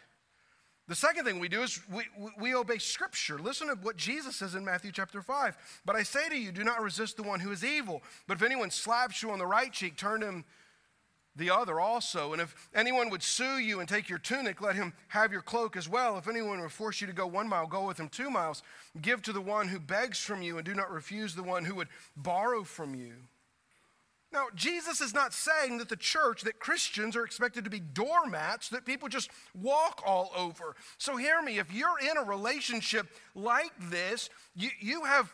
The 0.90 0.96
second 0.96 1.24
thing 1.24 1.40
we 1.40 1.50
do 1.50 1.62
is 1.62 1.80
we, 1.94 2.04
we 2.40 2.56
obey 2.56 2.80
Scripture. 2.80 3.38
Listen 3.38 3.68
to 3.68 3.76
what 3.76 3.96
Jesus 3.96 4.38
says 4.38 4.56
in 4.56 4.66
Matthew 4.66 4.92
chapter 4.92 5.22
5. 5.22 5.56
But 5.86 5.96
I 5.96 6.02
say 6.02 6.28
to 6.28 6.36
you, 6.36 6.52
do 6.52 6.64
not 6.64 6.82
resist 6.82 7.16
the 7.16 7.24
one 7.24 7.40
who 7.40 7.52
is 7.52 7.64
evil. 7.64 8.02
But 8.26 8.38
if 8.38 8.44
anyone 8.44 8.72
slaps 8.72 9.22
you 9.22 9.30
on 9.30 9.38
the 9.38 9.46
right 9.46 9.72
cheek, 9.72 9.98
turn 9.98 10.24
him 10.24 10.46
the 11.36 11.52
other 11.52 11.80
also. 11.80 12.34
And 12.34 12.42
if 12.42 12.70
anyone 12.74 13.12
would 13.12 13.22
sue 13.22 13.60
you 13.60 13.80
and 13.80 13.88
take 13.88 14.10
your 14.10 14.18
tunic, 14.18 14.62
let 14.62 14.76
him 14.76 14.94
have 15.10 15.32
your 15.32 15.44
cloak 15.44 15.78
as 15.78 15.88
well. 15.88 16.18
If 16.18 16.28
anyone 16.28 16.60
would 16.60 16.72
force 16.72 17.02
you 17.02 17.06
to 17.06 17.14
go 17.14 17.28
one 17.28 17.48
mile, 17.48 17.68
go 17.68 17.86
with 17.86 18.00
him 18.00 18.10
two 18.10 18.32
miles. 18.32 18.64
Give 19.00 19.22
to 19.22 19.32
the 19.32 19.42
one 19.42 19.68
who 19.68 19.80
begs 19.80 20.18
from 20.18 20.42
you, 20.42 20.58
and 20.58 20.66
do 20.66 20.74
not 20.74 20.92
refuse 20.92 21.36
the 21.36 21.44
one 21.44 21.66
who 21.66 21.76
would 21.76 21.90
borrow 22.18 22.64
from 22.64 22.96
you. 22.96 23.14
Now, 24.32 24.46
Jesus 24.54 25.02
is 25.02 25.14
not 25.14 25.34
saying 25.34 25.80
that 25.80 25.90
the 25.90 25.96
church, 25.96 26.44
that 26.44 26.60
Christians 26.60 27.16
are 27.16 27.26
expected 27.26 27.64
to 27.64 27.70
be 27.70 27.80
doormats 27.80 28.70
that 28.70 28.86
people 28.86 29.10
just 29.10 29.32
walk 29.56 30.04
all 30.06 30.32
over. 30.38 30.76
So, 31.00 31.18
hear 31.18 31.42
me 31.42 31.58
if 31.58 31.74
you're 31.74 32.00
in 32.00 32.16
a 32.16 32.24
relationship 32.24 33.08
like 33.34 33.72
this, 33.90 34.30
you, 34.56 34.70
you 34.80 35.04
have 35.06 35.34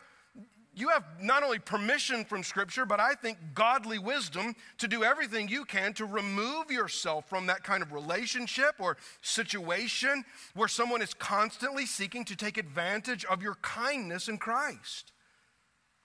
you 0.76 0.90
have 0.90 1.04
not 1.22 1.42
only 1.42 1.58
permission 1.58 2.22
from 2.22 2.42
Scripture, 2.42 2.84
but 2.84 3.00
I 3.00 3.14
think 3.14 3.38
godly 3.54 3.98
wisdom 3.98 4.54
to 4.76 4.86
do 4.86 5.02
everything 5.02 5.48
you 5.48 5.64
can 5.64 5.94
to 5.94 6.04
remove 6.04 6.70
yourself 6.70 7.26
from 7.30 7.46
that 7.46 7.64
kind 7.64 7.82
of 7.82 7.94
relationship 7.94 8.74
or 8.78 8.98
situation 9.22 10.22
where 10.54 10.68
someone 10.68 11.00
is 11.00 11.14
constantly 11.14 11.86
seeking 11.86 12.26
to 12.26 12.36
take 12.36 12.58
advantage 12.58 13.24
of 13.24 13.42
your 13.42 13.54
kindness 13.62 14.28
in 14.28 14.36
Christ. 14.36 15.12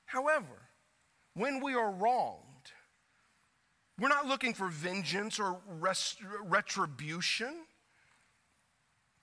However, 0.06 0.70
when 1.34 1.62
we 1.62 1.74
are 1.74 1.92
wronged, 1.92 2.51
we're 4.00 4.10
not 4.10 4.26
looking 4.26 4.54
for 4.54 4.68
vengeance 4.68 5.40
or 5.40 5.60
res- 5.68 6.16
retribution. 6.44 7.54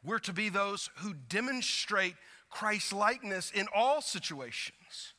We're 0.04 0.20
to 0.20 0.32
be 0.32 0.48
those 0.48 0.90
who 0.98 1.14
demonstrate 1.14 2.14
Christ 2.50 2.92
likeness 2.92 3.50
in 3.50 3.66
all 3.74 4.00
situations. 4.00 5.14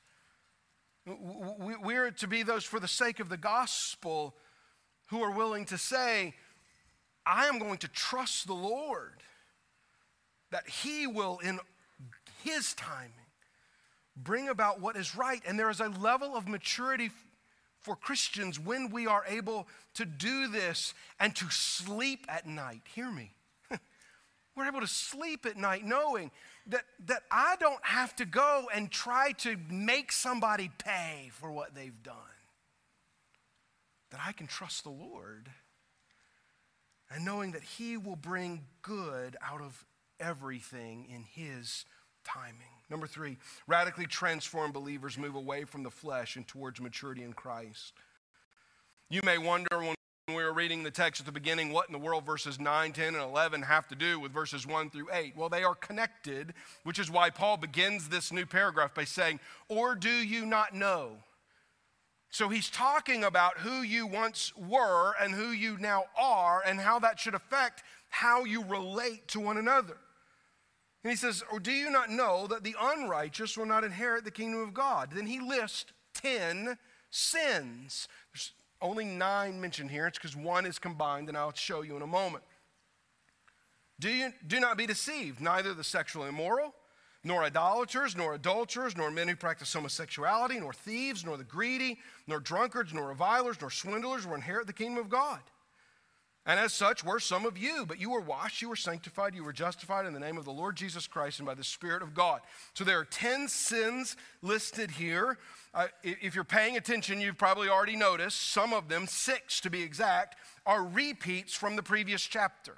We're 1.05 2.11
to 2.11 2.27
be 2.27 2.43
those 2.43 2.63
for 2.63 2.79
the 2.79 2.87
sake 2.87 3.19
of 3.19 3.29
the 3.29 3.37
gospel 3.37 4.35
who 5.07 5.21
are 5.21 5.31
willing 5.31 5.65
to 5.65 5.77
say, 5.77 6.35
I 7.25 7.47
am 7.47 7.59
going 7.59 7.79
to 7.79 7.87
trust 7.87 8.47
the 8.47 8.53
Lord 8.53 9.21
that 10.51 10.67
He 10.67 11.07
will, 11.07 11.39
in 11.39 11.59
His 12.43 12.73
timing, 12.73 13.11
bring 14.15 14.49
about 14.49 14.81
what 14.81 14.95
is 14.95 15.15
right. 15.15 15.41
And 15.47 15.57
there 15.59 15.69
is 15.69 15.79
a 15.79 15.89
level 15.89 16.35
of 16.35 16.47
maturity 16.47 17.09
for 17.81 17.95
Christians 17.95 18.59
when 18.59 18.89
we 18.89 19.07
are 19.07 19.23
able 19.27 19.67
to 19.95 20.05
do 20.05 20.47
this 20.47 20.93
and 21.19 21.35
to 21.35 21.49
sleep 21.49 22.25
at 22.27 22.47
night. 22.47 22.81
Hear 22.93 23.11
me. 23.11 23.31
We're 24.55 24.67
able 24.67 24.81
to 24.81 24.87
sleep 24.87 25.45
at 25.45 25.57
night 25.57 25.85
knowing 25.85 26.31
that, 26.67 26.83
that 27.05 27.23
I 27.31 27.55
don't 27.59 27.83
have 27.85 28.15
to 28.17 28.25
go 28.25 28.67
and 28.73 28.91
try 28.91 29.31
to 29.39 29.57
make 29.69 30.11
somebody 30.11 30.69
pay 30.77 31.29
for 31.33 31.51
what 31.51 31.73
they've 31.73 32.03
done. 32.03 32.15
That 34.11 34.21
I 34.25 34.31
can 34.31 34.47
trust 34.47 34.83
the 34.83 34.89
Lord 34.89 35.49
and 37.11 37.25
knowing 37.25 37.51
that 37.53 37.63
He 37.63 37.97
will 37.97 38.15
bring 38.15 38.65
good 38.81 39.37
out 39.41 39.61
of 39.61 39.85
everything 40.19 41.07
in 41.09 41.23
His 41.23 41.85
timing. 42.23 42.78
Number 42.89 43.07
three, 43.07 43.37
radically 43.67 44.07
transformed 44.07 44.73
believers 44.73 45.17
move 45.17 45.35
away 45.35 45.63
from 45.63 45.83
the 45.83 45.91
flesh 45.91 46.35
and 46.35 46.47
towards 46.47 46.81
maturity 46.81 47.23
in 47.23 47.33
Christ. 47.33 47.93
You 49.09 49.21
may 49.23 49.37
wonder 49.37 49.77
when 49.77 49.95
we 50.27 50.35
were 50.35 50.53
reading 50.53 50.83
the 50.83 50.91
text 50.91 51.19
at 51.19 51.25
the 51.25 51.31
beginning, 51.31 51.71
what 51.71 51.87
in 51.87 51.93
the 51.93 51.99
world 51.99 52.25
verses 52.25 52.59
9, 52.59 52.91
10, 52.91 53.15
and 53.15 53.23
11 53.23 53.63
have 53.63 53.87
to 53.87 53.95
do 53.95 54.19
with 54.19 54.31
verses 54.31 54.65
1 54.65 54.89
through 54.89 55.07
8? 55.11 55.35
Well, 55.35 55.49
they 55.49 55.63
are 55.63 55.75
connected, 55.75 56.53
which 56.83 56.99
is 56.99 57.11
why 57.11 57.29
Paul 57.29 57.57
begins 57.57 58.09
this 58.09 58.31
new 58.31 58.45
paragraph 58.45 58.93
by 58.93 59.03
saying, 59.03 59.39
Or 59.67 59.95
do 59.95 60.09
you 60.09 60.45
not 60.45 60.73
know? 60.73 61.17
So 62.31 62.49
he's 62.49 62.69
talking 62.69 63.23
about 63.23 63.57
who 63.59 63.81
you 63.81 64.05
once 64.05 64.53
were 64.55 65.13
and 65.19 65.33
who 65.33 65.49
you 65.49 65.77
now 65.79 66.05
are 66.15 66.61
and 66.65 66.79
how 66.79 66.99
that 66.99 67.19
should 67.19 67.33
affect 67.33 67.81
how 68.09 68.43
you 68.43 68.63
relate 68.63 69.27
to 69.29 69.39
one 69.39 69.57
another. 69.57 69.97
And 71.03 71.11
he 71.11 71.15
says, 71.17 71.43
Or 71.51 71.59
do 71.59 71.71
you 71.71 71.89
not 71.89 72.09
know 72.09 72.47
that 72.47 72.63
the 72.63 72.75
unrighteous 72.79 73.57
will 73.57 73.65
not 73.65 73.83
inherit 73.83 74.25
the 74.25 74.31
kingdom 74.31 74.61
of 74.61 74.73
God? 74.73 75.11
Then 75.13 75.25
he 75.25 75.39
lists 75.39 75.85
10 76.15 76.77
sins. 77.09 78.07
There's 78.33 78.51
only 78.81 79.05
nine 79.05 79.61
mentioned 79.61 79.91
here. 79.91 80.07
It's 80.07 80.17
because 80.17 80.35
one 80.35 80.65
is 80.65 80.79
combined, 80.79 81.29
and 81.29 81.37
I'll 81.37 81.53
show 81.53 81.81
you 81.81 81.95
in 81.95 82.01
a 82.01 82.07
moment. 82.07 82.43
Do, 83.99 84.09
you, 84.09 84.33
do 84.47 84.59
not 84.59 84.77
be 84.77 84.85
deceived, 84.85 85.41
neither 85.41 85.73
the 85.73 85.83
sexually 85.83 86.29
immoral, 86.29 86.73
nor 87.23 87.43
idolaters, 87.43 88.15
nor 88.15 88.33
adulterers, 88.33 88.95
nor 88.95 89.11
men 89.11 89.27
who 89.27 89.35
practice 89.35 89.73
homosexuality, 89.73 90.59
nor 90.59 90.71
thieves, 90.71 91.25
nor 91.25 91.35
the 91.35 91.43
greedy, 91.43 91.99
nor 92.25 92.39
drunkards, 92.39 92.93
nor 92.93 93.09
revilers, 93.09 93.59
nor 93.59 93.69
swindlers 93.69 94.25
will 94.25 94.35
inherit 94.35 94.67
the 94.67 94.73
kingdom 94.73 95.03
of 95.03 95.09
God. 95.09 95.39
And 96.49 96.59
as 96.59 96.73
such 96.73 97.03
were 97.03 97.19
some 97.19 97.45
of 97.45 97.59
you, 97.59 97.85
but 97.85 98.01
you 98.01 98.09
were 98.09 98.21
washed, 98.21 98.59
you 98.59 98.69
were 98.69 98.75
sanctified, 98.75 99.35
you 99.35 99.43
were 99.43 99.53
justified 99.53 100.07
in 100.07 100.13
the 100.13 100.19
name 100.19 100.35
of 100.35 100.45
the 100.45 100.51
Lord 100.51 100.75
Jesus 100.75 101.05
Christ 101.05 101.37
and 101.37 101.45
by 101.45 101.53
the 101.53 101.63
Spirit 101.63 102.01
of 102.01 102.15
God. 102.15 102.41
So 102.73 102.83
there 102.83 102.97
are 102.97 103.05
10 103.05 103.47
sins 103.47 104.17
listed 104.41 104.89
here. 104.89 105.37
Uh, 105.75 105.89
if 106.01 106.33
you're 106.33 106.43
paying 106.43 106.75
attention, 106.75 107.21
you've 107.21 107.37
probably 107.37 107.69
already 107.69 107.95
noticed 107.95 108.49
some 108.49 108.73
of 108.73 108.89
them, 108.89 109.05
six 109.05 109.61
to 109.61 109.69
be 109.69 109.83
exact, 109.83 110.37
are 110.65 110.83
repeats 110.83 111.53
from 111.53 111.75
the 111.75 111.83
previous 111.83 112.23
chapter. 112.23 112.77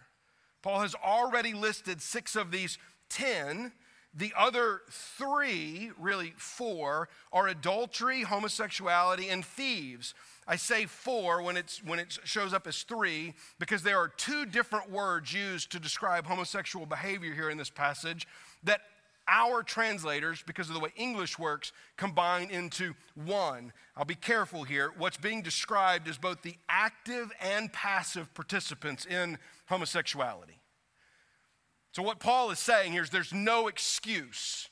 Paul 0.64 0.82
has 0.82 0.94
already 0.94 1.54
listed 1.54 2.02
six 2.02 2.36
of 2.36 2.52
these 2.52 2.78
10. 3.08 3.72
The 4.14 4.34
other 4.38 4.82
three, 4.92 5.92
really 5.98 6.34
four, 6.36 7.08
are 7.32 7.48
adultery, 7.48 8.24
homosexuality, 8.24 9.30
and 9.30 9.46
thieves. 9.46 10.14
I 10.48 10.56
say 10.56 10.86
four 10.86 11.42
when, 11.42 11.56
it's, 11.56 11.84
when 11.84 12.00
it 12.00 12.18
shows 12.24 12.54
up 12.54 12.68
as 12.68 12.84
three 12.84 13.34
because 13.60 13.84
there 13.84 13.98
are 13.98 14.08
two 14.08 14.46
different 14.46 14.90
words 14.92 15.34
used 15.34 15.72
to 15.72 15.80
describe 15.80 16.26
homosexual 16.26 16.86
behavior 16.86 17.34
here 17.34 17.50
in 17.50 17.58
this 17.58 17.70
passage 17.70 18.28
that 18.64 18.82
our 19.28 19.64
translators, 19.64 20.44
because 20.46 20.68
of 20.68 20.74
the 20.74 20.82
way 20.82 20.90
English 20.96 21.40
works, 21.40 21.72
combine 21.96 22.50
into 22.50 22.94
one. 23.16 23.72
I'll 23.96 24.04
be 24.04 24.16
careful 24.16 24.64
here. 24.64 24.92
What's 24.98 25.18
being 25.18 25.42
described 25.42 26.08
is 26.08 26.18
both 26.18 26.42
the 26.42 26.56
active 26.68 27.32
and 27.40 27.72
passive 27.72 28.34
participants 28.34 29.06
in 29.06 29.38
homosexuality. 29.68 30.60
So, 31.94 32.02
what 32.04 32.20
Paul 32.20 32.52
is 32.52 32.60
saying 32.60 32.94
here 32.94 33.04
is 33.04 33.10
there's 33.10 33.34
no 33.34 33.68
excuse 33.68 34.70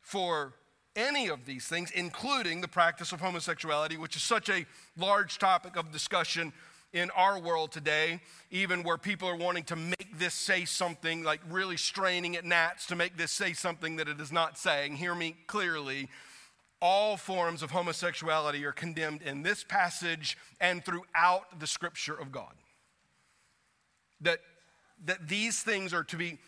for 0.00 0.54
any 1.00 1.28
of 1.28 1.46
these 1.46 1.66
things, 1.66 1.90
including 1.90 2.60
the 2.60 2.68
practice 2.68 3.12
of 3.12 3.20
homosexuality, 3.20 3.96
which 3.96 4.16
is 4.16 4.22
such 4.22 4.48
a 4.48 4.66
large 4.96 5.38
topic 5.38 5.76
of 5.76 5.90
discussion 5.90 6.52
in 6.92 7.10
our 7.10 7.38
world 7.38 7.72
today, 7.72 8.20
even 8.50 8.82
where 8.82 8.98
people 8.98 9.28
are 9.28 9.36
wanting 9.36 9.62
to 9.64 9.76
make 9.76 10.18
this 10.18 10.34
say 10.34 10.64
something, 10.64 11.22
like 11.22 11.40
really 11.48 11.76
straining 11.76 12.36
at 12.36 12.44
gnats 12.44 12.86
to 12.86 12.96
make 12.96 13.16
this 13.16 13.30
say 13.30 13.52
something 13.52 13.96
that 13.96 14.08
it 14.08 14.20
is 14.20 14.32
not 14.32 14.58
saying. 14.58 14.96
Hear 14.96 15.14
me 15.14 15.36
clearly. 15.46 16.08
All 16.82 17.16
forms 17.16 17.62
of 17.62 17.70
homosexuality 17.70 18.64
are 18.64 18.72
condemned 18.72 19.22
in 19.22 19.42
this 19.42 19.64
passage 19.64 20.36
and 20.60 20.84
throughout 20.84 21.60
the 21.60 21.66
scripture 21.66 22.14
of 22.14 22.32
God. 22.32 22.54
That, 24.22 24.40
that 25.04 25.28
these 25.28 25.62
things 25.62 25.94
are 25.94 26.04
to 26.04 26.16
be, 26.16 26.38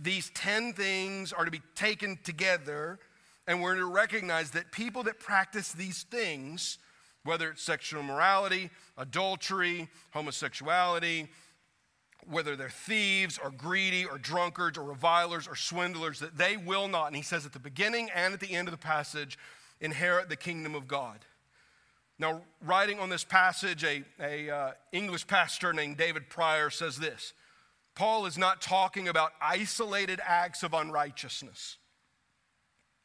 these 0.00 0.30
10 0.34 0.74
things 0.74 1.32
are 1.32 1.44
to 1.44 1.50
be 1.50 1.62
taken 1.74 2.18
together 2.22 2.98
and 3.46 3.62
we're 3.62 3.76
to 3.76 3.86
recognize 3.86 4.50
that 4.52 4.72
people 4.72 5.02
that 5.04 5.20
practice 5.20 5.72
these 5.72 6.02
things, 6.04 6.78
whether 7.24 7.50
it's 7.50 7.62
sexual 7.62 8.00
immorality, 8.00 8.70
adultery, 8.96 9.88
homosexuality, 10.12 11.28
whether 12.28 12.56
they're 12.56 12.68
thieves 12.68 13.38
or 13.38 13.50
greedy 13.50 14.04
or 14.04 14.18
drunkards 14.18 14.76
or 14.76 14.82
revilers 14.82 15.46
or 15.46 15.54
swindlers, 15.54 16.18
that 16.18 16.36
they 16.36 16.56
will 16.56 16.88
not, 16.88 17.06
and 17.06 17.16
he 17.16 17.22
says 17.22 17.46
at 17.46 17.52
the 17.52 17.58
beginning 17.58 18.10
and 18.14 18.34
at 18.34 18.40
the 18.40 18.50
end 18.50 18.66
of 18.66 18.72
the 18.72 18.78
passage, 18.78 19.38
inherit 19.80 20.28
the 20.28 20.36
kingdom 20.36 20.74
of 20.74 20.88
God. 20.88 21.20
Now, 22.18 22.42
writing 22.62 22.98
on 22.98 23.10
this 23.10 23.24
passage, 23.24 23.84
a, 23.84 24.02
a 24.18 24.50
uh, 24.50 24.72
English 24.90 25.26
pastor 25.26 25.72
named 25.72 25.98
David 25.98 26.28
Prior 26.28 26.70
says 26.70 26.96
this 26.96 27.32
Paul 27.94 28.26
is 28.26 28.36
not 28.36 28.60
talking 28.60 29.06
about 29.06 29.32
isolated 29.40 30.20
acts 30.24 30.62
of 30.62 30.74
unrighteousness 30.74 31.76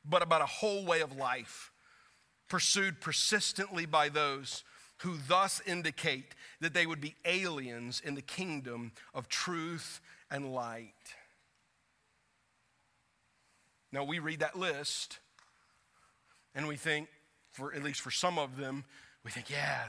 but 0.03 0.21
about 0.21 0.41
a 0.41 0.47
whole 0.47 0.85
way 0.85 1.01
of 1.01 1.15
life 1.15 1.71
pursued 2.49 2.99
persistently 2.99 3.85
by 3.85 4.09
those 4.09 4.63
who 4.97 5.17
thus 5.27 5.61
indicate 5.65 6.35
that 6.59 6.73
they 6.73 6.85
would 6.85 7.01
be 7.01 7.15
aliens 7.25 8.01
in 8.03 8.15
the 8.15 8.21
kingdom 8.21 8.91
of 9.13 9.27
truth 9.29 9.99
and 10.29 10.53
light. 10.53 10.93
Now, 13.91 14.03
we 14.03 14.19
read 14.19 14.39
that 14.39 14.57
list 14.57 15.19
and 16.53 16.67
we 16.67 16.75
think, 16.75 17.07
for 17.51 17.73
at 17.73 17.83
least 17.83 18.01
for 18.01 18.11
some 18.11 18.37
of 18.37 18.57
them, 18.57 18.83
we 19.23 19.31
think, 19.31 19.49
yeah, 19.49 19.87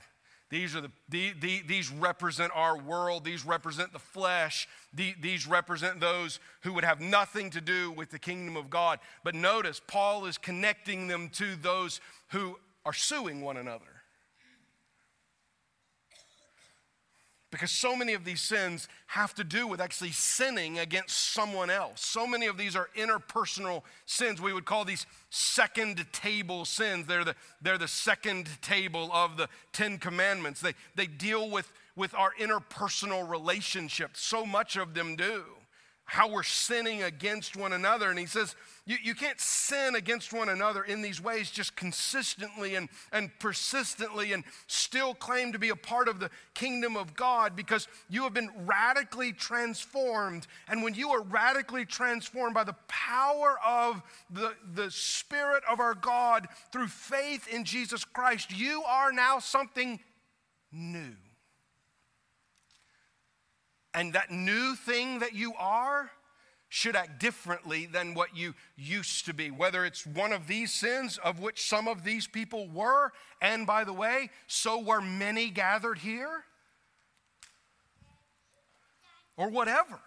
these, 0.53 0.77
are 0.77 0.83
the, 0.83 0.91
the, 1.09 1.33
the, 1.41 1.63
these 1.63 1.91
represent 1.91 2.53
our 2.55 2.77
world. 2.77 3.25
These 3.25 3.43
represent 3.43 3.95
the 3.95 3.99
flesh. 3.99 4.69
The, 4.93 5.15
these 5.19 5.47
represent 5.47 5.99
those 5.99 6.41
who 6.61 6.75
would 6.75 6.85
have 6.85 7.01
nothing 7.01 7.49
to 7.51 7.63
do 7.63 7.91
with 7.91 8.11
the 8.11 8.19
kingdom 8.19 8.59
of 8.59 8.69
God. 8.69 8.99
But 9.25 9.35
notice, 9.35 9.81
Paul 9.87 10.27
is 10.27 10.37
connecting 10.37 11.07
them 11.07 11.31
to 11.31 11.57
those 11.57 12.03
who 12.33 12.59
are 12.85 12.93
suing 12.93 13.41
one 13.41 13.57
another. 13.57 13.92
Because 17.53 17.71
so 17.71 17.95
many 17.95 18.15
of 18.15 18.25
these 18.25 18.41
sins 18.41 18.89
have 19.09 19.35
to 19.35 19.45
do 19.45 19.67
with 19.67 19.79
actually 19.79 20.13
sinning 20.13 20.79
against 20.79 21.35
someone 21.35 21.69
else. 21.69 22.01
So 22.05 22.27
many 22.27 22.47
of 22.47 22.57
these 22.57 22.75
are 22.75 22.89
interpersonal 22.97 23.83
sins. 24.07 24.41
We 24.41 24.55
would 24.55 24.65
call 24.65 24.87
these 24.87 25.05
second 25.29 26.05
table 26.13 26.65
sins. 26.65 27.07
They're 27.07 27.25
the, 27.25 27.37
they're 27.61 27.77
the 27.77 27.87
second 27.87 28.49
table 28.63 29.11
of 29.13 29.37
the 29.37 29.51
Ten 29.73 29.99
Commandments. 29.99 30.63
They, 30.63 30.73
they 30.95 31.07
deal 31.07 31.51
with, 31.51 31.71
with 31.95 32.15
our 32.15 32.33
interpersonal 32.41 33.29
relationships. 33.29 34.23
So 34.23 34.47
much 34.47 34.77
of 34.77 34.95
them 34.95 35.15
do. 35.15 35.45
How 36.13 36.29
we're 36.29 36.43
sinning 36.43 37.03
against 37.03 37.57
one 37.57 37.73
another. 37.73 38.11
And 38.11 38.19
he 38.19 38.27
says, 38.27 38.55
you, 38.85 38.99
you 39.03 39.15
can't 39.15 39.41
sin 39.41 39.95
against 39.95 40.31
one 40.31 40.51
another 40.51 40.85
in 40.85 41.01
these 41.01 41.23
ways 41.23 41.51
just 41.51 41.75
consistently 41.75 42.75
and, 42.75 42.91
and 43.13 43.31
persistently 43.39 44.35
and 44.35 44.45
still 44.67 45.15
claim 45.15 45.53
to 45.53 45.59
be 45.59 45.71
a 45.71 45.75
part 45.75 46.09
of 46.09 46.21
the 46.21 46.29
kingdom 46.53 46.99
of 46.99 47.17
God 47.17 47.57
because 47.57 47.89
you 48.11 48.25
have 48.25 48.35
been 48.35 48.51
radically 48.67 49.33
transformed. 49.33 50.47
And 50.69 50.83
when 50.83 50.93
you 50.93 51.09
are 51.13 51.23
radically 51.23 51.87
transformed 51.87 52.53
by 52.53 52.65
the 52.65 52.77
power 52.89 53.57
of 53.67 54.03
the, 54.29 54.53
the 54.75 54.91
Spirit 54.91 55.63
of 55.67 55.81
our 55.81 55.95
God 55.95 56.47
through 56.73 56.89
faith 56.89 57.49
in 57.49 57.65
Jesus 57.65 58.05
Christ, 58.05 58.55
you 58.55 58.83
are 58.87 59.13
now 59.13 59.39
something 59.39 59.99
new. 60.71 61.15
And 63.95 64.13
that 64.15 64.31
new 64.31 64.75
thing 64.75 65.19
that 65.19 65.35
you 65.35 65.55
are 65.59 66.11
should 66.69 66.97
act 66.97 67.21
differently 67.21 67.85
than 67.85 68.15
what 68.15 68.35
you 68.35 68.55
used 68.77 69.27
to 69.27 69.35
be. 69.35 69.51
Whether 69.51 69.85
it's 69.85 70.07
one 70.07 70.33
of 70.33 70.47
these 70.47 70.73
sins, 70.73 71.19
of 71.19 71.39
which 71.39 71.69
some 71.69 71.87
of 71.87 72.03
these 72.03 72.27
people 72.27 72.67
were, 72.69 73.13
and 73.43 73.67
by 73.67 73.85
the 73.85 73.93
way, 73.93 74.31
so 74.47 74.81
were 74.81 75.03
many 75.03 75.51
gathered 75.51 75.99
here, 75.99 76.45
or 79.37 79.51
whatever. 79.51 80.01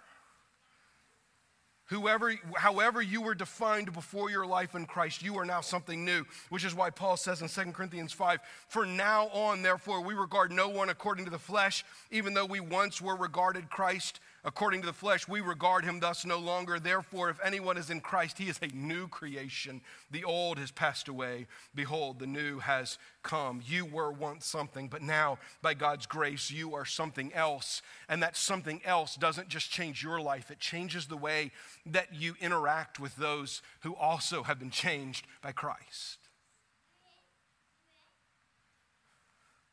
Whoever, 1.90 2.34
however 2.58 3.00
you 3.02 3.22
were 3.22 3.36
defined 3.36 3.94
before 3.94 4.32
your 4.32 4.46
life 4.46 4.74
in 4.74 4.86
Christ, 4.86 5.22
you 5.22 5.38
are 5.38 5.46
now 5.46 5.62
something 5.62 6.04
new, 6.04 6.26
which 6.50 6.66
is 6.66 6.74
why 6.74 6.90
Paul 6.90 7.16
says 7.16 7.44
in 7.44 7.48
2 7.48 7.72
Corinthians 7.74 8.12
5 8.12 8.40
For 8.68 8.88
now 8.88 9.28
on, 9.28 9.62
therefore, 9.62 10.02
we 10.02 10.16
regard 10.16 10.52
no 10.52 10.68
one 10.68 10.90
according 10.90 11.26
to 11.26 11.32
the 11.32 11.38
flesh, 11.38 11.86
even 12.10 12.34
though 12.34 12.46
we 12.46 12.60
once 12.60 13.02
were 13.02 13.16
regarded 13.16 13.70
Christ 13.70 14.20
according 14.46 14.82
to 14.82 14.88
the 14.88 14.94
flesh, 14.94 15.28
we 15.28 15.42
regard 15.42 15.84
him 15.84 16.00
thus 16.00 16.24
no 16.24 16.38
longer. 16.38 16.80
Therefore, 16.80 17.30
if 17.30 17.40
anyone 17.44 17.78
is 17.78 17.90
in 17.90 18.00
Christ, 18.00 18.38
he 18.38 18.48
is 18.48 18.60
a 18.62 18.68
new 18.68 19.08
creation. 19.08 19.82
The 20.12 20.24
old 20.24 20.60
has 20.60 20.72
passed 20.72 21.08
away. 21.08 21.48
Behold, 21.74 22.20
the 22.20 22.28
new 22.28 22.60
has 22.60 22.98
come. 23.24 23.62
You 23.66 23.86
were 23.86 24.12
once 24.12 24.46
something, 24.46 24.88
but 24.88 25.02
now, 25.02 25.40
by 25.62 25.74
God's 25.74 26.06
grace, 26.06 26.52
you 26.52 26.76
are 26.76 26.86
something 26.86 27.34
else. 27.34 27.82
And 28.08 28.22
that 28.22 28.38
something 28.38 28.82
else 28.86 29.16
doesn't 29.16 29.50
just 29.50 29.72
change 29.72 30.04
your 30.04 30.22
life, 30.22 30.52
it 30.52 30.60
changes 30.60 31.08
the 31.08 31.18
way 31.18 31.52
that 31.88 32.14
you 32.14 32.36
interact 32.40 33.00
with 33.00 33.16
those 33.16 33.62
who 33.82 33.96
also 33.96 34.44
have 34.44 34.60
been 34.60 34.70
changed 34.70 35.26
by 35.42 35.52
Christ. 35.52 36.20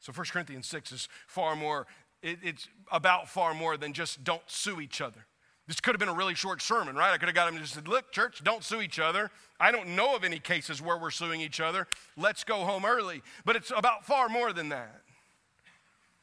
So 0.03 0.13
1 0.13 0.27
Corinthians 0.33 0.67
6 0.67 0.91
is 0.91 1.09
far 1.29 1.55
more 1.55 1.87
it, 2.23 2.39
it's 2.43 2.69
about 2.91 3.29
far 3.29 3.55
more 3.55 3.77
than 3.77 3.93
just 3.93 4.25
don't 4.25 4.43
sue 4.47 4.81
each 4.81 5.01
other. 5.01 5.27
This 5.69 5.81
could 5.81 5.95
have 5.95 6.01
been 6.01 6.09
a 6.09 6.15
really 6.15 6.35
short 6.35 6.61
sermon, 6.61 6.97
right? 6.97 7.13
I 7.13 7.19
could 7.19 7.29
have 7.29 7.35
got 7.35 7.49
him 7.49 7.55
and 7.55 7.63
just 7.63 7.75
said, 7.75 7.89
Look, 7.89 8.13
church, 8.13 8.43
don't 8.43 8.65
sue 8.65 8.81
each 8.81 8.99
other. 8.99 9.31
I 9.61 9.71
don't 9.71 9.95
know 9.95 10.17
of 10.17 10.25
any 10.25 10.39
cases 10.39 10.83
where 10.83 10.99
we're 10.99 11.11
suing 11.11 11.41
each 11.41 11.61
other. 11.61 11.87
Let's 12.17 12.45
go 12.45 12.57
home 12.65 12.85
early. 12.85 13.23
But 13.45 13.57
it's 13.57 13.73
about 13.75 14.05
far 14.05 14.29
more 14.29 14.53
than 14.53 14.71
that. 14.71 15.03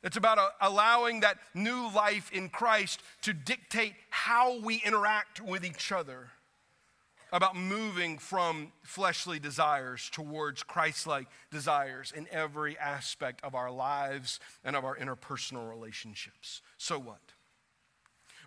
It's 0.03 0.17
about 0.17 0.37
a, 0.37 0.49
allowing 0.61 1.21
that 1.21 1.37
new 1.53 1.89
life 1.93 2.31
in 2.31 2.49
Christ 2.49 3.01
to 3.23 3.33
dictate 3.33 3.93
how 4.09 4.59
we 4.59 4.81
interact 4.85 5.41
with 5.41 5.65
each 5.65 5.91
other 5.91 6.29
about 7.31 7.55
moving 7.55 8.17
from 8.17 8.71
fleshly 8.83 9.39
desires 9.39 10.09
towards 10.11 10.63
Christ 10.63 11.05
like 11.05 11.27
desires 11.51 12.11
in 12.15 12.27
every 12.31 12.77
aspect 12.77 13.43
of 13.43 13.55
our 13.55 13.71
lives 13.71 14.39
and 14.63 14.75
of 14.75 14.83
our 14.83 14.97
interpersonal 14.97 15.69
relationships. 15.69 16.61
So 16.77 16.99
what? 16.99 17.21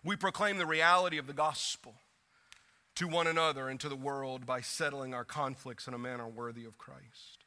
We 0.04 0.16
proclaim 0.16 0.58
the 0.58 0.66
reality 0.66 1.18
of 1.18 1.26
the 1.26 1.32
gospel 1.32 1.94
to 2.96 3.06
one 3.06 3.26
another 3.26 3.68
and 3.68 3.78
to 3.80 3.88
the 3.88 3.96
world 3.96 4.46
by 4.46 4.60
settling 4.60 5.14
our 5.14 5.24
conflicts 5.24 5.86
in 5.86 5.94
a 5.94 5.98
manner 5.98 6.28
worthy 6.28 6.64
of 6.64 6.76
Christ. 6.76 7.44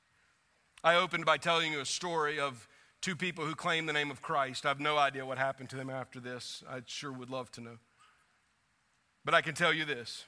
I 0.84 0.96
opened 0.96 1.26
by 1.26 1.38
telling 1.38 1.72
you 1.74 1.82
a 1.82 1.86
story 1.86 2.40
of 2.40 2.68
two 3.02 3.16
people 3.16 3.46
who 3.46 3.56
claim 3.56 3.86
the 3.86 3.94
name 3.94 4.10
of 4.10 4.22
Christ. 4.22 4.66
I 4.66 4.70
have 4.70 4.80
no 4.80 4.98
idea 4.98 5.26
what 5.26 5.38
happened 5.38 5.70
to 5.72 5.76
them 5.76 5.90
after 5.90 6.20
this. 6.20 6.64
I 6.70 6.82
sure 6.86 7.12
would 7.12 7.30
love 7.30 7.52
to 7.54 7.62
know. 7.62 7.78
But 9.24 9.34
I 9.34 9.42
can 9.42 9.56
tell 9.56 9.74
you 9.74 9.86
this 9.86 10.26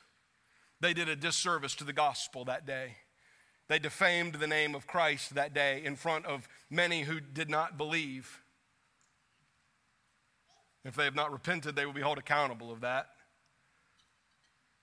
they 0.80 0.94
did 0.94 1.10
a 1.10 1.16
disservice 1.16 1.76
to 1.76 1.84
the 1.84 1.94
gospel 1.94 2.46
that 2.46 2.66
day. 2.66 2.96
They 3.68 3.80
defamed 3.80 4.36
the 4.36 4.48
name 4.48 4.76
of 4.76 4.88
Christ 4.88 5.36
that 5.36 5.54
day 5.54 5.82
in 5.84 5.96
front 5.96 6.26
of 6.26 6.48
many 6.70 7.02
who 7.02 7.20
did 7.20 7.50
not 7.50 7.78
believe. 7.78 8.42
If 10.86 10.96
they 10.96 11.04
have 11.04 11.16
not 11.16 11.34
repented, 11.34 11.76
they 11.76 11.86
will 11.86 11.94
be 11.94 12.02
held 12.02 12.18
accountable 12.18 12.72
of 12.72 12.82
that. 12.82 13.10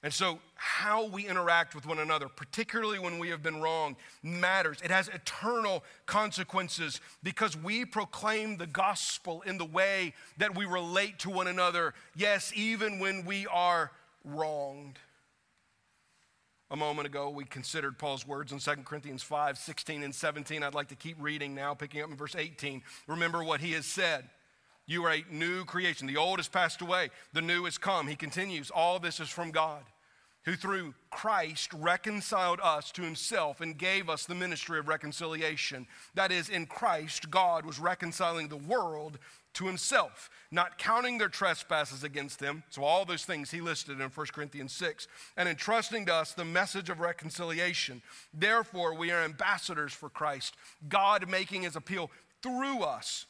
And 0.03 0.13
so, 0.13 0.39
how 0.55 1.07
we 1.07 1.27
interact 1.27 1.75
with 1.75 1.87
one 1.87 1.99
another, 1.99 2.29
particularly 2.29 2.99
when 2.99 3.19
we 3.19 3.31
have 3.31 3.43
been 3.43 3.63
wrong, 3.63 3.97
matters. 4.23 4.77
It 4.85 4.91
has 4.91 5.09
eternal 5.09 5.83
consequences 6.05 7.01
because 7.23 7.57
we 7.57 7.87
proclaim 7.87 8.59
the 8.59 8.67
gospel 8.67 9.41
in 9.47 9.57
the 9.57 9.65
way 9.65 10.13
that 10.37 10.55
we 10.55 10.67
relate 10.67 11.21
to 11.21 11.31
one 11.31 11.47
another, 11.47 11.95
yes, 12.15 12.53
even 12.55 12.99
when 12.99 13.25
we 13.25 13.47
are 13.47 13.93
wronged. 14.27 14.99
A 16.71 16.77
moment 16.77 17.07
ago, 17.07 17.29
we 17.29 17.45
considered 17.45 17.99
Paul's 17.99 18.27
words 18.27 18.51
in 18.51 18.59
2 18.59 18.71
Corinthians 18.85 19.23
5 19.23 19.59
16 19.59 20.03
and 20.03 20.15
17. 20.15 20.63
I'd 20.63 20.75
like 20.75 20.89
to 20.89 20.97
keep 20.97 21.17
reading 21.21 21.55
now, 21.55 21.75
picking 21.75 22.03
up 22.03 22.11
in 22.11 22.17
verse 22.17 22.35
18. 22.35 22.83
Remember 23.07 23.45
what 23.45 23.61
he 23.61 23.73
has 23.73 23.87
said. 23.87 24.29
You 24.87 25.05
are 25.05 25.13
a 25.13 25.25
new 25.31 25.65
creation. 25.65 26.07
The 26.07 26.17
old 26.17 26.39
has 26.39 26.49
passed 26.49 26.81
away, 26.81 27.11
the 27.33 27.43
new 27.43 27.65
has 27.65 27.79
come. 27.79 28.07
He 28.07 28.17
continues, 28.17 28.71
All 28.71 28.99
this 28.99 29.21
is 29.21 29.29
from 29.29 29.51
God, 29.51 29.83
who 30.45 30.57
through 30.57 30.95
Christ 31.11 31.73
reconciled 31.73 32.61
us 32.63 32.91
to 32.93 33.03
himself 33.03 33.61
and 33.61 33.79
gave 33.79 34.09
us 34.09 34.27
the 34.27 34.35
ministry 34.35 34.79
of 34.79 34.89
reconciliation. 34.89 35.87
That 36.15 36.31
is, 36.31 36.49
in 36.49 36.67
Christ, 36.67 37.31
God 37.31 37.65
was 37.65 37.79
reconciling 37.79 38.49
the 38.49 38.57
world 38.57 39.19
to 39.55 39.67
himself, 39.67 40.31
not 40.51 40.79
counting 40.79 41.17
their 41.17 41.29
trespasses 41.29 42.05
against 42.05 42.41
them. 42.41 42.63
So, 42.71 42.83
all 42.83 43.05
those 43.05 43.25
things 43.25 43.51
he 43.51 43.61
listed 43.61 44.01
in 44.01 44.09
1 44.09 44.27
Corinthians 44.33 44.73
6, 44.73 45.07
and 45.37 45.49
entrusting 45.49 46.07
to 46.07 46.15
us 46.15 46.33
the 46.33 46.45
message 46.45 46.91
of 46.91 47.01
reconciliation. 47.01 48.03
Therefore, 48.33 48.95
we 48.95 49.13
are 49.13 49.23
ambassadors 49.23 49.93
for 49.93 50.09
Christ, 50.09 50.57
God 50.89 51.29
making 51.29 51.63
his 51.63 51.77
appeal 51.77 52.11
through 52.43 52.83
us. 52.83 53.27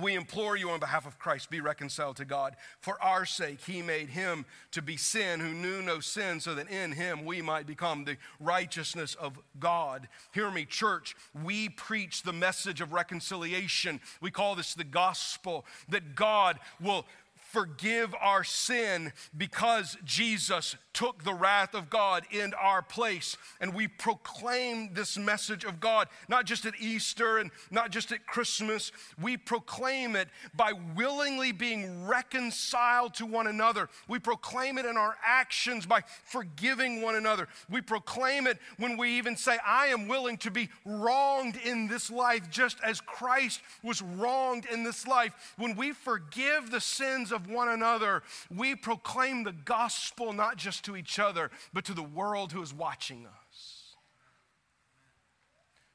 We 0.00 0.14
implore 0.14 0.56
you 0.56 0.70
on 0.70 0.80
behalf 0.80 1.06
of 1.06 1.18
Christ, 1.18 1.50
be 1.50 1.60
reconciled 1.60 2.16
to 2.16 2.24
God. 2.24 2.56
For 2.80 3.00
our 3.02 3.26
sake, 3.26 3.60
he 3.66 3.82
made 3.82 4.08
him 4.08 4.46
to 4.70 4.80
be 4.80 4.96
sin 4.96 5.38
who 5.38 5.52
knew 5.52 5.82
no 5.82 6.00
sin, 6.00 6.40
so 6.40 6.54
that 6.54 6.70
in 6.70 6.92
him 6.92 7.26
we 7.26 7.42
might 7.42 7.66
become 7.66 8.04
the 8.04 8.16
righteousness 8.40 9.14
of 9.14 9.38
God. 9.60 10.08
Hear 10.32 10.50
me, 10.50 10.64
church. 10.64 11.14
We 11.44 11.68
preach 11.68 12.22
the 12.22 12.32
message 12.32 12.80
of 12.80 12.94
reconciliation. 12.94 14.00
We 14.22 14.30
call 14.30 14.54
this 14.54 14.72
the 14.72 14.82
gospel 14.82 15.66
that 15.90 16.14
God 16.14 16.58
will 16.80 17.04
forgive 17.52 18.14
our 18.18 18.42
sin 18.42 19.12
because 19.36 19.98
Jesus 20.04 20.74
took 20.94 21.22
the 21.22 21.34
wrath 21.34 21.74
of 21.74 21.90
God 21.90 22.24
in 22.30 22.52
our 22.54 22.82
place. 22.82 23.36
And 23.60 23.74
we 23.74 23.88
proclaim 23.88 24.94
this 24.94 25.18
message 25.18 25.64
of 25.64 25.80
God, 25.80 26.08
not 26.28 26.46
just 26.46 26.66
at 26.66 26.74
Easter 26.80 27.38
and 27.38 27.50
not 27.70 27.90
just 27.90 28.12
at 28.12 28.26
Christmas. 28.26 28.92
We 29.20 29.36
proclaim 29.36 30.16
it 30.16 30.28
by 30.54 30.72
willingly 30.96 31.52
being 31.52 32.06
reconciled 32.06 33.14
to 33.14 33.26
one 33.26 33.46
another. 33.46 33.88
We 34.08 34.18
proclaim 34.18 34.78
it 34.78 34.86
in 34.86 34.96
our 34.96 35.16
actions 35.24 35.86
by 35.86 36.02
forgiving 36.24 37.02
one 37.02 37.14
another. 37.14 37.48
We 37.70 37.80
proclaim 37.80 38.46
it 38.46 38.58
when 38.78 38.96
we 38.96 39.18
even 39.18 39.36
say, 39.36 39.58
I 39.66 39.86
am 39.86 40.08
willing 40.08 40.38
to 40.38 40.50
be 40.50 40.68
wronged 40.84 41.56
in 41.56 41.88
this 41.88 42.10
life 42.10 42.50
just 42.50 42.78
as 42.84 43.00
Christ 43.00 43.60
was 43.82 44.00
wronged 44.02 44.66
in 44.66 44.84
this 44.84 45.06
life. 45.06 45.54
When 45.56 45.76
we 45.76 45.92
forgive 45.92 46.70
the 46.70 46.80
sins 46.80 47.32
of 47.32 47.41
of 47.42 47.50
one 47.50 47.68
another, 47.68 48.22
we 48.54 48.74
proclaim 48.74 49.44
the 49.44 49.52
gospel 49.52 50.32
not 50.32 50.56
just 50.56 50.84
to 50.84 50.96
each 50.96 51.18
other, 51.18 51.50
but 51.72 51.84
to 51.86 51.94
the 51.94 52.02
world 52.02 52.52
who 52.52 52.62
is 52.62 52.72
watching 52.72 53.26
us. 53.26 53.94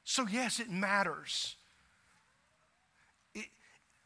So, 0.04 0.26
yes, 0.26 0.58
it 0.58 0.70
matters 0.70 1.56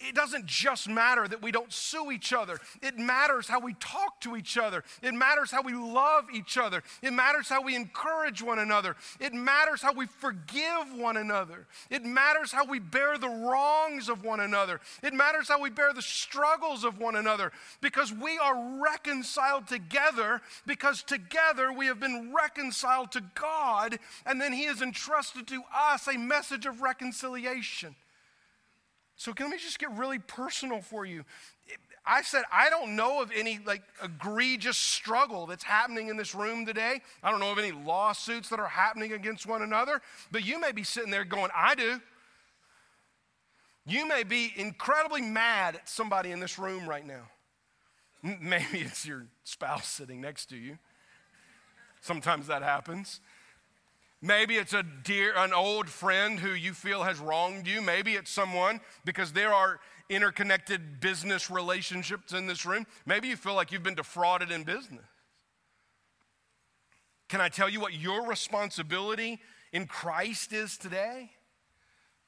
it 0.08 0.14
doesn't 0.14 0.46
just 0.46 0.88
matter 0.88 1.26
that 1.28 1.42
we 1.42 1.52
don't 1.52 1.72
sue 1.72 2.10
each 2.10 2.32
other. 2.32 2.58
It 2.82 2.98
matters 2.98 3.48
how 3.48 3.60
we 3.60 3.74
talk 3.74 4.20
to 4.22 4.36
each 4.36 4.58
other. 4.58 4.84
It 5.02 5.14
matters 5.14 5.50
how 5.50 5.62
we 5.62 5.74
love 5.74 6.24
each 6.32 6.58
other. 6.58 6.82
It 7.02 7.12
matters 7.12 7.48
how 7.48 7.62
we 7.62 7.76
encourage 7.76 8.42
one 8.42 8.58
another. 8.58 8.96
It 9.20 9.32
matters 9.32 9.82
how 9.82 9.92
we 9.92 10.06
forgive 10.06 10.92
one 10.94 11.16
another. 11.16 11.66
It 11.90 12.04
matters 12.04 12.52
how 12.52 12.64
we 12.64 12.78
bear 12.78 13.18
the 13.18 13.28
wrongs 13.28 14.08
of 14.08 14.24
one 14.24 14.40
another. 14.40 14.80
It 15.02 15.14
matters 15.14 15.48
how 15.48 15.60
we 15.60 15.70
bear 15.70 15.92
the 15.92 16.02
struggles 16.02 16.84
of 16.84 16.98
one 16.98 17.16
another 17.16 17.52
because 17.80 18.12
we 18.12 18.38
are 18.38 18.82
reconciled 18.82 19.66
together 19.68 20.40
because 20.66 21.02
together 21.02 21.72
we 21.72 21.86
have 21.86 22.00
been 22.00 22.32
reconciled 22.34 23.12
to 23.12 23.22
God 23.34 23.98
and 24.26 24.40
then 24.40 24.52
He 24.52 24.64
has 24.64 24.82
entrusted 24.82 25.46
to 25.48 25.62
us 25.74 26.06
a 26.08 26.18
message 26.18 26.66
of 26.66 26.82
reconciliation. 26.82 27.94
So, 29.22 29.32
can 29.32 29.46
let 29.46 29.52
me 29.52 29.58
just 29.58 29.78
get 29.78 29.92
really 29.92 30.18
personal 30.18 30.80
for 30.80 31.06
you. 31.06 31.24
I 32.04 32.22
said, 32.22 32.42
I 32.50 32.68
don't 32.70 32.96
know 32.96 33.22
of 33.22 33.30
any 33.30 33.60
like 33.64 33.84
egregious 34.02 34.76
struggle 34.76 35.46
that's 35.46 35.62
happening 35.62 36.08
in 36.08 36.16
this 36.16 36.34
room 36.34 36.66
today. 36.66 37.00
I 37.22 37.30
don't 37.30 37.38
know 37.38 37.52
of 37.52 37.58
any 37.60 37.70
lawsuits 37.70 38.48
that 38.48 38.58
are 38.58 38.66
happening 38.66 39.12
against 39.12 39.46
one 39.46 39.62
another, 39.62 40.02
but 40.32 40.44
you 40.44 40.60
may 40.60 40.72
be 40.72 40.82
sitting 40.82 41.12
there 41.12 41.24
going, 41.24 41.52
I 41.54 41.76
do. 41.76 42.00
You 43.86 44.08
may 44.08 44.24
be 44.24 44.52
incredibly 44.56 45.22
mad 45.22 45.76
at 45.76 45.88
somebody 45.88 46.32
in 46.32 46.40
this 46.40 46.58
room 46.58 46.88
right 46.88 47.06
now. 47.06 47.28
Maybe 48.24 48.80
it's 48.80 49.06
your 49.06 49.26
spouse 49.44 49.86
sitting 49.86 50.20
next 50.20 50.46
to 50.46 50.56
you. 50.56 50.78
Sometimes 52.00 52.48
that 52.48 52.64
happens. 52.64 53.20
Maybe 54.24 54.54
it's 54.54 54.72
a 54.72 54.84
dear, 54.84 55.34
an 55.36 55.52
old 55.52 55.88
friend 55.88 56.38
who 56.38 56.52
you 56.52 56.74
feel 56.74 57.02
has 57.02 57.18
wronged 57.18 57.66
you. 57.66 57.82
Maybe 57.82 58.14
it's 58.14 58.30
someone 58.30 58.80
because 59.04 59.32
there 59.32 59.52
are 59.52 59.80
interconnected 60.08 61.00
business 61.00 61.50
relationships 61.50 62.32
in 62.32 62.46
this 62.46 62.64
room. 62.64 62.86
Maybe 63.04 63.26
you 63.26 63.36
feel 63.36 63.54
like 63.54 63.72
you've 63.72 63.82
been 63.82 63.96
defrauded 63.96 64.52
in 64.52 64.62
business. 64.62 65.04
Can 67.28 67.40
I 67.40 67.48
tell 67.48 67.68
you 67.68 67.80
what 67.80 67.94
your 67.94 68.24
responsibility 68.26 69.40
in 69.72 69.86
Christ 69.86 70.52
is 70.52 70.76
today? 70.76 71.30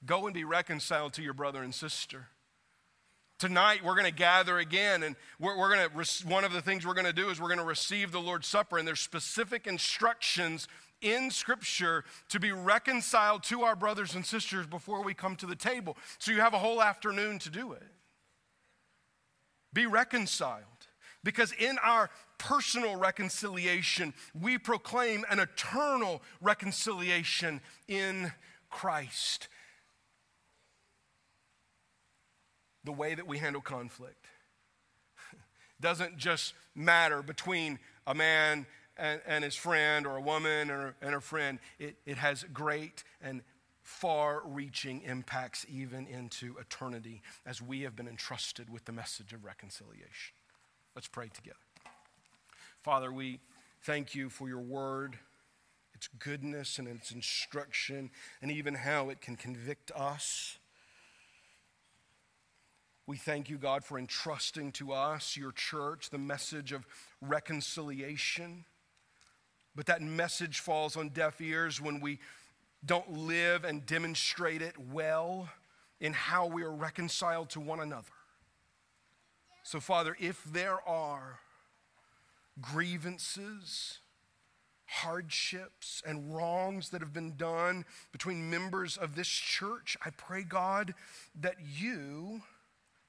Go 0.05 0.26
and 0.26 0.34
be 0.34 0.45
reconciled 0.45 1.12
to 1.12 1.22
your 1.22 1.34
brother 1.34 1.62
and 1.62 1.72
sister. 1.72 2.26
Tonight, 3.38 3.84
we're 3.84 3.95
going 3.95 4.07
to 4.07 4.12
gather 4.12 4.59
again, 4.59 5.03
and 5.03 5.16
we're, 5.38 5.59
we're 5.59 5.74
going 5.74 5.88
to, 5.90 6.26
one 6.26 6.45
of 6.45 6.53
the 6.53 6.62
things 6.62 6.86
we're 6.86 6.95
going 6.95 7.05
to 7.05 7.12
do 7.12 7.30
is 7.30 7.40
we're 7.40 7.49
going 7.49 7.59
to 7.59 7.64
receive 7.64 8.12
the 8.12 8.20
Lord's 8.20 8.47
Supper, 8.47 8.78
and 8.78 8.88
there's 8.88 9.01
specific 9.01 9.66
instructions 9.66 10.66
in 11.05 11.30
Scripture 11.30 12.05
to 12.30 12.40
be 12.40 12.50
reconciled 12.50 13.42
to 13.44 13.62
our 13.62 13.76
brothers 13.76 14.14
and 14.14 14.24
sisters 14.24 14.66
before 14.66 15.05
we 15.05 15.14
come 15.14 15.36
to 15.36 15.46
the 15.46 15.55
table. 15.55 15.96
So 16.18 16.32
you 16.32 16.40
have 16.40 16.55
a 16.55 16.59
whole 16.59 16.82
afternoon 16.82 17.38
to 17.40 17.50
do 17.50 17.72
it. 17.72 17.82
Be 19.72 19.86
reconciled. 19.86 20.62
Because 21.22 21.52
in 21.52 21.78
our 21.82 22.11
personal 22.38 22.96
reconciliation, 22.96 24.12
we 24.38 24.59
proclaim 24.59 25.24
an 25.30 25.38
eternal 25.38 26.22
reconciliation 26.40 27.61
in 27.88 28.32
Christ. 28.70 29.48
The 32.84 32.92
way 32.92 33.14
that 33.14 33.26
we 33.26 33.38
handle 33.38 33.62
conflict 33.62 34.26
doesn't 35.80 36.18
just 36.18 36.52
matter 36.74 37.22
between 37.22 37.78
a 38.07 38.14
man 38.14 38.66
and, 38.97 39.20
and 39.26 39.45
his 39.45 39.55
friend 39.55 40.07
or 40.07 40.16
a 40.16 40.20
woman 40.20 40.70
or, 40.70 40.95
and 41.03 41.12
her 41.12 41.20
friend, 41.20 41.59
it, 41.78 41.97
it 42.07 42.18
has 42.18 42.45
great 42.53 43.05
and 43.22 43.42
far 43.82 44.42
reaching 44.47 45.03
impacts 45.03 45.66
even 45.68 46.07
into 46.07 46.57
eternity 46.59 47.22
as 47.45 47.61
we 47.61 47.82
have 47.82 47.95
been 47.95 48.09
entrusted 48.09 48.70
with 48.70 48.84
the 48.86 48.92
message 48.92 49.32
of 49.32 49.45
reconciliation. 49.45 50.34
Let's 50.95 51.09
pray 51.09 51.28
together. 51.28 51.57
Father, 52.82 53.12
we 53.12 53.40
thank 53.82 54.14
you 54.14 54.30
for 54.30 54.49
your 54.49 54.61
word, 54.61 55.18
its 55.95 56.09
goodness 56.18 56.78
and 56.78 56.88
its 56.88 57.11
instruction, 57.11 58.11
and 58.40 58.51
even 58.51 58.74
how 58.74 59.11
it 59.11 59.20
can 59.20 59.36
convict 59.36 59.90
us. 59.92 60.59
We 63.07 63.18
thank 63.18 63.51
you, 63.51 63.59
God, 63.59 63.84
for 63.84 63.99
entrusting 63.99 64.72
to 64.72 64.92
us, 64.92 65.36
your 65.36 65.53
church, 65.53 66.09
the 66.09 66.16
message 66.16 66.72
of 66.72 66.86
reconciliation. 67.20 68.64
But 69.77 69.87
that 69.87 70.03
message 70.03 70.61
falls 70.61 70.97
on 70.97 71.09
deaf 71.09 71.41
ears 71.41 71.81
when 71.81 72.01
we 72.01 72.18
don't 72.85 73.11
live 73.11 73.64
and 73.64 73.85
demonstrate 73.87 74.62
it 74.62 74.75
well 74.79 75.49
in 76.01 76.12
how 76.12 76.47
we 76.47 76.62
are 76.62 76.72
reconciled 76.72 77.51
to 77.51 77.61
one 77.61 77.81
another. 77.81 78.09
So, 79.62 79.81
Father, 79.81 80.16
if 80.20 80.45
there 80.45 80.87
are 80.87 81.41
grievances, 82.61 83.99
hardships, 84.87 86.03
and 86.07 86.35
wrongs 86.35 86.91
that 86.91 87.01
have 87.01 87.12
been 87.12 87.37
done 87.37 87.85
between 88.12 88.51
members 88.51 88.97
of 88.97 89.16
this 89.16 89.29
church, 89.29 89.97
I 90.05 90.11
pray, 90.11 90.43
God, 90.43 90.95
that 91.41 91.57
you, 91.61 92.43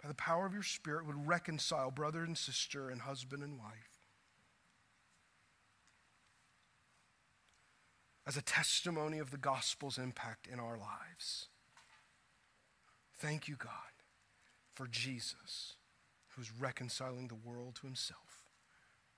by 0.02 0.08
the 0.08 0.16
power 0.16 0.46
of 0.46 0.54
your 0.54 0.64
Spirit, 0.64 1.06
would 1.06 1.28
reconcile 1.28 1.92
brother 1.92 2.24
and 2.24 2.38
sister 2.38 2.90
and 2.90 3.02
husband 3.02 3.44
and 3.44 3.60
wife. 3.60 3.95
As 8.28 8.38
a 8.38 8.42
testimony 8.42 9.20
of 9.20 9.32
the 9.32 9.38
gospel's 9.38 9.98
impact 9.98 10.48
in 10.48 10.60
our 10.60 10.78
lives. 10.78 11.48
Thank 13.18 13.48
you, 13.48 13.56
God, 13.56 13.72
for 14.74 14.88
Jesus, 14.88 15.76
who's 16.36 16.52
reconciling 16.52 17.28
the 17.28 17.36
world 17.36 17.76
to 17.76 17.88
himself. 17.88 18.50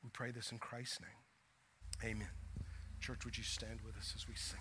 We 0.04 0.10
pray 0.12 0.32
this 0.32 0.52
in 0.52 0.60
Christ's 0.60 1.00
name. 1.02 2.12
Amen. 2.12 2.30
Church, 3.00 3.26
would 3.26 3.38
you 3.38 3.44
stand 3.44 3.80
with 3.86 3.98
us 3.98 4.14
as 4.16 4.28
we 4.28 4.36
sing? 4.36 4.60